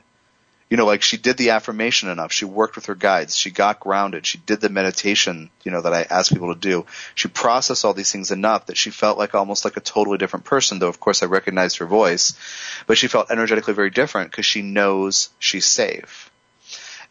You 0.69 0.75
know, 0.75 0.85
like 0.85 1.01
she 1.01 1.15
did 1.17 1.37
the 1.37 1.51
affirmation 1.51 2.09
enough. 2.09 2.33
She 2.33 2.43
worked 2.43 2.75
with 2.75 2.87
her 2.87 2.95
guides. 2.95 3.37
She 3.37 3.51
got 3.51 3.79
grounded. 3.79 4.25
She 4.25 4.37
did 4.37 4.59
the 4.59 4.67
meditation, 4.69 5.49
you 5.63 5.71
know, 5.71 5.81
that 5.81 5.93
I 5.93 6.01
asked 6.09 6.33
people 6.33 6.53
to 6.53 6.59
do. 6.59 6.85
She 7.15 7.29
processed 7.29 7.85
all 7.85 7.93
these 7.93 8.11
things 8.11 8.31
enough 8.31 8.65
that 8.65 8.77
she 8.77 8.89
felt 8.89 9.17
like 9.17 9.33
almost 9.33 9.63
like 9.63 9.77
a 9.77 9.81
totally 9.81 10.17
different 10.17 10.45
person, 10.45 10.79
though 10.79 10.89
of 10.89 10.99
course 10.99 11.23
I 11.23 11.27
recognized 11.27 11.77
her 11.77 11.85
voice. 11.85 12.33
But 12.85 12.97
she 12.97 13.07
felt 13.07 13.31
energetically 13.31 13.73
very 13.73 13.91
different 13.91 14.31
because 14.31 14.45
she 14.45 14.61
knows 14.61 15.29
she's 15.39 15.65
safe. 15.65 16.29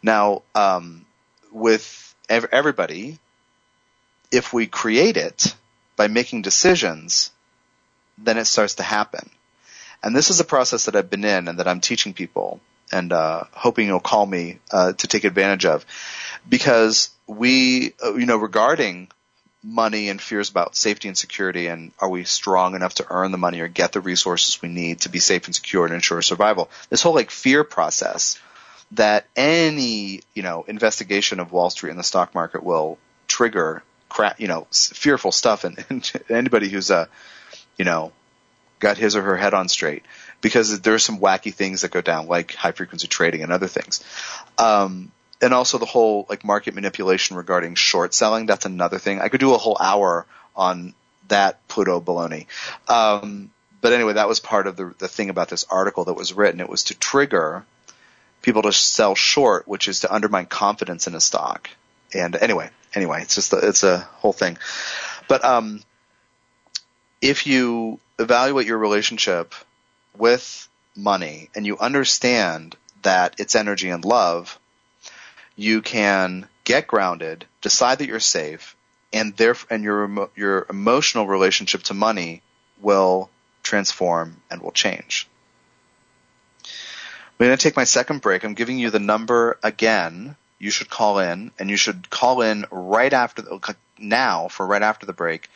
Now, 0.03 0.43
um, 0.53 1.05
with 1.51 2.15
ev- 2.29 2.49
everybody, 2.51 3.17
if 4.31 4.53
we 4.53 4.67
create 4.67 5.17
it 5.17 5.55
by 5.95 6.07
making 6.07 6.43
decisions, 6.43 7.31
then 8.19 8.37
it 8.37 8.45
starts 8.45 8.75
to 8.75 8.83
happen. 8.83 9.31
And 10.07 10.15
this 10.15 10.29
is 10.29 10.39
a 10.39 10.45
process 10.45 10.85
that 10.85 10.95
I've 10.95 11.09
been 11.09 11.25
in 11.25 11.49
and 11.49 11.59
that 11.59 11.67
I'm 11.67 11.81
teaching 11.81 12.13
people 12.13 12.61
and 12.93 13.11
uh, 13.11 13.43
hoping 13.51 13.87
you'll 13.87 13.99
call 13.99 14.25
me 14.25 14.59
uh, 14.71 14.93
to 14.93 15.05
take 15.05 15.25
advantage 15.25 15.65
of, 15.65 15.85
because 16.47 17.09
we, 17.27 17.93
uh, 18.01 18.13
you 18.13 18.25
know, 18.25 18.37
regarding 18.37 19.09
money 19.61 20.07
and 20.07 20.21
fears 20.21 20.49
about 20.49 20.77
safety 20.77 21.09
and 21.09 21.17
security, 21.17 21.67
and 21.67 21.91
are 21.99 22.07
we 22.07 22.23
strong 22.23 22.73
enough 22.73 22.93
to 22.95 23.05
earn 23.09 23.33
the 23.33 23.37
money 23.37 23.59
or 23.59 23.67
get 23.67 23.91
the 23.91 23.99
resources 23.99 24.61
we 24.61 24.69
need 24.69 25.01
to 25.01 25.09
be 25.09 25.19
safe 25.19 25.45
and 25.45 25.53
secure 25.53 25.83
and 25.83 25.93
ensure 25.93 26.21
survival? 26.21 26.69
This 26.89 27.01
whole 27.01 27.13
like 27.13 27.29
fear 27.29 27.65
process 27.65 28.39
that 28.91 29.25
any 29.35 30.21
you 30.33 30.41
know 30.41 30.63
investigation 30.69 31.41
of 31.41 31.51
Wall 31.51 31.69
Street 31.69 31.89
and 31.89 31.99
the 31.99 32.03
stock 32.03 32.33
market 32.33 32.63
will 32.63 32.97
trigger 33.27 33.83
crap, 34.07 34.39
you 34.39 34.47
know, 34.47 34.67
fearful 34.71 35.33
stuff, 35.33 35.65
and, 35.65 35.83
and 35.89 36.09
anybody 36.29 36.69
who's 36.69 36.91
uh, 36.91 37.07
you 37.77 37.83
know, 37.85 38.11
got 38.79 38.97
his 38.97 39.15
or 39.15 39.21
her 39.21 39.37
head 39.37 39.53
on 39.53 39.69
straight 39.69 40.03
because 40.41 40.81
there's 40.81 41.03
some 41.03 41.19
wacky 41.19 41.53
things 41.53 41.81
that 41.81 41.91
go 41.91 42.01
down, 42.01 42.27
like 42.27 42.53
high 42.53 42.71
frequency 42.71 43.07
trading 43.07 43.43
and 43.43 43.51
other 43.51 43.67
things. 43.67 44.03
Um, 44.57 45.11
and 45.41 45.53
also 45.53 45.77
the 45.77 45.85
whole 45.85 46.25
like 46.29 46.43
market 46.43 46.73
manipulation 46.73 47.37
regarding 47.37 47.75
short 47.75 48.13
selling. 48.13 48.45
That's 48.45 48.65
another 48.65 48.97
thing. 48.97 49.19
I 49.19 49.29
could 49.29 49.39
do 49.39 49.53
a 49.53 49.57
whole 49.57 49.77
hour 49.79 50.25
on 50.55 50.93
that 51.27 51.67
Pluto 51.67 51.99
baloney. 51.99 52.47
Um, 52.87 53.51
but 53.81 53.93
anyway, 53.93 54.13
that 54.13 54.27
was 54.27 54.39
part 54.39 54.67
of 54.67 54.75
the, 54.75 54.93
the 54.97 55.07
thing 55.07 55.29
about 55.29 55.49
this 55.49 55.65
article 55.69 56.05
that 56.05 56.13
was 56.13 56.33
written. 56.33 56.59
It 56.59 56.69
was 56.69 56.85
to 56.85 56.97
trigger 56.97 57.65
people 58.41 58.63
to 58.63 58.73
sell 58.73 59.15
short, 59.15 59.67
which 59.67 59.87
is 59.87 60.01
to 60.01 60.13
undermine 60.13 60.45
confidence 60.45 61.07
in 61.07 61.15
a 61.15 61.21
stock. 61.21 61.69
And 62.13 62.35
anyway, 62.35 62.69
anyway, 62.95 63.21
it's 63.21 63.35
just 63.35 63.53
a, 63.53 63.57
it's 63.57 63.83
a 63.83 63.99
whole 63.99 64.33
thing. 64.33 64.57
But 65.27 65.43
um, 65.43 65.81
if 67.21 67.45
you 67.45 67.99
evaluate 68.19 68.67
your 68.67 68.77
relationship 68.77 69.53
with 70.17 70.67
money 70.95 71.49
and 71.55 71.65
you 71.65 71.77
understand 71.77 72.75
that 73.03 73.35
it's 73.39 73.55
energy 73.55 73.89
and 73.89 74.03
love, 74.03 74.59
you 75.55 75.81
can 75.81 76.47
get 76.63 76.87
grounded, 76.87 77.45
decide 77.61 77.99
that 77.99 78.07
you're 78.07 78.19
safe, 78.19 78.75
and 79.13 79.35
there 79.37 79.55
and 79.69 79.83
your 79.83 80.29
your 80.35 80.65
emotional 80.69 81.27
relationship 81.27 81.83
to 81.83 81.93
money 81.93 82.41
will 82.81 83.29
transform 83.63 84.41
and 84.51 84.61
will 84.61 84.71
change. 84.71 85.27
I'm 86.63 87.45
going 87.45 87.55
to 87.57 87.61
take 87.61 87.75
my 87.75 87.83
second 87.83 88.21
break. 88.21 88.43
I'm 88.43 88.55
giving 88.55 88.79
you 88.79 88.89
the 88.89 88.99
number 88.99 89.59
again. 89.63 90.35
You 90.59 90.71
should 90.71 90.89
call 90.89 91.19
in, 91.19 91.51
and 91.59 91.69
you 91.69 91.77
should 91.77 92.09
call 92.09 92.41
in 92.41 92.65
right 92.71 93.13
after 93.13 93.43
the, 93.43 93.75
now 93.99 94.47
for 94.47 94.65
right 94.65 94.81
after 94.81 95.05
the 95.05 95.13
break. 95.13 95.49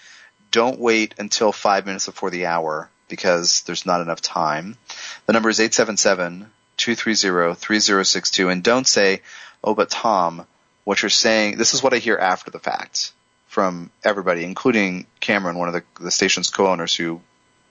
Don't 0.51 0.79
wait 0.79 1.15
until 1.17 1.51
five 1.51 1.85
minutes 1.85 2.05
before 2.05 2.29
the 2.29 2.45
hour 2.45 2.89
because 3.07 3.63
there's 3.63 3.85
not 3.85 4.01
enough 4.01 4.21
time. 4.21 4.77
The 5.25 5.33
number 5.33 5.49
is 5.49 5.59
877-230-3062 5.59 8.51
and 8.51 8.63
don't 8.63 8.87
say, 8.87 9.21
oh, 9.63 9.75
but 9.75 9.89
Tom, 9.89 10.45
what 10.83 11.01
you're 11.01 11.09
saying, 11.09 11.57
this 11.57 11.73
is 11.73 11.83
what 11.83 11.93
I 11.93 11.97
hear 11.97 12.17
after 12.17 12.51
the 12.51 12.59
fact 12.59 13.13
from 13.47 13.91
everybody, 14.03 14.43
including 14.43 15.05
Cameron, 15.19 15.57
one 15.57 15.67
of 15.67 15.73
the, 15.73 15.83
the 15.99 16.11
station's 16.11 16.49
co-owners 16.49 16.95
who, 16.95 17.21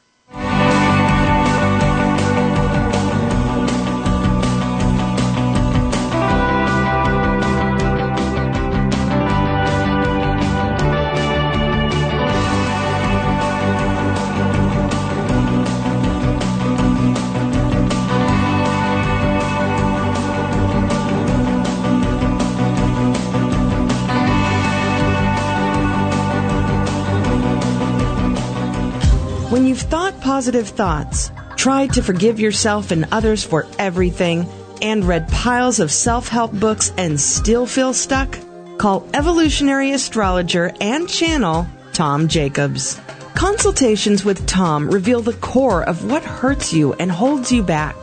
Positive 30.38 30.68
thoughts, 30.68 31.32
tried 31.56 31.92
to 31.92 32.04
forgive 32.04 32.40
yourself 32.40 32.92
and 32.92 33.08
others 33.12 33.44
for 33.44 33.66
everything, 33.80 34.48
and 34.84 35.04
read 35.04 35.28
piles 35.30 35.80
of 35.80 35.92
self 35.92 36.28
help 36.28 36.52
books 36.52 36.94
and 36.96 37.20
still 37.20 37.66
feel 37.66 37.92
stuck? 37.92 38.38
Call 38.78 39.10
evolutionary 39.16 39.94
astrologer 39.94 40.72
and 40.80 41.10
channel 41.10 41.66
Tom 41.92 42.28
Jacobs. 42.28 43.02
Consultations 43.34 44.24
with 44.24 44.46
Tom 44.46 44.88
reveal 44.92 45.24
the 45.24 45.34
core 45.34 45.82
of 45.82 46.06
what 46.06 46.22
hurts 46.22 46.72
you 46.72 46.94
and 47.00 47.12
holds 47.12 47.52
you 47.52 47.64
back. 47.64 47.96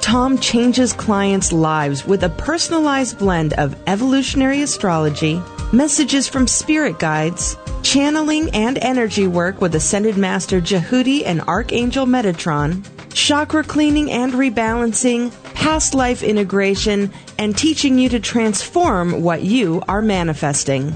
Tom 0.00 0.38
changes 0.38 0.94
clients' 0.94 1.52
lives 1.52 2.06
with 2.06 2.24
a 2.24 2.30
personalized 2.30 3.18
blend 3.18 3.52
of 3.58 3.76
evolutionary 3.86 4.62
astrology, 4.62 5.42
messages 5.72 6.28
from 6.28 6.46
spirit 6.46 6.98
guides, 6.98 7.56
channeling 7.82 8.50
and 8.50 8.78
energy 8.78 9.26
work 9.26 9.60
with 9.60 9.74
Ascended 9.74 10.16
Master 10.16 10.60
Djehuti 10.60 11.22
and 11.24 11.40
Archangel 11.42 12.06
Metatron, 12.06 12.86
chakra 13.14 13.64
cleaning 13.64 14.10
and 14.10 14.32
rebalancing, 14.32 15.32
past 15.54 15.94
life 15.94 16.22
integration, 16.22 17.10
and 17.38 17.56
teaching 17.56 17.98
you 17.98 18.08
to 18.10 18.20
transform 18.20 19.22
what 19.22 19.42
you 19.42 19.82
are 19.88 20.02
manifesting. 20.02 20.92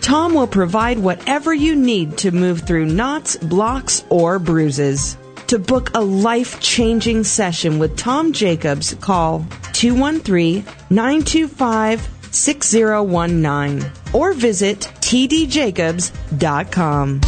Tom 0.00 0.34
will 0.34 0.46
provide 0.46 0.98
whatever 0.98 1.52
you 1.52 1.74
need 1.74 2.16
to 2.18 2.30
move 2.30 2.62
through 2.62 2.86
knots, 2.86 3.36
blocks, 3.36 4.04
or 4.08 4.38
bruises. 4.38 5.16
To 5.48 5.58
book 5.58 5.90
a 5.94 6.00
life 6.00 6.60
changing 6.60 7.24
session 7.24 7.78
with 7.78 7.96
Tom 7.96 8.32
Jacobs, 8.32 8.94
call 8.94 9.44
213 9.72 10.64
925 10.90 12.19
6019 12.30 13.90
or 14.12 14.32
visit 14.32 14.78
tdjacobs.com. 15.00 17.20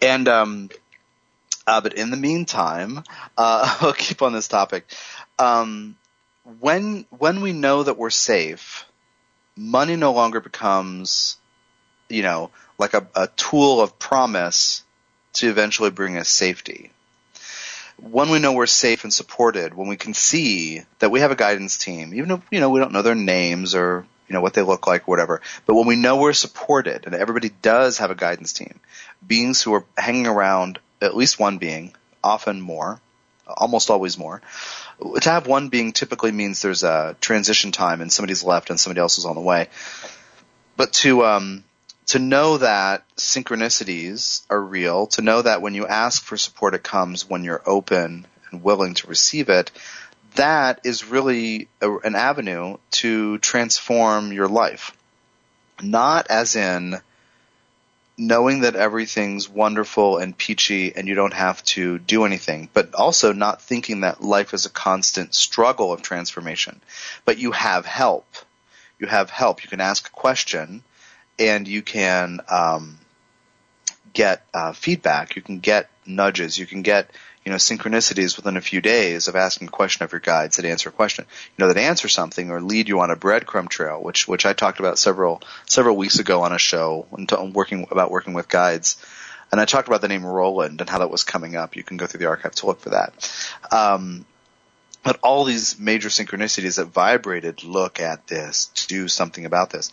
And, 0.00 0.28
um, 0.28 0.70
uh, 1.66 1.80
but 1.80 1.94
in 1.94 2.12
the 2.12 2.16
meantime, 2.16 3.02
uh, 3.36 3.78
I'll 3.80 3.92
keep 3.92 4.22
on 4.22 4.32
this 4.32 4.46
topic. 4.46 4.86
Um, 5.38 5.96
when, 6.60 7.06
when 7.10 7.40
we 7.40 7.52
know 7.52 7.82
that 7.82 7.98
we're 7.98 8.10
safe, 8.10 8.84
money 9.56 9.96
no 9.96 10.12
longer 10.12 10.38
becomes, 10.40 11.38
you 12.08 12.22
know, 12.22 12.52
like 12.82 12.94
a, 12.94 13.06
a 13.14 13.28
tool 13.28 13.80
of 13.80 13.98
promise 13.98 14.82
to 15.34 15.48
eventually 15.48 15.90
bring 15.90 16.18
us 16.18 16.28
safety. 16.28 16.90
When 17.96 18.28
we 18.30 18.40
know 18.40 18.52
we're 18.52 18.66
safe 18.66 19.04
and 19.04 19.14
supported, 19.14 19.72
when 19.72 19.86
we 19.86 19.96
can 19.96 20.14
see 20.14 20.82
that 20.98 21.12
we 21.12 21.20
have 21.20 21.30
a 21.30 21.36
guidance 21.36 21.78
team, 21.78 22.12
even 22.12 22.32
if, 22.32 22.40
you 22.50 22.58
know, 22.58 22.70
we 22.70 22.80
don't 22.80 22.92
know 22.92 23.02
their 23.02 23.14
names 23.14 23.76
or, 23.76 24.04
you 24.26 24.34
know, 24.34 24.40
what 24.40 24.54
they 24.54 24.62
look 24.62 24.88
like, 24.88 25.06
whatever, 25.06 25.40
but 25.64 25.76
when 25.76 25.86
we 25.86 25.94
know 25.94 26.16
we're 26.16 26.32
supported 26.32 27.06
and 27.06 27.14
everybody 27.14 27.50
does 27.62 27.98
have 27.98 28.10
a 28.10 28.16
guidance 28.16 28.52
team, 28.52 28.80
beings 29.24 29.62
who 29.62 29.72
are 29.74 29.84
hanging 29.96 30.26
around, 30.26 30.80
at 31.00 31.16
least 31.16 31.38
one 31.38 31.58
being, 31.58 31.94
often 32.24 32.60
more, 32.60 33.00
almost 33.46 33.90
always 33.90 34.18
more, 34.18 34.42
to 35.20 35.30
have 35.30 35.46
one 35.46 35.68
being 35.68 35.92
typically 35.92 36.32
means 36.32 36.62
there's 36.62 36.82
a 36.82 37.16
transition 37.20 37.70
time 37.70 38.00
and 38.00 38.12
somebody's 38.12 38.42
left 38.42 38.70
and 38.70 38.80
somebody 38.80 39.00
else 39.00 39.18
is 39.18 39.24
on 39.24 39.36
the 39.36 39.40
way. 39.40 39.68
But 40.76 40.92
to 40.94 41.24
um, 41.24 41.64
to 42.06 42.18
know 42.18 42.58
that 42.58 43.04
synchronicities 43.16 44.42
are 44.50 44.60
real, 44.60 45.06
to 45.08 45.22
know 45.22 45.42
that 45.42 45.62
when 45.62 45.74
you 45.74 45.86
ask 45.86 46.22
for 46.22 46.36
support, 46.36 46.74
it 46.74 46.82
comes 46.82 47.28
when 47.28 47.44
you're 47.44 47.62
open 47.64 48.26
and 48.50 48.62
willing 48.62 48.94
to 48.94 49.06
receive 49.06 49.48
it. 49.48 49.70
That 50.34 50.80
is 50.84 51.04
really 51.04 51.68
a, 51.80 51.94
an 51.98 52.14
avenue 52.14 52.78
to 52.92 53.38
transform 53.38 54.32
your 54.32 54.48
life. 54.48 54.96
Not 55.82 56.28
as 56.30 56.56
in 56.56 57.00
knowing 58.18 58.60
that 58.60 58.76
everything's 58.76 59.48
wonderful 59.48 60.18
and 60.18 60.36
peachy 60.36 60.94
and 60.94 61.08
you 61.08 61.14
don't 61.14 61.32
have 61.32 61.62
to 61.64 61.98
do 61.98 62.24
anything, 62.24 62.68
but 62.72 62.94
also 62.94 63.32
not 63.32 63.62
thinking 63.62 64.00
that 64.00 64.22
life 64.22 64.54
is 64.54 64.66
a 64.66 64.70
constant 64.70 65.34
struggle 65.34 65.92
of 65.92 66.02
transformation. 66.02 66.80
But 67.24 67.38
you 67.38 67.52
have 67.52 67.86
help. 67.86 68.26
You 68.98 69.06
have 69.06 69.30
help. 69.30 69.64
You 69.64 69.70
can 69.70 69.80
ask 69.80 70.06
a 70.06 70.12
question 70.12 70.84
and 71.48 71.66
you 71.66 71.82
can 71.82 72.40
um, 72.48 72.98
get 74.12 74.44
uh, 74.54 74.72
feedback. 74.72 75.36
You 75.36 75.42
can 75.42 75.58
get 75.58 75.88
nudges. 76.06 76.58
You 76.58 76.66
can 76.66 76.82
get 76.82 77.10
you 77.44 77.50
know 77.50 77.56
synchronicities 77.56 78.36
within 78.36 78.56
a 78.56 78.60
few 78.60 78.80
days 78.80 79.26
of 79.26 79.34
asking 79.34 79.68
a 79.68 79.70
question 79.70 80.04
of 80.04 80.12
your 80.12 80.20
guides 80.20 80.56
that 80.56 80.64
answer 80.64 80.90
a 80.90 80.92
question. 80.92 81.26
You 81.56 81.64
know 81.64 81.72
that 81.72 81.80
answer 81.80 82.08
something 82.08 82.50
or 82.50 82.60
lead 82.60 82.88
you 82.88 83.00
on 83.00 83.10
a 83.10 83.16
breadcrumb 83.16 83.68
trail, 83.68 84.02
which 84.02 84.28
which 84.28 84.46
I 84.46 84.52
talked 84.52 84.80
about 84.80 84.98
several 84.98 85.42
several 85.66 85.96
weeks 85.96 86.18
ago 86.18 86.42
on 86.42 86.52
a 86.52 86.58
show 86.58 87.06
when 87.10 87.26
t- 87.26 87.36
working 87.52 87.86
about 87.90 88.10
working 88.10 88.34
with 88.34 88.48
guides. 88.48 88.96
And 89.50 89.60
I 89.60 89.66
talked 89.66 89.86
about 89.86 90.00
the 90.00 90.08
name 90.08 90.24
Roland 90.24 90.80
and 90.80 90.88
how 90.88 91.00
that 91.00 91.10
was 91.10 91.24
coming 91.24 91.56
up. 91.56 91.76
You 91.76 91.82
can 91.82 91.98
go 91.98 92.06
through 92.06 92.20
the 92.20 92.26
archive 92.26 92.54
to 92.56 92.66
look 92.66 92.80
for 92.80 92.90
that. 92.90 93.12
Um, 93.70 94.24
but 95.02 95.18
all 95.22 95.44
these 95.44 95.78
major 95.78 96.08
synchronicities 96.08 96.76
that 96.76 96.86
vibrated 96.86 97.64
look 97.64 98.00
at 98.00 98.26
this 98.26 98.66
to 98.66 98.86
do 98.86 99.08
something 99.08 99.44
about 99.44 99.70
this. 99.70 99.92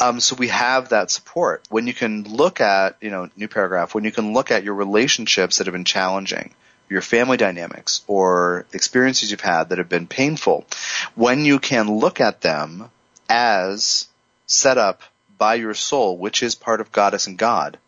Um, 0.00 0.20
so 0.20 0.36
we 0.36 0.48
have 0.48 0.90
that 0.90 1.10
support. 1.10 1.64
When 1.70 1.86
you 1.86 1.94
can 1.94 2.24
look 2.24 2.60
at, 2.60 2.96
you 3.00 3.10
know, 3.10 3.28
new 3.36 3.48
paragraph, 3.48 3.94
when 3.94 4.04
you 4.04 4.12
can 4.12 4.32
look 4.32 4.50
at 4.50 4.64
your 4.64 4.74
relationships 4.74 5.58
that 5.58 5.66
have 5.66 5.72
been 5.72 5.84
challenging, 5.84 6.54
your 6.88 7.00
family 7.00 7.36
dynamics 7.36 8.02
or 8.06 8.66
experiences 8.72 9.30
you've 9.30 9.40
had 9.40 9.70
that 9.70 9.78
have 9.78 9.88
been 9.88 10.06
painful, 10.06 10.66
when 11.14 11.44
you 11.44 11.58
can 11.58 11.98
look 11.98 12.20
at 12.20 12.40
them 12.40 12.90
as 13.28 14.08
set 14.46 14.78
up 14.78 15.02
by 15.38 15.54
your 15.54 15.74
soul, 15.74 16.16
which 16.16 16.42
is 16.42 16.54
part 16.54 16.80
of 16.80 16.92
Goddess 16.92 17.26
and 17.26 17.38
God, 17.38 17.78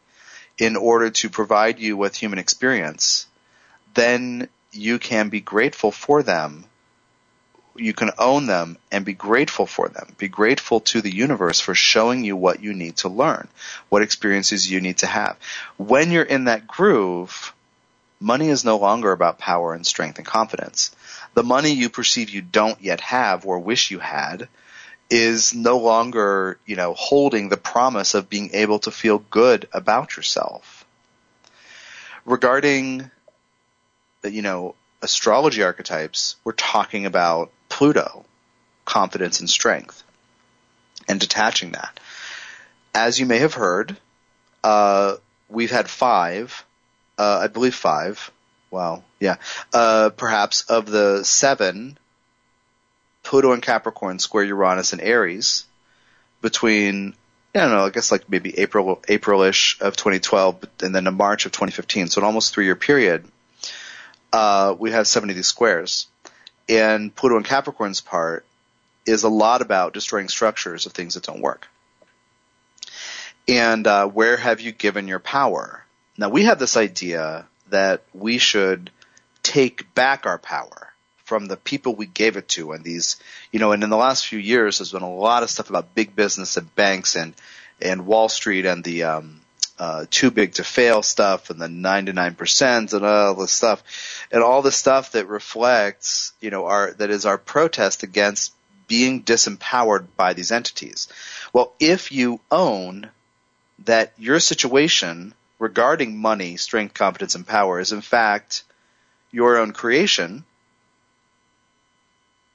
in 0.59 0.75
order 0.77 1.11
to 1.11 1.29
provide 1.29 1.79
you 1.79 1.97
with 1.97 2.17
human 2.17 2.39
experience, 2.39 3.27
then 3.95 4.49
you 4.77 4.99
can 4.99 5.29
be 5.29 5.41
grateful 5.41 5.91
for 5.91 6.23
them. 6.23 6.65
You 7.77 7.93
can 7.93 8.11
own 8.19 8.47
them 8.47 8.79
and 8.91 9.05
be 9.05 9.13
grateful 9.13 9.67
for 9.67 9.89
them. 9.89 10.15
Be 10.17 10.29
grateful 10.29 10.81
to 10.81 11.03
the 11.03 11.15
universe 11.15 11.61
for 11.61 11.75
showing 11.75 12.25
you 12.25 12.37
what 12.37 12.63
you 12.63 12.73
need 12.73 12.97
to 12.99 13.09
learn, 13.09 13.49
what 13.89 14.03
experiences 14.03 14.71
you 14.71 14.81
need 14.81 14.99
to 14.99 15.07
have. 15.07 15.37
When 15.77 16.11
you're 16.11 16.23
in 16.23 16.45
that 16.45 16.67
groove, 16.67 17.53
money 18.19 18.49
is 18.49 18.65
no 18.65 18.79
longer 18.79 19.13
about 19.13 19.39
power 19.39 19.75
and 19.75 19.87
strength 19.87 20.19
and 20.19 20.27
confidence. 20.27 20.95
The 21.35 21.43
money 21.43 21.73
you 21.73 21.91
perceive 21.91 22.31
you 22.31 22.41
don't 22.41 22.81
yet 22.81 23.01
have 23.03 23.45
or 23.45 23.59
wish 23.59 23.91
you 23.91 23.99
had 23.99 24.49
is 25.11 25.55
no 25.55 25.79
longer, 25.79 26.59
you 26.67 26.77
know, 26.77 26.95
holding 26.95 27.49
the 27.49 27.57
promise 27.57 28.15
of 28.15 28.29
being 28.29 28.55
able 28.55 28.79
to 28.81 28.91
feel 28.91 29.19
good 29.19 29.69
about 29.73 30.17
yourself. 30.17 30.85
Regarding 32.25 33.11
you 34.33 34.43
know, 34.43 34.75
astrology 35.03 35.63
archetypes, 35.63 36.37
we're 36.45 36.53
talking 36.53 37.07
about 37.07 37.51
Pluto, 37.69 38.25
confidence 38.85 39.41
and 39.41 39.51
strength, 39.51 40.03
and 41.09 41.21
detaching 41.21 41.73
that. 41.73 41.99
As 42.95 43.21
you 43.21 43.27
may 43.27 43.39
have 43.39 43.55
heard, 43.55 43.97
uh, 44.65 45.17
we've 45.49 45.71
had 45.71 45.89
five, 45.89 46.65
uh, 47.19 47.41
I 47.43 47.47
believe 47.49 47.75
five, 47.75 48.31
wow, 48.71 49.03
yeah, 49.21 49.37
uh, 49.73 50.11
perhaps 50.17 50.63
of 50.63 50.87
the 50.87 51.25
seven, 51.25 51.99
Pluto 53.23 53.53
and 53.53 53.63
Capricorn 53.63 54.19
square 54.19 54.45
Uranus 54.45 54.93
and 54.93 55.03
Aries 55.03 55.67
between 56.41 57.15
I 57.57 57.61
don't 57.61 57.71
know, 57.71 57.87
I 57.87 57.91
guess 57.91 58.13
like 58.13 58.29
maybe 58.29 58.59
April, 58.59 59.03
April-ish 59.09 59.81
of 59.81 59.97
2012 59.97 60.65
and 60.83 60.95
then 60.95 61.05
to 61.05 61.11
March 61.11 61.47
of 61.47 61.53
2015. 61.53 62.09
So 62.09 62.21
an 62.21 62.27
almost 62.27 62.53
three 62.53 62.67
year 62.67 62.77
period 62.77 63.25
uh, 64.33 64.75
we 64.79 64.91
have 64.93 65.07
70 65.07 65.33
of 65.33 65.37
these 65.37 65.47
squares. 65.47 66.07
And 66.69 67.15
Pluto 67.15 67.37
and 67.37 67.45
Capricorn's 67.45 68.01
part 68.01 68.45
is 69.07 69.23
a 69.23 69.29
lot 69.29 69.63
about 69.63 69.95
destroying 69.95 70.29
structures 70.29 70.87
of 70.87 70.93
things 70.93 71.15
that 71.15 71.23
don't 71.23 71.41
work. 71.41 71.69
And 73.49 73.87
uh, 73.87 74.09
where 74.09 74.37
have 74.37 74.61
you 74.61 74.73
given 74.73 75.07
your 75.07 75.21
power? 75.21 75.85
Now 76.19 76.29
we 76.29 76.45
have 76.45 76.59
this 76.59 76.77
idea 76.77 77.47
that 77.71 78.03
we 78.13 78.39
should 78.39 78.91
take 79.43 79.95
back 79.95 80.27
our 80.27 80.39
power 80.39 80.93
from 81.25 81.47
the 81.47 81.57
people 81.57 81.95
we 81.95 82.07
gave 82.07 82.37
it 82.37 82.49
to 82.49 82.73
and 82.73 82.85
these 82.85 83.17
you 83.51 83.59
know 83.59 83.73
and 83.73 83.83
in 83.83 83.91
the 83.91 83.97
last 83.97 84.27
few 84.27 84.39
years 84.39 84.79
there's 84.79 84.93
been 84.93 85.03
a 85.03 85.15
lot 85.15 85.43
of 85.43 85.51
stuff 85.51 85.71
about 85.71 85.95
big 85.95 86.15
business 86.15 86.57
and 86.57 86.73
banks 86.77 87.17
and 87.17 87.35
and 87.81 88.07
Wall 88.07 88.29
Street 88.29 88.65
and 88.65 88.83
the 88.83 89.03
um 89.05 89.41
uh, 89.79 90.07
too 90.11 90.31
big 90.31 90.55
to 90.55 90.65
fail 90.65 91.03
stuff 91.03 91.51
and 91.51 91.61
the 91.61 91.67
99% 91.67 92.93
and 92.93 93.05
all 93.05 93.35
this 93.35 93.53
stuff 93.53 93.83
and 94.31 94.43
all 94.43 94.63
the 94.63 94.73
stuff 94.73 95.13
that 95.13 95.29
reflects, 95.29 96.33
you 96.41 96.51
know, 96.51 96.67
our, 96.67 96.93
that 96.93 97.11
is 97.11 97.27
our 97.27 97.39
protest 97.39 98.03
against 98.03 98.55
being 98.89 99.23
disempowered 99.23 100.07
by 100.17 100.33
these 100.33 100.53
entities. 100.53 101.09
Well, 101.53 101.75
if 101.79 102.13
you 102.13 102.41
own 102.51 103.11
that 103.85 104.13
your 104.17 104.41
situation 104.41 105.35
regarding 105.59 106.17
money, 106.17 106.57
strength, 106.57 106.95
competence, 106.95 107.35
and 107.35 107.47
power 107.47 107.81
is 107.81 107.93
in 107.93 108.01
fact 108.01 108.63
your 109.31 109.59
own 109.59 109.73
creation, 109.73 110.45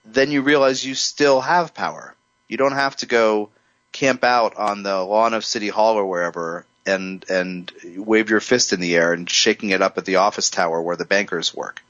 then 0.06 0.32
you 0.32 0.42
realize 0.42 0.86
you 0.86 0.96
still 0.96 1.42
have 1.42 1.74
power. 1.74 2.16
You 2.48 2.58
don't 2.58 2.72
have 2.74 2.96
to 2.98 3.06
go 3.06 3.50
camp 3.92 4.24
out 4.24 4.56
on 4.56 4.84
the 4.84 5.02
lawn 5.04 5.34
of 5.34 5.46
City 5.46 5.68
Hall 5.68 5.96
or 5.96 6.06
wherever 6.06 6.66
and 6.86 7.24
and 7.30 7.72
wave 7.98 8.30
your 8.30 8.40
fist 8.40 8.74
in 8.74 8.80
the 8.80 8.96
air 8.96 9.14
and 9.14 9.30
shaking 9.30 9.70
it 9.70 9.82
up 9.82 9.98
at 9.98 10.06
the 10.06 10.18
office 10.18 10.50
tower 10.50 10.82
where 10.82 10.96
the 10.96 11.06
bankers 11.06 11.54
work. 11.54 11.82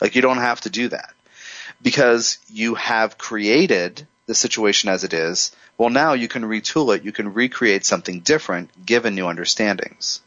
Like 0.00 0.14
you 0.14 0.22
don't 0.22 0.38
have 0.38 0.60
to 0.62 0.70
do 0.70 0.88
that 0.88 1.14
because 1.82 2.38
you 2.48 2.74
have 2.74 3.18
created 3.18 4.06
the 4.26 4.34
situation 4.34 4.90
as 4.90 5.04
it 5.04 5.12
is. 5.12 5.52
Well, 5.78 5.90
now 5.90 6.12
you 6.12 6.28
can 6.28 6.42
retool 6.42 6.94
it. 6.94 7.04
You 7.04 7.12
can 7.12 7.32
recreate 7.32 7.84
something 7.84 8.20
different 8.20 8.84
given 8.84 9.14
new 9.14 9.26
understandings. 9.26 10.20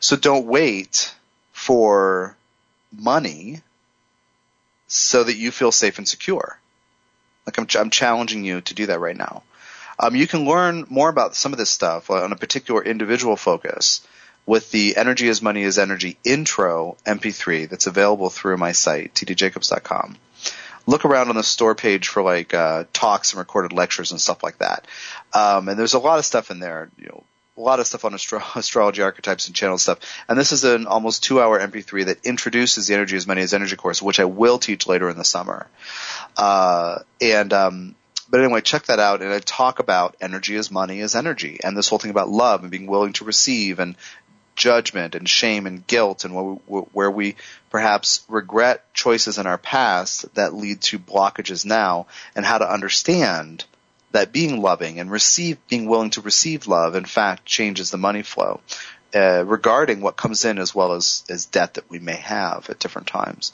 So 0.00 0.16
don't 0.16 0.46
wait 0.46 1.14
for 1.52 2.36
money 2.96 3.62
so 4.86 5.24
that 5.24 5.36
you 5.36 5.50
feel 5.50 5.72
safe 5.72 5.98
and 5.98 6.08
secure. 6.08 6.58
Like 7.44 7.58
I'm, 7.58 7.66
I'm 7.78 7.90
challenging 7.90 8.44
you 8.44 8.60
to 8.62 8.74
do 8.74 8.86
that 8.86 9.00
right 9.00 9.16
now. 9.16 9.42
Um, 9.98 10.14
you 10.14 10.26
can 10.26 10.44
learn 10.44 10.86
more 10.88 11.08
about 11.08 11.34
some 11.34 11.52
of 11.52 11.58
this 11.58 11.70
stuff 11.70 12.10
on 12.10 12.32
a 12.32 12.36
particular 12.36 12.82
individual 12.82 13.36
focus 13.36 14.06
with 14.46 14.70
the 14.70 14.96
Energy 14.96 15.26
is 15.26 15.42
Money 15.42 15.62
is 15.62 15.78
Energy 15.78 16.16
intro 16.24 16.96
MP3 17.04 17.68
that's 17.68 17.86
available 17.86 18.30
through 18.30 18.56
my 18.56 18.72
site, 18.72 19.12
tdjacobs.com. 19.14 20.16
Look 20.86 21.04
around 21.04 21.30
on 21.30 21.34
the 21.34 21.42
store 21.42 21.74
page 21.74 22.06
for 22.06 22.22
like 22.22 22.54
uh, 22.54 22.84
talks 22.92 23.32
and 23.32 23.40
recorded 23.40 23.72
lectures 23.72 24.12
and 24.12 24.20
stuff 24.20 24.44
like 24.44 24.58
that. 24.58 24.86
Um, 25.32 25.68
and 25.68 25.76
there's 25.76 25.94
a 25.94 25.98
lot 25.98 26.20
of 26.20 26.24
stuff 26.24 26.52
in 26.52 26.60
there, 26.60 26.90
you 26.96 27.06
know, 27.06 27.24
a 27.56 27.60
lot 27.60 27.80
of 27.80 27.88
stuff 27.88 28.04
on 28.04 28.14
astro- 28.14 28.42
astrology 28.54 29.02
archetypes 29.02 29.48
and 29.48 29.56
channel 29.56 29.78
stuff. 29.78 29.98
And 30.28 30.38
this 30.38 30.52
is 30.52 30.62
an 30.62 30.86
almost 30.86 31.24
two 31.24 31.40
hour 31.40 31.58
MP3 31.58 32.06
that 32.06 32.24
introduces 32.24 32.86
the 32.86 32.94
Energy 32.94 33.16
as 33.16 33.26
Money 33.26 33.42
as 33.42 33.52
Energy 33.52 33.74
course, 33.74 34.00
which 34.00 34.20
I 34.20 34.26
will 34.26 34.60
teach 34.60 34.86
later 34.86 35.08
in 35.08 35.18
the 35.18 35.24
summer. 35.24 35.66
Uh, 36.36 37.00
and, 37.20 37.52
um, 37.52 37.94
but 38.30 38.40
anyway, 38.40 38.60
check 38.60 38.84
that 38.86 38.98
out. 38.98 39.22
And 39.22 39.32
I 39.32 39.38
talk 39.38 39.78
about 39.78 40.16
energy 40.20 40.56
as 40.56 40.70
money 40.70 41.00
as 41.00 41.14
energy 41.14 41.58
and 41.62 41.76
this 41.76 41.88
whole 41.88 41.98
thing 41.98 42.10
about 42.10 42.28
love 42.28 42.62
and 42.62 42.70
being 42.70 42.86
willing 42.86 43.12
to 43.14 43.24
receive 43.24 43.78
and 43.78 43.96
judgment 44.56 45.14
and 45.14 45.28
shame 45.28 45.66
and 45.66 45.86
guilt 45.86 46.24
and 46.24 46.34
where 46.34 46.56
we, 46.66 46.78
where 46.80 47.10
we 47.10 47.36
perhaps 47.70 48.24
regret 48.28 48.92
choices 48.94 49.38
in 49.38 49.46
our 49.46 49.58
past 49.58 50.34
that 50.34 50.54
lead 50.54 50.80
to 50.80 50.98
blockages 50.98 51.64
now 51.64 52.06
and 52.34 52.44
how 52.44 52.58
to 52.58 52.70
understand 52.70 53.64
that 54.12 54.32
being 54.32 54.62
loving 54.62 54.98
and 54.98 55.10
receive, 55.10 55.58
being 55.68 55.86
willing 55.86 56.10
to 56.10 56.22
receive 56.22 56.66
love, 56.66 56.94
in 56.94 57.04
fact, 57.04 57.44
changes 57.44 57.90
the 57.90 57.98
money 57.98 58.22
flow. 58.22 58.60
Uh, 59.16 59.44
regarding 59.46 60.02
what 60.02 60.14
comes 60.14 60.44
in 60.44 60.58
as 60.58 60.74
well 60.74 60.92
as, 60.92 61.24
as 61.30 61.46
debt 61.46 61.74
that 61.74 61.88
we 61.88 61.98
may 61.98 62.16
have 62.16 62.68
at 62.68 62.78
different 62.78 63.08
times. 63.08 63.50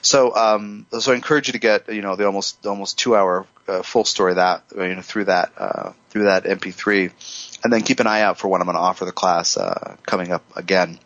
So, 0.00 0.34
um, 0.34 0.86
so 0.98 1.12
I 1.12 1.14
encourage 1.14 1.48
you 1.48 1.52
to 1.52 1.58
get, 1.58 1.92
you 1.92 2.00
know, 2.00 2.16
the 2.16 2.24
almost, 2.24 2.64
almost 2.64 2.98
two 2.98 3.14
hour, 3.14 3.46
uh, 3.68 3.82
full 3.82 4.06
story 4.06 4.34
that, 4.34 4.64
you 4.74 4.94
know, 4.94 5.02
through 5.02 5.26
that, 5.26 5.52
uh, 5.58 5.92
through 6.08 6.24
that 6.24 6.44
MP3 6.44 7.12
and 7.62 7.70
then 7.70 7.82
keep 7.82 8.00
an 8.00 8.06
eye 8.06 8.22
out 8.22 8.38
for 8.38 8.48
when 8.48 8.62
I'm 8.62 8.66
going 8.66 8.76
to 8.76 8.80
offer 8.80 9.04
the 9.04 9.12
class 9.12 9.58
uh, 9.58 9.96
coming 10.06 10.32
up 10.32 10.44
again. 10.56 10.98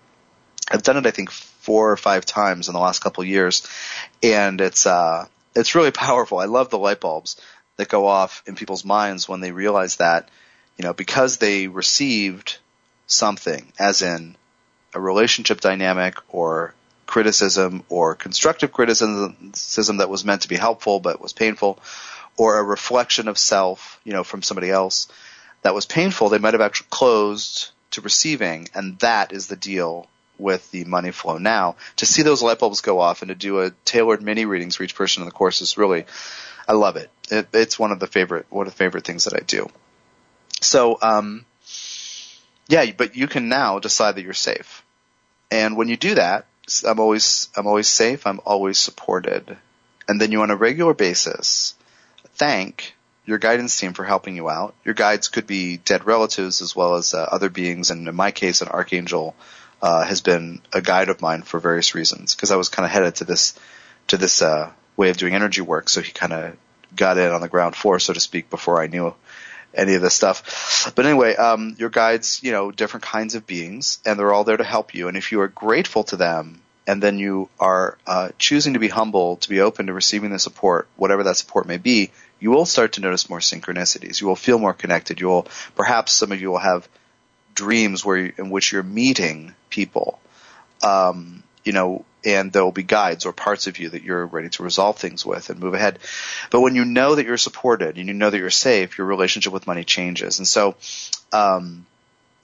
I've 0.70 0.84
done 0.84 0.96
it, 0.98 1.06
I 1.06 1.10
think, 1.10 1.32
four 1.32 1.90
or 1.90 1.96
five 1.96 2.24
times 2.24 2.68
in 2.68 2.74
the 2.74 2.80
last 2.80 3.00
couple 3.00 3.22
of 3.22 3.28
years, 3.28 3.66
and 4.22 4.60
it's 4.60 4.86
uh, 4.86 5.26
it's 5.56 5.74
really 5.74 5.90
powerful. 6.06 6.38
I 6.38 6.44
love 6.44 6.70
the 6.70 6.78
light 6.78 7.00
bulbs 7.00 7.40
that 7.76 7.88
go 7.88 8.06
off 8.06 8.42
in 8.46 8.54
people's 8.54 8.84
minds 8.84 9.28
when 9.28 9.40
they 9.40 9.50
realize 9.50 9.96
that, 9.96 10.28
you 10.76 10.84
know, 10.84 10.92
because 10.92 11.38
they 11.38 11.66
received 11.66 12.58
something, 13.08 13.72
as 13.78 14.02
in 14.02 14.36
a 14.94 15.00
relationship 15.00 15.60
dynamic 15.60 16.16
or 16.28 16.74
criticism 17.06 17.82
or 17.88 18.14
constructive 18.14 18.70
criticism 18.70 19.96
that 19.96 20.10
was 20.10 20.24
meant 20.24 20.42
to 20.42 20.48
be 20.48 20.56
helpful 20.56 21.00
but 21.00 21.20
was 21.20 21.32
painful, 21.32 21.80
or 22.36 22.58
a 22.58 22.62
reflection 22.62 23.26
of 23.26 23.36
self, 23.36 23.98
you 24.04 24.12
know, 24.12 24.22
from 24.22 24.42
somebody 24.42 24.70
else 24.70 25.08
that 25.62 25.74
was 25.74 25.86
painful, 25.86 26.28
they 26.28 26.38
might 26.38 26.54
have 26.54 26.60
actually 26.60 26.86
closed 26.90 27.70
to 27.90 28.00
receiving, 28.00 28.68
and 28.74 28.98
that 29.00 29.32
is 29.32 29.48
the 29.48 29.56
deal 29.56 30.06
with 30.38 30.70
the 30.70 30.84
money 30.84 31.10
flow 31.10 31.38
now. 31.38 31.74
To 31.96 32.06
see 32.06 32.22
those 32.22 32.42
light 32.42 32.60
bulbs 32.60 32.80
go 32.80 33.00
off 33.00 33.22
and 33.22 33.28
to 33.30 33.34
do 33.34 33.60
a 33.60 33.70
tailored 33.84 34.22
mini 34.22 34.44
readings 34.44 34.76
for 34.76 34.84
each 34.84 34.94
person 34.94 35.22
in 35.22 35.26
the 35.26 35.32
course 35.32 35.60
is 35.60 35.76
really, 35.76 36.06
I 36.68 36.74
love 36.74 36.96
it. 36.96 37.10
it 37.30 37.48
it's 37.52 37.78
one 37.78 37.90
of 37.90 37.98
the 37.98 38.06
favorite, 38.06 38.46
one 38.50 38.66
of 38.66 38.72
the 38.72 38.78
favorite 38.78 39.04
things 39.04 39.24
that 39.24 39.34
I 39.34 39.40
do. 39.40 39.68
So, 40.60 40.98
um, 41.02 41.44
yeah, 42.68 42.92
but 42.96 43.16
you 43.16 43.26
can 43.26 43.48
now 43.48 43.78
decide 43.78 44.14
that 44.16 44.22
you're 44.22 44.34
safe. 44.34 44.84
And 45.50 45.76
when 45.76 45.88
you 45.88 45.96
do 45.96 46.14
that, 46.14 46.46
I'm 46.86 47.00
always, 47.00 47.48
I'm 47.56 47.66
always 47.66 47.88
safe, 47.88 48.26
I'm 48.26 48.40
always 48.44 48.78
supported. 48.78 49.56
And 50.06 50.20
then 50.20 50.32
you 50.32 50.42
on 50.42 50.50
a 50.50 50.56
regular 50.56 50.94
basis 50.94 51.74
thank 52.34 52.94
your 53.26 53.38
guidance 53.38 53.78
team 53.78 53.92
for 53.92 54.04
helping 54.04 54.36
you 54.36 54.48
out. 54.48 54.74
Your 54.84 54.94
guides 54.94 55.28
could 55.28 55.46
be 55.46 55.76
dead 55.76 56.06
relatives 56.06 56.62
as 56.62 56.74
well 56.74 56.94
as 56.94 57.12
uh, 57.12 57.18
other 57.18 57.50
beings, 57.50 57.90
and 57.90 58.08
in 58.08 58.14
my 58.14 58.30
case, 58.30 58.62
an 58.62 58.68
archangel 58.68 59.34
uh, 59.82 60.04
has 60.04 60.22
been 60.22 60.62
a 60.72 60.80
guide 60.80 61.10
of 61.10 61.20
mine 61.20 61.42
for 61.42 61.60
various 61.60 61.94
reasons 61.94 62.34
because 62.34 62.50
I 62.50 62.56
was 62.56 62.70
kind 62.70 62.86
of 62.86 62.90
headed 62.90 63.16
to 63.16 63.24
this 63.24 63.58
to 64.06 64.16
this 64.16 64.40
uh, 64.40 64.70
way 64.96 65.10
of 65.10 65.18
doing 65.18 65.34
energy 65.34 65.60
work. 65.60 65.90
So 65.90 66.00
he 66.00 66.12
kind 66.12 66.32
of 66.32 66.56
got 66.96 67.18
in 67.18 67.30
on 67.30 67.42
the 67.42 67.48
ground 67.48 67.76
floor, 67.76 67.98
so 67.98 68.14
to 68.14 68.20
speak, 68.20 68.48
before 68.48 68.80
I 68.80 68.86
knew 68.86 69.14
any 69.78 69.94
of 69.94 70.02
this 70.02 70.14
stuff. 70.14 70.92
But 70.94 71.06
anyway, 71.06 71.36
um, 71.36 71.76
your 71.78 71.88
guides, 71.88 72.42
you 72.42 72.52
know, 72.52 72.70
different 72.70 73.04
kinds 73.04 73.34
of 73.34 73.46
beings, 73.46 74.00
and 74.04 74.18
they're 74.18 74.32
all 74.32 74.44
there 74.44 74.56
to 74.56 74.64
help 74.64 74.94
you. 74.94 75.08
And 75.08 75.16
if 75.16 75.32
you 75.32 75.40
are 75.40 75.48
grateful 75.48 76.04
to 76.04 76.16
them, 76.16 76.60
and 76.86 77.02
then 77.02 77.18
you 77.18 77.48
are 77.60 77.98
uh, 78.06 78.30
choosing 78.38 78.72
to 78.72 78.78
be 78.78 78.88
humble, 78.88 79.36
to 79.36 79.48
be 79.48 79.60
open 79.60 79.86
to 79.86 79.92
receiving 79.92 80.30
the 80.30 80.38
support, 80.38 80.88
whatever 80.96 81.22
that 81.24 81.36
support 81.36 81.66
may 81.66 81.76
be, 81.76 82.10
you 82.40 82.50
will 82.50 82.66
start 82.66 82.92
to 82.92 83.00
notice 83.00 83.28
more 83.28 83.40
synchronicities. 83.40 84.20
You 84.20 84.26
will 84.26 84.36
feel 84.36 84.58
more 84.58 84.72
connected. 84.72 85.20
You 85.20 85.28
will, 85.28 85.46
perhaps 85.76 86.12
some 86.12 86.32
of 86.32 86.40
you 86.40 86.50
will 86.50 86.58
have 86.58 86.88
dreams 87.54 88.04
where 88.04 88.16
you, 88.16 88.32
in 88.38 88.50
which 88.50 88.72
you're 88.72 88.82
meeting 88.82 89.54
people, 89.68 90.18
um, 90.82 91.42
you 91.64 91.72
know, 91.72 92.04
and 92.24 92.52
there 92.52 92.64
will 92.64 92.72
be 92.72 92.82
guides 92.82 93.26
or 93.26 93.32
parts 93.32 93.66
of 93.66 93.78
you 93.78 93.90
that 93.90 94.02
you're 94.02 94.26
ready 94.26 94.48
to 94.50 94.62
resolve 94.62 94.98
things 94.98 95.24
with 95.24 95.50
and 95.50 95.60
move 95.60 95.74
ahead. 95.74 95.98
But 96.50 96.60
when 96.60 96.74
you 96.74 96.84
know 96.84 97.14
that 97.14 97.26
you're 97.26 97.36
supported 97.36 97.96
and 97.96 98.08
you 98.08 98.14
know 98.14 98.30
that 98.30 98.38
you're 98.38 98.50
safe, 98.50 98.98
your 98.98 99.06
relationship 99.06 99.52
with 99.52 99.66
money 99.66 99.84
changes. 99.84 100.38
And 100.38 100.46
so, 100.46 100.76
um, 101.32 101.86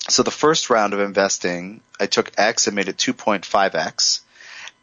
so 0.08 0.22
the 0.22 0.30
first 0.30 0.70
round 0.70 0.92
of 0.92 1.00
investing, 1.00 1.80
I 1.98 2.06
took 2.06 2.32
X 2.36 2.66
and 2.66 2.76
made 2.76 2.88
it 2.88 2.96
2.5X. 2.96 4.20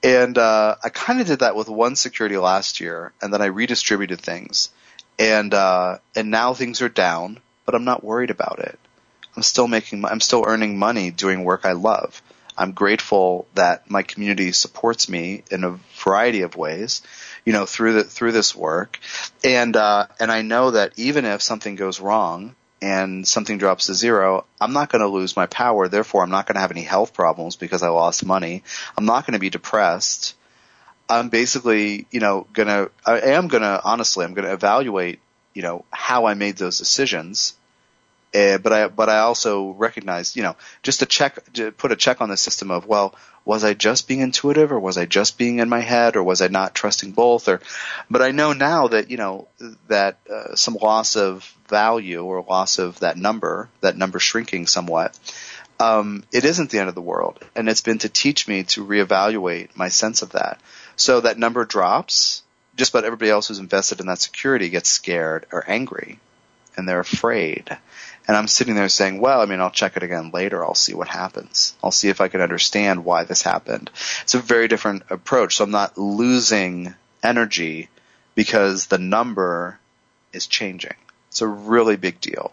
And 0.03 0.37
uh, 0.37 0.75
I 0.83 0.89
kind 0.89 1.21
of 1.21 1.27
did 1.27 1.39
that 1.39 1.55
with 1.55 1.69
one 1.69 1.95
security 1.95 2.37
last 2.37 2.79
year, 2.79 3.13
and 3.21 3.31
then 3.31 3.41
I 3.41 3.45
redistributed 3.45 4.19
things 4.19 4.69
and 5.21 5.53
uh, 5.53 5.99
and 6.15 6.31
now 6.31 6.53
things 6.53 6.81
are 6.81 6.89
down, 6.89 7.39
but 7.65 7.75
I'm 7.75 7.83
not 7.83 8.03
worried 8.03 8.31
about 8.31 8.59
it. 8.59 8.79
I'm 9.35 9.43
still 9.43 9.67
making, 9.67 10.03
I'm 10.03 10.19
still 10.19 10.43
earning 10.45 10.77
money 10.77 11.11
doing 11.11 11.43
work 11.43 11.63
I 11.63 11.73
love. 11.73 12.21
I'm 12.57 12.73
grateful 12.73 13.47
that 13.55 13.89
my 13.89 14.03
community 14.03 14.51
supports 14.51 15.09
me 15.09 15.43
in 15.49 15.63
a 15.63 15.79
variety 16.03 16.41
of 16.41 16.55
ways, 16.55 17.01
you 17.45 17.53
know, 17.53 17.65
through 17.65 17.93
the, 17.93 18.03
through 18.03 18.33
this 18.33 18.55
work, 18.55 18.99
and 19.43 19.75
uh, 19.75 20.07
and 20.19 20.31
I 20.31 20.41
know 20.41 20.71
that 20.71 20.93
even 20.97 21.25
if 21.25 21.41
something 21.41 21.75
goes 21.75 21.99
wrong 21.99 22.55
and 22.81 23.27
something 23.27 23.57
drops 23.57 23.85
to 23.87 23.93
zero, 23.93 24.45
I'm 24.59 24.73
not 24.73 24.89
going 24.89 25.01
to 25.01 25.07
lose 25.07 25.35
my 25.35 25.45
power. 25.45 25.87
Therefore, 25.87 26.23
I'm 26.23 26.31
not 26.31 26.47
going 26.47 26.55
to 26.55 26.61
have 26.61 26.71
any 26.71 26.81
health 26.81 27.13
problems 27.13 27.55
because 27.55 27.83
I 27.83 27.89
lost 27.89 28.25
money. 28.25 28.63
I'm 28.97 29.05
not 29.05 29.25
going 29.25 29.33
to 29.33 29.39
be 29.39 29.51
depressed. 29.51 30.35
I'm 31.11 31.29
basically, 31.29 32.07
you 32.09 32.21
know, 32.21 32.47
gonna, 32.53 32.87
I 33.05 33.19
am 33.19 33.49
gonna, 33.49 33.81
honestly, 33.83 34.23
I'm 34.23 34.33
gonna 34.33 34.53
evaluate, 34.53 35.19
you 35.53 35.61
know, 35.61 35.83
how 35.91 36.25
I 36.25 36.35
made 36.35 36.55
those 36.55 36.77
decisions. 36.77 37.53
Uh, 38.33 38.57
but 38.57 38.71
I, 38.71 38.87
but 38.87 39.09
I 39.09 39.19
also 39.19 39.71
recognize, 39.71 40.35
you 40.37 40.43
know, 40.43 40.55
just 40.83 40.99
to 40.99 41.05
check, 41.05 41.53
to 41.53 41.71
put 41.71 41.91
a 41.91 41.97
check 41.97 42.21
on 42.21 42.29
the 42.29 42.37
system 42.37 42.71
of, 42.71 42.87
well, 42.87 43.15
was 43.43 43.63
I 43.63 43.73
just 43.73 44.07
being 44.07 44.21
intuitive 44.21 44.71
or 44.71 44.79
was 44.79 44.97
I 44.97 45.05
just 45.05 45.37
being 45.37 45.59
in 45.59 45.67
my 45.67 45.79
head 45.79 46.15
or 46.15 46.23
was 46.23 46.41
I 46.41 46.47
not 46.47 46.73
trusting 46.73 47.11
both 47.11 47.49
or, 47.49 47.59
but 48.09 48.21
I 48.21 48.31
know 48.31 48.53
now 48.53 48.87
that, 48.87 49.09
you 49.09 49.17
know, 49.17 49.47
that 49.87 50.19
uh, 50.31 50.55
some 50.55 50.75
loss 50.75 51.15
of 51.17 51.43
value 51.67 52.23
or 52.23 52.45
loss 52.47 52.79
of 52.79 52.99
that 52.99 53.17
number, 53.17 53.67
that 53.81 53.97
number 53.97 54.19
shrinking 54.19 54.67
somewhat, 54.67 55.17
um, 55.79 56.23
it 56.31 56.45
isn't 56.45 56.69
the 56.69 56.79
end 56.79 56.89
of 56.89 56.95
the 56.95 57.01
world. 57.01 57.43
And 57.55 57.67
it's 57.67 57.81
been 57.81 57.97
to 57.99 58.09
teach 58.09 58.47
me 58.47 58.63
to 58.63 58.85
reevaluate 58.85 59.75
my 59.75 59.89
sense 59.89 60.21
of 60.21 60.33
that. 60.33 60.61
So 60.95 61.21
that 61.21 61.39
number 61.39 61.65
drops. 61.65 62.43
Just 62.77 62.93
about 62.93 63.03
everybody 63.03 63.29
else 63.29 63.49
who's 63.49 63.59
invested 63.59 63.99
in 63.99 64.05
that 64.05 64.19
security 64.19 64.69
gets 64.69 64.89
scared 64.89 65.47
or 65.51 65.69
angry 65.69 66.19
and 66.77 66.87
they're 66.87 66.99
afraid. 66.99 67.77
And 68.27 68.37
I'm 68.37 68.47
sitting 68.47 68.75
there 68.75 68.89
saying, 68.89 69.19
well, 69.19 69.41
I 69.41 69.45
mean, 69.45 69.59
I'll 69.59 69.71
check 69.71 69.97
it 69.97 70.03
again 70.03 70.31
later. 70.31 70.63
I'll 70.63 70.75
see 70.75 70.93
what 70.93 71.07
happens. 71.07 71.75
I'll 71.83 71.91
see 71.91 72.09
if 72.09 72.21
I 72.21 72.27
can 72.27 72.41
understand 72.41 73.03
why 73.03 73.23
this 73.23 73.41
happened. 73.41 73.89
It's 74.21 74.35
a 74.35 74.39
very 74.39 74.67
different 74.67 75.03
approach. 75.09 75.57
So 75.57 75.63
I'm 75.63 75.71
not 75.71 75.97
losing 75.97 76.93
energy 77.23 77.89
because 78.35 78.87
the 78.87 78.97
number 78.97 79.79
is 80.33 80.47
changing. 80.47 80.95
It's 81.29 81.41
a 81.41 81.47
really 81.47 81.95
big 81.95 82.21
deal. 82.21 82.51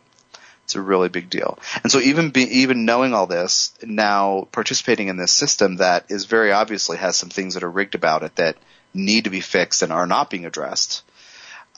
It's 0.64 0.74
a 0.74 0.80
really 0.82 1.08
big 1.08 1.30
deal. 1.30 1.58
And 1.82 1.90
so 1.90 1.98
even 1.98 2.30
be, 2.30 2.42
even 2.60 2.84
knowing 2.84 3.14
all 3.14 3.26
this, 3.26 3.72
now 3.82 4.48
participating 4.52 5.08
in 5.08 5.16
this 5.16 5.32
system 5.32 5.76
that 5.76 6.06
is 6.10 6.26
very 6.26 6.52
obviously 6.52 6.98
has 6.98 7.16
some 7.16 7.30
things 7.30 7.54
that 7.54 7.62
are 7.62 7.70
rigged 7.70 7.94
about 7.94 8.22
it 8.22 8.36
that 8.36 8.56
need 8.92 9.24
to 9.24 9.30
be 9.30 9.40
fixed 9.40 9.82
and 9.82 9.92
are 9.92 10.06
not 10.06 10.28
being 10.28 10.44
addressed. 10.44 11.02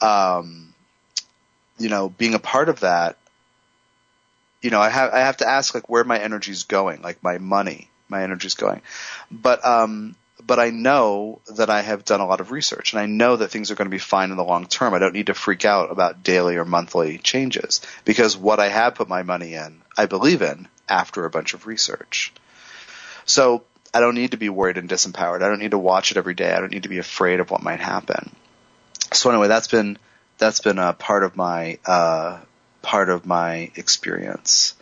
Um, 0.01 0.75
you 1.79 1.89
know, 1.89 2.09
being 2.09 2.35
a 2.35 2.41
part 2.41 2.69
of 2.69 2.81
that, 2.81 3.17
you 4.63 4.71
know, 4.71 4.81
I 4.81 4.89
have 4.89 5.13
I 5.13 5.21
have 5.21 5.39
to 5.39 5.49
ask 5.49 5.75
like 5.75 5.89
where 5.89 6.05
my 6.05 6.19
energy 6.19 6.53
is 6.53 6.65
going, 6.65 7.03
like 7.03 7.23
my 7.23 7.39
money, 7.39 7.91
my 8.09 8.23
energy 8.23 8.47
is 8.47 8.55
going. 8.55 8.83
But 9.31 9.65
um, 9.65 10.17
but 10.47 10.59
I 10.59 10.71
know 10.71 11.41
that 11.57 11.71
I 11.71 11.83
have 11.83 12.05
done 12.05 12.21
a 12.21 12.27
lot 12.27 12.41
of 12.41 12.51
research 12.51 12.93
and 12.93 13.01
I 13.01 13.07
know 13.07 13.37
that 13.37 13.49
things 13.49 13.71
are 13.71 13.75
going 13.75 13.87
to 13.87 13.95
be 13.95 13.99
fine 13.99 14.31
in 14.31 14.37
the 14.37 14.45
long 14.45 14.67
term. 14.67 14.95
I 14.95 14.99
don't 14.99 15.15
need 15.15 15.27
to 15.27 15.35
freak 15.35 15.65
out 15.65 15.91
about 15.91 16.23
daily 16.23 16.57
or 16.57 16.65
monthly 16.65 17.19
changes 17.19 17.81
because 18.05 18.37
what 18.37 18.61
I 18.61 18.69
have 18.69 18.95
put 18.95 19.09
my 19.09 19.23
money 19.23 19.55
in, 19.55 19.83
I 19.97 20.07
believe 20.07 20.43
in 20.43 20.69
after 20.89 21.25
a 21.25 21.31
bunch 21.31 21.55
of 21.55 21.67
research. 21.67 22.33
So 23.25 23.65
I 23.93 24.01
don't 24.01 24.15
need 24.15 24.33
to 24.33 24.37
be 24.37 24.49
worried 24.49 24.79
and 24.79 24.89
disempowered. 24.89 25.43
I 25.43 25.49
don't 25.49 25.61
need 25.61 25.73
to 25.73 25.79
watch 25.79 26.11
it 26.11 26.17
every 26.17 26.35
day. 26.35 26.53
I 26.53 26.61
don't 26.61 26.73
need 26.73 26.85
to 26.85 26.89
be 26.89 26.99
afraid 26.99 27.41
of 27.41 27.51
what 27.51 27.63
might 27.63 27.81
happen. 27.81 28.35
So 29.13 29.31
anyway, 29.31 29.49
that's 29.49 29.69
been, 29.69 29.99
that's 30.39 30.61
been 30.61 30.79
a 30.79 30.93
part 30.93 31.25
of 31.25 31.37
my, 31.37 31.79
uh, 31.85 32.41
part 32.83 33.09
of 33.09 33.27
my 33.27 33.71
experience. 33.77 34.75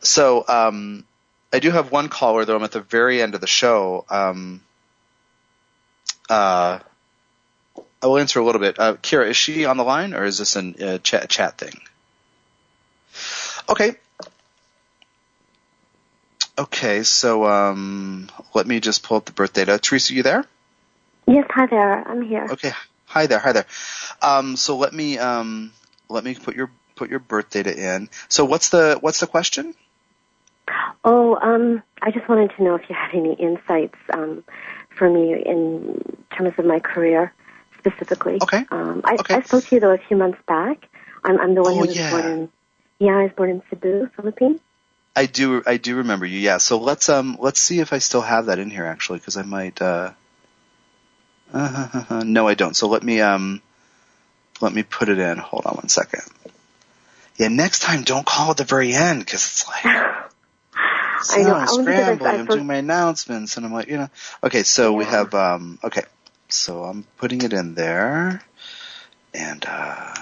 So, 0.00 0.44
um, 0.48 1.04
I 1.52 1.58
do 1.58 1.70
have 1.70 1.90
one 1.90 2.08
caller 2.08 2.44
though. 2.44 2.56
I'm 2.56 2.62
at 2.62 2.72
the 2.72 2.80
very 2.80 3.20
end 3.20 3.34
of 3.34 3.40
the 3.40 3.46
show. 3.46 4.04
Um, 4.08 4.62
uh, 6.28 6.78
I 8.02 8.06
will 8.06 8.18
answer 8.18 8.40
a 8.40 8.44
little 8.44 8.60
bit. 8.60 8.78
Uh, 8.78 8.94
Kira, 8.94 9.28
is 9.28 9.36
she 9.36 9.64
on 9.64 9.76
the 9.76 9.84
line 9.84 10.14
or 10.14 10.24
is 10.24 10.38
this 10.38 10.56
a 10.56 10.94
uh, 10.94 10.98
chat, 10.98 11.28
chat 11.28 11.58
thing? 11.58 11.80
Okay. 13.68 13.96
Okay, 16.58 17.02
so 17.02 17.46
um, 17.46 18.28
let 18.54 18.66
me 18.66 18.80
just 18.80 19.02
pull 19.02 19.16
up 19.16 19.24
the 19.24 19.32
birth 19.32 19.52
data. 19.52 19.78
Teresa, 19.78 20.14
you 20.14 20.22
there? 20.22 20.44
Yes, 21.26 21.46
hi 21.50 21.66
there. 21.66 22.06
I'm 22.06 22.22
here. 22.22 22.46
Okay, 22.50 22.72
hi 23.06 23.26
there, 23.26 23.38
hi 23.38 23.52
there. 23.52 23.66
Um, 24.20 24.56
so 24.56 24.76
let 24.76 24.92
me 24.92 25.16
um, 25.18 25.72
let 26.08 26.22
me 26.22 26.34
put 26.34 26.56
your 26.56 26.70
put 27.00 27.08
your 27.08 27.18
birth 27.18 27.48
data 27.48 27.74
in. 27.74 28.10
So 28.28 28.44
what's 28.44 28.68
the 28.68 28.98
what's 29.00 29.20
the 29.20 29.26
question? 29.26 29.74
Oh, 31.02 31.36
um, 31.40 31.82
I 32.02 32.10
just 32.10 32.28
wanted 32.28 32.52
to 32.56 32.62
know 32.62 32.74
if 32.74 32.82
you 32.90 32.94
had 32.94 33.14
any 33.14 33.32
insights 33.32 33.96
um, 34.12 34.44
for 34.90 35.08
me 35.08 35.32
in 35.32 35.98
terms 36.36 36.52
of 36.58 36.66
my 36.66 36.78
career 36.78 37.32
specifically. 37.78 38.36
Okay. 38.42 38.66
Um, 38.70 39.00
I, 39.02 39.16
Okay. 39.18 39.36
I 39.36 39.42
spoke 39.42 39.64
to 39.68 39.76
you 39.76 39.80
though 39.80 39.94
a 39.94 39.98
few 40.08 40.18
months 40.18 40.38
back. 40.46 40.86
I'm, 41.24 41.40
I'm 41.40 41.54
the 41.54 41.62
one 41.62 41.72
Oh, 41.72 41.80
who 41.80 41.86
was 41.86 41.96
yeah. 41.96 42.10
born 42.10 42.26
in. 42.26 42.48
Yeah, 42.98 43.16
I 43.16 43.22
was 43.22 43.32
born 43.34 43.48
in 43.48 43.62
Cebu, 43.70 44.10
Philippines. 44.14 44.60
I 45.16 45.24
do 45.24 45.62
I 45.66 45.78
do 45.78 45.96
remember 45.96 46.26
you. 46.26 46.38
Yeah. 46.38 46.58
So 46.58 46.78
let's 46.78 47.08
um 47.08 47.38
let's 47.40 47.60
see 47.60 47.80
if 47.80 47.94
I 47.94 47.98
still 47.98 48.20
have 48.20 48.46
that 48.46 48.58
in 48.58 48.68
here 48.68 48.84
actually 48.84 49.20
because 49.20 49.38
I 49.38 49.42
might 49.42 49.80
uh, 49.80 50.12
uh 51.52 52.22
no 52.26 52.46
I 52.46 52.52
don't. 52.52 52.76
So 52.76 52.88
let 52.88 53.02
me 53.02 53.22
um 53.22 53.62
let 54.60 54.74
me 54.74 54.82
put 54.82 55.08
it 55.08 55.18
in. 55.18 55.38
Hold 55.38 55.64
on 55.64 55.76
one 55.76 55.88
second. 55.88 56.22
Yeah, 57.40 57.48
next 57.48 57.78
time 57.78 58.02
don't 58.02 58.26
call 58.26 58.50
at 58.50 58.58
the 58.58 58.64
very 58.64 58.92
end 58.92 59.20
because 59.20 59.46
it's 59.46 59.66
like 59.66 59.82
I 59.86 61.42
know. 61.42 61.54
I'm 61.54 61.68
only 61.70 61.86
because 61.86 62.08
I- 62.08 62.12
scrambling. 62.12 62.40
I'm 62.40 62.46
doing 62.46 62.66
my 62.66 62.74
announcements 62.74 63.56
and 63.56 63.64
I'm 63.64 63.72
like 63.72 63.88
you 63.88 63.96
know. 63.96 64.10
Okay, 64.44 64.62
so 64.62 64.92
we 64.92 65.06
have 65.06 65.32
um 65.34 65.78
okay, 65.82 66.02
so 66.50 66.84
I'm 66.84 67.04
putting 67.16 67.40
it 67.40 67.54
in 67.54 67.74
there 67.74 68.42
and 69.32 69.64
uh. 69.66 70.14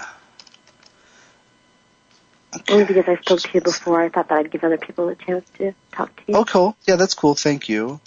Only 2.69 2.85
because 2.85 3.05
I 3.07 3.17
spoke 3.17 3.41
to 3.41 3.49
you 3.53 3.61
before, 3.61 4.01
I 4.01 4.07
thought 4.09 4.29
that 4.29 4.37
I'd 4.39 4.49
give 4.49 4.63
other 4.63 4.77
people 4.77 5.09
a 5.09 5.15
chance 5.15 5.45
to 5.57 5.73
talk 5.91 6.15
to 6.15 6.23
you. 6.25 6.35
Oh, 6.35 6.45
cool. 6.45 6.77
Yeah, 6.87 6.95
that's 6.95 7.13
cool. 7.15 7.35
Thank 7.35 7.67
you. 7.67 7.99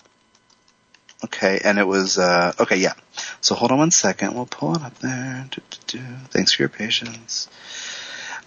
Okay, 1.23 1.61
and 1.63 1.79
it 1.79 1.87
was 1.87 2.17
uh 2.19 2.55
okay, 2.59 2.77
yeah. 2.77 2.95
So 3.43 3.55
hold 3.55 3.73
on 3.73 3.79
one 3.79 3.91
second. 3.91 4.35
We'll 4.35 4.47
pull 4.47 4.75
it 4.75 4.83
up 4.83 4.99
there. 5.01 5.47
Do, 5.51 5.61
do, 5.71 5.99
do. 5.99 6.05
Thanks 6.31 6.53
for 6.53 6.63
your 6.63 6.71
patience. 6.71 7.49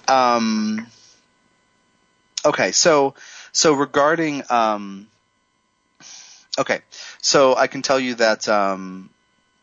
Um. 0.07 0.87
Okay, 2.45 2.71
so 2.71 3.15
so 3.51 3.73
regarding 3.73 4.43
um. 4.49 5.07
Okay, 6.57 6.79
so 7.21 7.55
I 7.55 7.67
can 7.67 7.81
tell 7.81 7.99
you 7.99 8.15
that 8.15 8.47
um, 8.47 9.09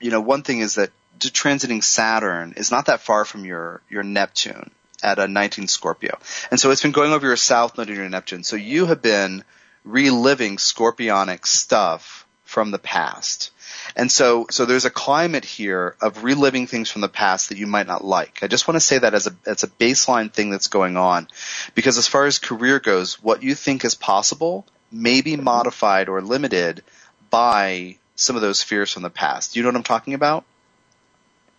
you 0.01 0.11
know, 0.11 0.21
one 0.21 0.43
thing 0.43 0.61
is 0.61 0.75
that 0.75 0.91
transiting 1.19 1.83
Saturn 1.83 2.55
is 2.57 2.71
not 2.71 2.87
that 2.87 3.01
far 3.01 3.25
from 3.25 3.45
your 3.45 3.81
your 3.89 4.03
Neptune 4.03 4.71
at 5.03 5.19
a 5.19 5.27
19 5.27 5.69
Scorpio, 5.69 6.19
and 6.51 6.61
so 6.61 6.71
it's 6.71 6.83
been 6.83 6.93
going 6.93 7.13
over 7.13 7.27
your 7.27 7.37
South 7.37 7.79
node 7.79 7.89
in 7.89 7.97
your 7.97 8.09
Neptune. 8.09 8.45
So 8.45 8.57
you 8.57 8.87
have 8.87 9.01
been 9.01 9.45
reliving 9.85 10.57
scorpionic 10.57 11.47
stuff 11.47 12.22
from 12.53 12.71
the 12.71 12.79
past. 12.79 13.51
And 13.97 14.13
so, 14.13 14.47
so 14.51 14.67
there's 14.67 14.85
a 14.85 14.91
climate 14.91 15.47
here 15.47 15.97
of 16.03 16.23
reliving 16.23 16.67
things 16.67 16.91
from 16.91 17.01
the 17.01 17.09
past 17.09 17.49
that 17.49 17.57
you 17.57 17.67
might 17.67 17.87
not 17.87 18.05
like. 18.05 18.41
I 18.43 18.47
just 18.47 18.69
want 18.69 18.77
to 18.77 18.81
say 18.81 18.99
that 18.99 19.15
as 19.15 19.27
a, 19.27 19.35
as 19.47 19.63
a 19.63 19.69
baseline 19.69 20.31
thing 20.31 20.51
that's 20.51 20.69
going 20.69 20.99
on. 20.99 21.29
Because 21.75 21.97
as 21.97 22.07
far 22.07 22.27
as 22.27 22.39
career 22.39 22.79
goes, 22.79 23.23
what 23.23 23.43
you 23.43 23.55
think 23.55 23.87
is 23.87 23.95
possible 23.95 24.67
may 24.91 25.23
be 25.23 25.37
modified 25.37 26.11
or 26.11 26.21
limited 26.21 26.85
by 27.31 27.97
some 28.17 28.37
of 28.37 28.43
those 28.43 28.63
fears 28.63 28.93
from 28.93 29.03
the 29.03 29.11
past. 29.11 29.55
Do 29.55 29.59
you 29.59 29.65
know 29.65 29.71
what 29.71 29.77
I'm 29.77 29.83
talking 29.83 30.13
about? 30.13 30.45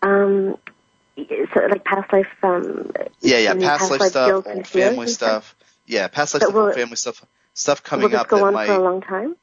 Um, 0.00 0.56
so 1.16 1.60
like 1.68 1.84
past 1.84 2.12
life. 2.12 2.28
Um, 2.44 2.92
Yeah, 3.20 3.38
yeah, 3.38 3.54
mean, 3.54 3.62
past 3.62 3.90
life 3.90 4.12
guilt 4.12 4.44
stuff, 4.44 4.46
old 4.46 4.66
family 4.68 5.00
and 5.00 5.10
stuff. 5.10 5.56
Yeah, 5.86 6.06
past 6.06 6.34
life 6.34 6.42
But 6.42 6.46
stuff, 6.46 6.54
will 6.54 6.66
old 6.66 6.74
family 6.74 6.96
stuff, 6.96 7.24
stuff 7.52 7.82
Will 7.82 7.88
coming 7.88 8.10
this 8.10 8.20
up 8.20 8.28
go 8.28 8.36
that 8.36 8.44
on 8.44 8.54
might 8.54 8.66
for 8.66 8.74
a 8.74 8.82
long 8.82 9.02
time? 9.02 9.34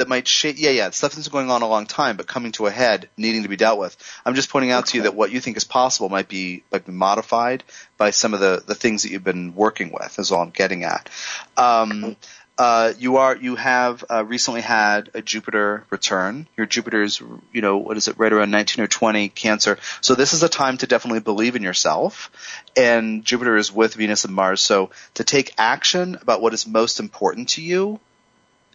That 0.00 0.08
might 0.08 0.26
shape. 0.26 0.56
Yeah, 0.58 0.70
yeah, 0.70 0.90
stuff 0.90 1.12
that's 1.12 1.28
going 1.28 1.50
on 1.50 1.62
a 1.62 1.68
long 1.68 1.86
time, 1.86 2.16
but 2.16 2.26
coming 2.26 2.52
to 2.52 2.66
a 2.66 2.70
head, 2.70 3.08
needing 3.16 3.42
to 3.42 3.48
be 3.48 3.56
dealt 3.56 3.78
with. 3.78 3.96
I'm 4.24 4.34
just 4.34 4.50
pointing 4.50 4.70
out 4.70 4.86
to 4.86 4.96
you 4.96 5.02
that 5.04 5.14
what 5.14 5.30
you 5.30 5.40
think 5.40 5.56
is 5.56 5.64
possible 5.64 6.08
might 6.08 6.28
be 6.28 6.64
might 6.72 6.86
be 6.86 6.92
modified 6.92 7.62
by 7.96 8.10
some 8.10 8.34
of 8.34 8.40
the 8.40 8.62
the 8.66 8.74
things 8.74 9.02
that 9.02 9.12
you've 9.12 9.24
been 9.24 9.54
working 9.54 9.92
with. 9.92 10.18
Is 10.18 10.32
all 10.32 10.42
I'm 10.42 10.50
getting 10.50 10.84
at. 10.84 11.08
Um, 11.56 12.16
uh, 12.56 12.92
you 12.98 13.18
are 13.18 13.36
you 13.36 13.56
have 13.56 14.04
uh, 14.10 14.24
recently 14.24 14.62
had 14.62 15.10
a 15.14 15.22
Jupiter 15.22 15.84
return. 15.90 16.46
Your 16.56 16.66
Jupiter's 16.66 17.20
you 17.52 17.60
know 17.60 17.78
what 17.78 17.96
is 17.96 18.08
it 18.08 18.18
right 18.18 18.32
around 18.32 18.50
19 18.50 18.84
or 18.84 18.88
20 18.88 19.28
Cancer. 19.28 19.78
So 20.00 20.14
this 20.14 20.32
is 20.32 20.42
a 20.42 20.48
time 20.48 20.78
to 20.78 20.86
definitely 20.86 21.20
believe 21.20 21.56
in 21.56 21.62
yourself. 21.62 22.30
And 22.74 23.24
Jupiter 23.24 23.56
is 23.56 23.72
with 23.72 23.94
Venus 23.94 24.24
and 24.24 24.34
Mars, 24.34 24.62
so 24.62 24.90
to 25.14 25.24
take 25.24 25.54
action 25.58 26.16
about 26.20 26.40
what 26.40 26.54
is 26.54 26.66
most 26.66 27.00
important 27.00 27.50
to 27.50 27.62
you 27.62 28.00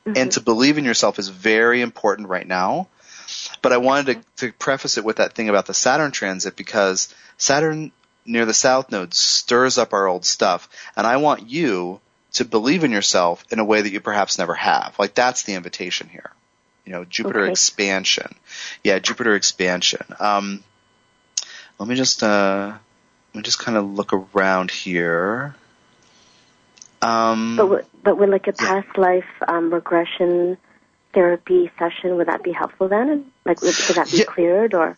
and 0.05 0.31
to 0.33 0.41
believe 0.41 0.77
in 0.77 0.85
yourself 0.85 1.19
is 1.19 1.29
very 1.29 1.81
important 1.81 2.29
right 2.29 2.47
now. 2.47 2.87
But 3.61 3.73
I 3.73 3.77
wanted 3.77 4.21
to, 4.37 4.47
to 4.47 4.53
preface 4.53 4.97
it 4.97 5.03
with 5.03 5.17
that 5.17 5.33
thing 5.33 5.49
about 5.49 5.65
the 5.65 5.73
Saturn 5.73 6.11
transit 6.11 6.55
because 6.55 7.13
Saturn 7.37 7.91
near 8.25 8.45
the 8.45 8.53
South 8.53 8.91
Node 8.91 9.13
stirs 9.13 9.77
up 9.77 9.93
our 9.93 10.07
old 10.07 10.25
stuff, 10.25 10.69
and 10.95 11.07
I 11.07 11.17
want 11.17 11.49
you 11.49 11.99
to 12.33 12.45
believe 12.45 12.83
in 12.83 12.91
yourself 12.91 13.43
in 13.51 13.59
a 13.59 13.65
way 13.65 13.81
that 13.81 13.91
you 13.91 13.99
perhaps 14.01 14.37
never 14.37 14.53
have. 14.55 14.95
Like 14.99 15.15
that's 15.15 15.43
the 15.43 15.53
invitation 15.53 16.07
here. 16.09 16.31
You 16.85 16.91
know, 16.91 17.05
Jupiter 17.05 17.41
Okay. 17.43 17.51
expansion. 17.51 18.35
Yeah, 18.83 18.99
Jupiter 18.99 19.35
expansion. 19.35 20.05
Um, 20.19 20.63
let 21.79 21.89
me 21.89 21.95
just 21.95 22.21
uh, 22.21 22.73
let 23.33 23.35
me 23.35 23.41
just 23.41 23.59
kind 23.59 23.77
of 23.77 23.85
look 23.91 24.13
around 24.13 24.69
here. 24.69 25.55
Um, 27.05 27.55
But 27.57 27.69
would, 27.69 27.85
but 28.03 28.17
would 28.17 28.29
like 28.29 28.47
a 28.47 28.53
past 28.53 28.97
life 28.97 29.25
um, 29.47 29.73
regression 29.73 30.57
therapy 31.13 31.71
session 31.79 32.17
would 32.17 32.27
that 32.27 32.43
be 32.43 32.51
helpful 32.51 32.87
then? 32.87 33.31
Like 33.45 33.61
would, 33.61 33.75
would 33.87 33.95
that 33.97 34.11
be 34.11 34.17
Yeah. 34.17 34.23
cleared 34.25 34.73
or? 34.73 34.97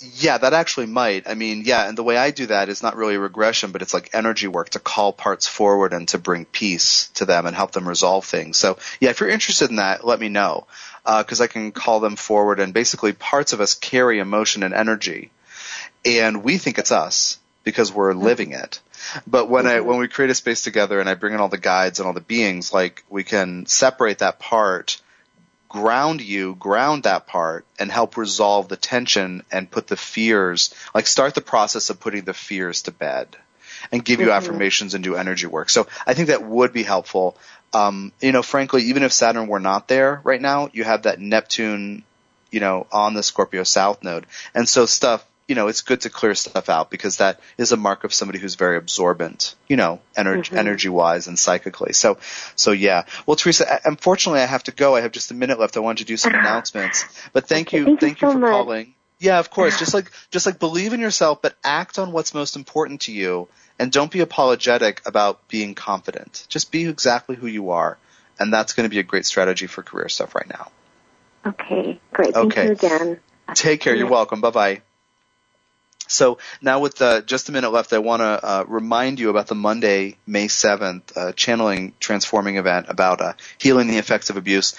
Yeah, 0.00 0.38
that 0.38 0.52
actually 0.52 0.86
might. 0.86 1.28
I 1.28 1.34
mean, 1.34 1.62
yeah, 1.64 1.88
and 1.88 1.98
the 1.98 2.04
way 2.04 2.16
I 2.16 2.30
do 2.30 2.46
that 2.46 2.68
is 2.68 2.82
not 2.84 2.94
really 2.96 3.16
regression, 3.16 3.72
but 3.72 3.82
it's 3.82 3.92
like 3.92 4.10
energy 4.12 4.46
work 4.46 4.68
to 4.70 4.78
call 4.78 5.12
parts 5.12 5.48
forward 5.48 5.92
and 5.92 6.06
to 6.08 6.18
bring 6.18 6.44
peace 6.44 7.08
to 7.14 7.24
them 7.24 7.46
and 7.46 7.56
help 7.56 7.72
them 7.72 7.88
resolve 7.88 8.24
things. 8.24 8.56
So, 8.58 8.78
yeah, 9.00 9.10
if 9.10 9.18
you're 9.18 9.28
interested 9.28 9.70
in 9.70 9.76
that, 9.76 10.06
let 10.06 10.20
me 10.20 10.28
know. 10.28 10.66
Because 11.04 11.40
I 11.40 11.46
can 11.48 11.72
call 11.72 12.00
them 12.00 12.16
forward, 12.16 12.60
and 12.60 12.74
basically, 12.74 13.12
parts 13.12 13.52
of 13.54 13.60
us 13.62 13.74
carry 13.74 14.18
emotion 14.18 14.62
and 14.62 14.74
energy, 14.74 15.30
and 16.04 16.44
we 16.44 16.58
think 16.58 16.78
it's 16.78 16.92
us 16.92 17.38
because 17.64 17.90
we're 17.90 18.12
living 18.12 18.52
it. 18.52 18.80
But 19.26 19.48
when 19.48 19.66
I 19.66 19.80
when 19.80 19.98
we 19.98 20.08
create 20.08 20.30
a 20.30 20.34
space 20.34 20.62
together 20.62 21.00
and 21.00 21.08
I 21.08 21.14
bring 21.14 21.34
in 21.34 21.40
all 21.40 21.48
the 21.48 21.58
guides 21.58 21.98
and 21.98 22.06
all 22.06 22.14
the 22.14 22.20
beings, 22.20 22.72
like 22.72 23.04
we 23.08 23.24
can 23.24 23.66
separate 23.66 24.18
that 24.18 24.38
part 24.38 25.00
ground 25.68 26.22
you, 26.22 26.54
ground 26.54 27.02
that 27.02 27.26
part, 27.26 27.66
and 27.78 27.90
help 27.92 28.16
resolve 28.16 28.68
the 28.68 28.76
tension 28.76 29.42
and 29.52 29.70
put 29.70 29.86
the 29.86 29.96
fears, 29.96 30.74
like 30.94 31.06
start 31.06 31.34
the 31.34 31.40
process 31.40 31.90
of 31.90 32.00
putting 32.00 32.24
the 32.24 32.34
fears 32.34 32.82
to 32.82 32.90
bed 32.90 33.36
and 33.92 34.04
give 34.04 34.20
you 34.20 34.32
affirmations 34.32 34.94
and 34.94 35.04
do 35.04 35.14
energy 35.14 35.46
work. 35.46 35.70
So 35.70 35.86
I 36.06 36.14
think 36.14 36.28
that 36.28 36.44
would 36.44 36.72
be 36.72 36.82
helpful. 36.82 37.36
Um, 37.72 38.12
you 38.20 38.32
know, 38.32 38.42
frankly, 38.42 38.84
even 38.84 39.02
if 39.02 39.12
Saturn 39.12 39.46
were 39.46 39.60
not 39.60 39.88
there 39.88 40.20
right 40.24 40.40
now, 40.40 40.70
you 40.72 40.84
have 40.84 41.02
that 41.02 41.20
Neptune, 41.20 42.02
you 42.50 42.60
know, 42.60 42.86
on 42.90 43.14
the 43.14 43.22
Scorpio 43.22 43.62
South 43.62 44.02
node. 44.02 44.26
And 44.54 44.68
so 44.68 44.86
stuff, 44.86 45.24
you 45.48 45.54
know, 45.54 45.66
it's 45.68 45.80
good 45.80 46.02
to 46.02 46.10
clear 46.10 46.34
stuff 46.34 46.68
out 46.68 46.90
because 46.90 47.16
that 47.16 47.40
is 47.56 47.72
a 47.72 47.76
mark 47.76 48.04
of 48.04 48.12
somebody 48.12 48.38
who's 48.38 48.54
very 48.54 48.76
absorbent, 48.76 49.54
you 49.66 49.76
know, 49.76 50.00
energy, 50.14 50.50
mm-hmm. 50.50 50.58
energy 50.58 50.88
wise 50.90 51.26
and 51.26 51.38
psychically. 51.38 51.94
So, 51.94 52.18
so 52.54 52.72
yeah. 52.72 53.06
Well, 53.26 53.34
Teresa, 53.36 53.80
unfortunately 53.84 54.40
I 54.42 54.46
have 54.46 54.64
to 54.64 54.72
go. 54.72 54.94
I 54.94 55.00
have 55.00 55.12
just 55.12 55.30
a 55.30 55.34
minute 55.34 55.58
left. 55.58 55.76
I 55.78 55.80
wanted 55.80 55.98
to 55.98 56.04
do 56.04 56.18
some 56.18 56.34
announcements, 56.42 57.04
but 57.32 57.48
thank 57.48 57.68
Okay, 57.68 57.78
you. 57.78 57.84
thank 57.84 58.00
you 58.02 58.06
thank 58.06 58.20
you 58.20 58.28
so 58.28 58.32
for 58.32 58.38
much. 58.38 58.50
calling. 58.50 58.94
Yeah, 59.18 59.38
of 59.38 59.50
course. 59.50 59.78
Just 59.78 59.94
like, 59.98 60.10
just 60.30 60.44
like 60.44 60.58
believe 60.58 60.92
in 60.92 61.00
yourself, 61.00 61.40
but 61.40 61.56
act 61.64 61.98
on 61.98 62.12
what's 62.12 62.34
most 62.34 62.54
important 62.54 63.00
to 63.02 63.12
you 63.12 63.48
and 63.78 63.90
don't 63.90 64.10
be 64.10 64.20
apologetic 64.20 65.00
about 65.06 65.48
being 65.48 65.74
confident. 65.74 66.44
Just 66.48 66.70
be 66.70 66.86
exactly 66.86 67.36
who 67.36 67.46
you 67.46 67.70
are. 67.70 67.96
And 68.38 68.52
that's 68.52 68.74
going 68.74 68.84
to 68.84 68.90
be 68.90 69.00
a 69.00 69.02
great 69.02 69.26
strategy 69.26 69.66
for 69.66 69.82
career 69.82 70.08
stuff 70.08 70.34
right 70.34 70.48
now. 70.48 70.70
Okay, 71.46 71.98
great. 72.12 72.34
Thank 72.34 72.52
Okay. 72.52 72.66
you 72.66 72.72
again. 72.72 73.20
Take 73.54 73.80
care. 73.80 73.94
You're 73.96 74.08
welcome. 74.08 74.40
Bye 74.40 74.50
bye. 74.50 74.82
So 76.08 76.38
now 76.60 76.80
with 76.80 77.00
uh, 77.00 77.20
just 77.22 77.48
a 77.48 77.52
minute 77.52 77.70
left, 77.70 77.92
I 77.92 77.98
want 77.98 78.20
to 78.20 78.44
uh, 78.44 78.64
remind 78.66 79.20
you 79.20 79.30
about 79.30 79.46
the 79.46 79.54
Monday, 79.54 80.16
May 80.26 80.46
7th, 80.46 81.16
uh, 81.16 81.32
channeling 81.32 81.92
transforming 82.00 82.56
event 82.56 82.86
about 82.88 83.20
uh, 83.20 83.34
healing 83.58 83.86
the 83.86 83.98
effects 83.98 84.30
of 84.30 84.36
abuse. 84.36 84.74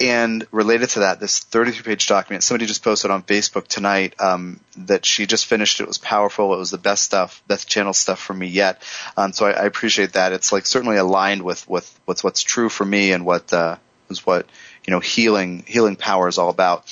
And 0.00 0.46
related 0.50 0.90
to 0.90 1.00
that, 1.00 1.20
this 1.20 1.38
33 1.38 1.82
page 1.84 2.06
document, 2.06 2.42
somebody 2.42 2.66
just 2.66 2.82
posted 2.82 3.10
on 3.10 3.22
Facebook 3.22 3.68
tonight 3.68 4.14
um, 4.20 4.58
that 4.76 5.04
she 5.04 5.26
just 5.26 5.46
finished. 5.46 5.80
It 5.80 5.86
was 5.86 5.98
powerful. 5.98 6.52
It 6.54 6.58
was 6.58 6.70
the 6.70 6.78
best 6.78 7.02
stuff, 7.04 7.42
best 7.46 7.68
channel 7.68 7.92
stuff 7.92 8.18
for 8.18 8.34
me 8.34 8.48
yet. 8.48 8.82
Um, 9.16 9.32
so 9.32 9.46
I, 9.46 9.50
I 9.52 9.64
appreciate 9.64 10.14
that. 10.14 10.32
It's 10.32 10.50
like 10.50 10.66
certainly 10.66 10.96
aligned 10.96 11.42
with 11.42 11.68
with 11.68 12.00
what's 12.04 12.24
what's 12.24 12.42
true 12.42 12.68
for 12.68 12.84
me 12.84 13.12
and 13.12 13.24
what 13.24 13.52
uh, 13.52 13.76
is 14.08 14.26
what 14.26 14.46
you 14.84 14.90
know 14.90 15.00
healing 15.00 15.64
healing 15.66 15.96
power 15.96 16.28
is 16.28 16.38
all 16.38 16.48
about. 16.48 16.84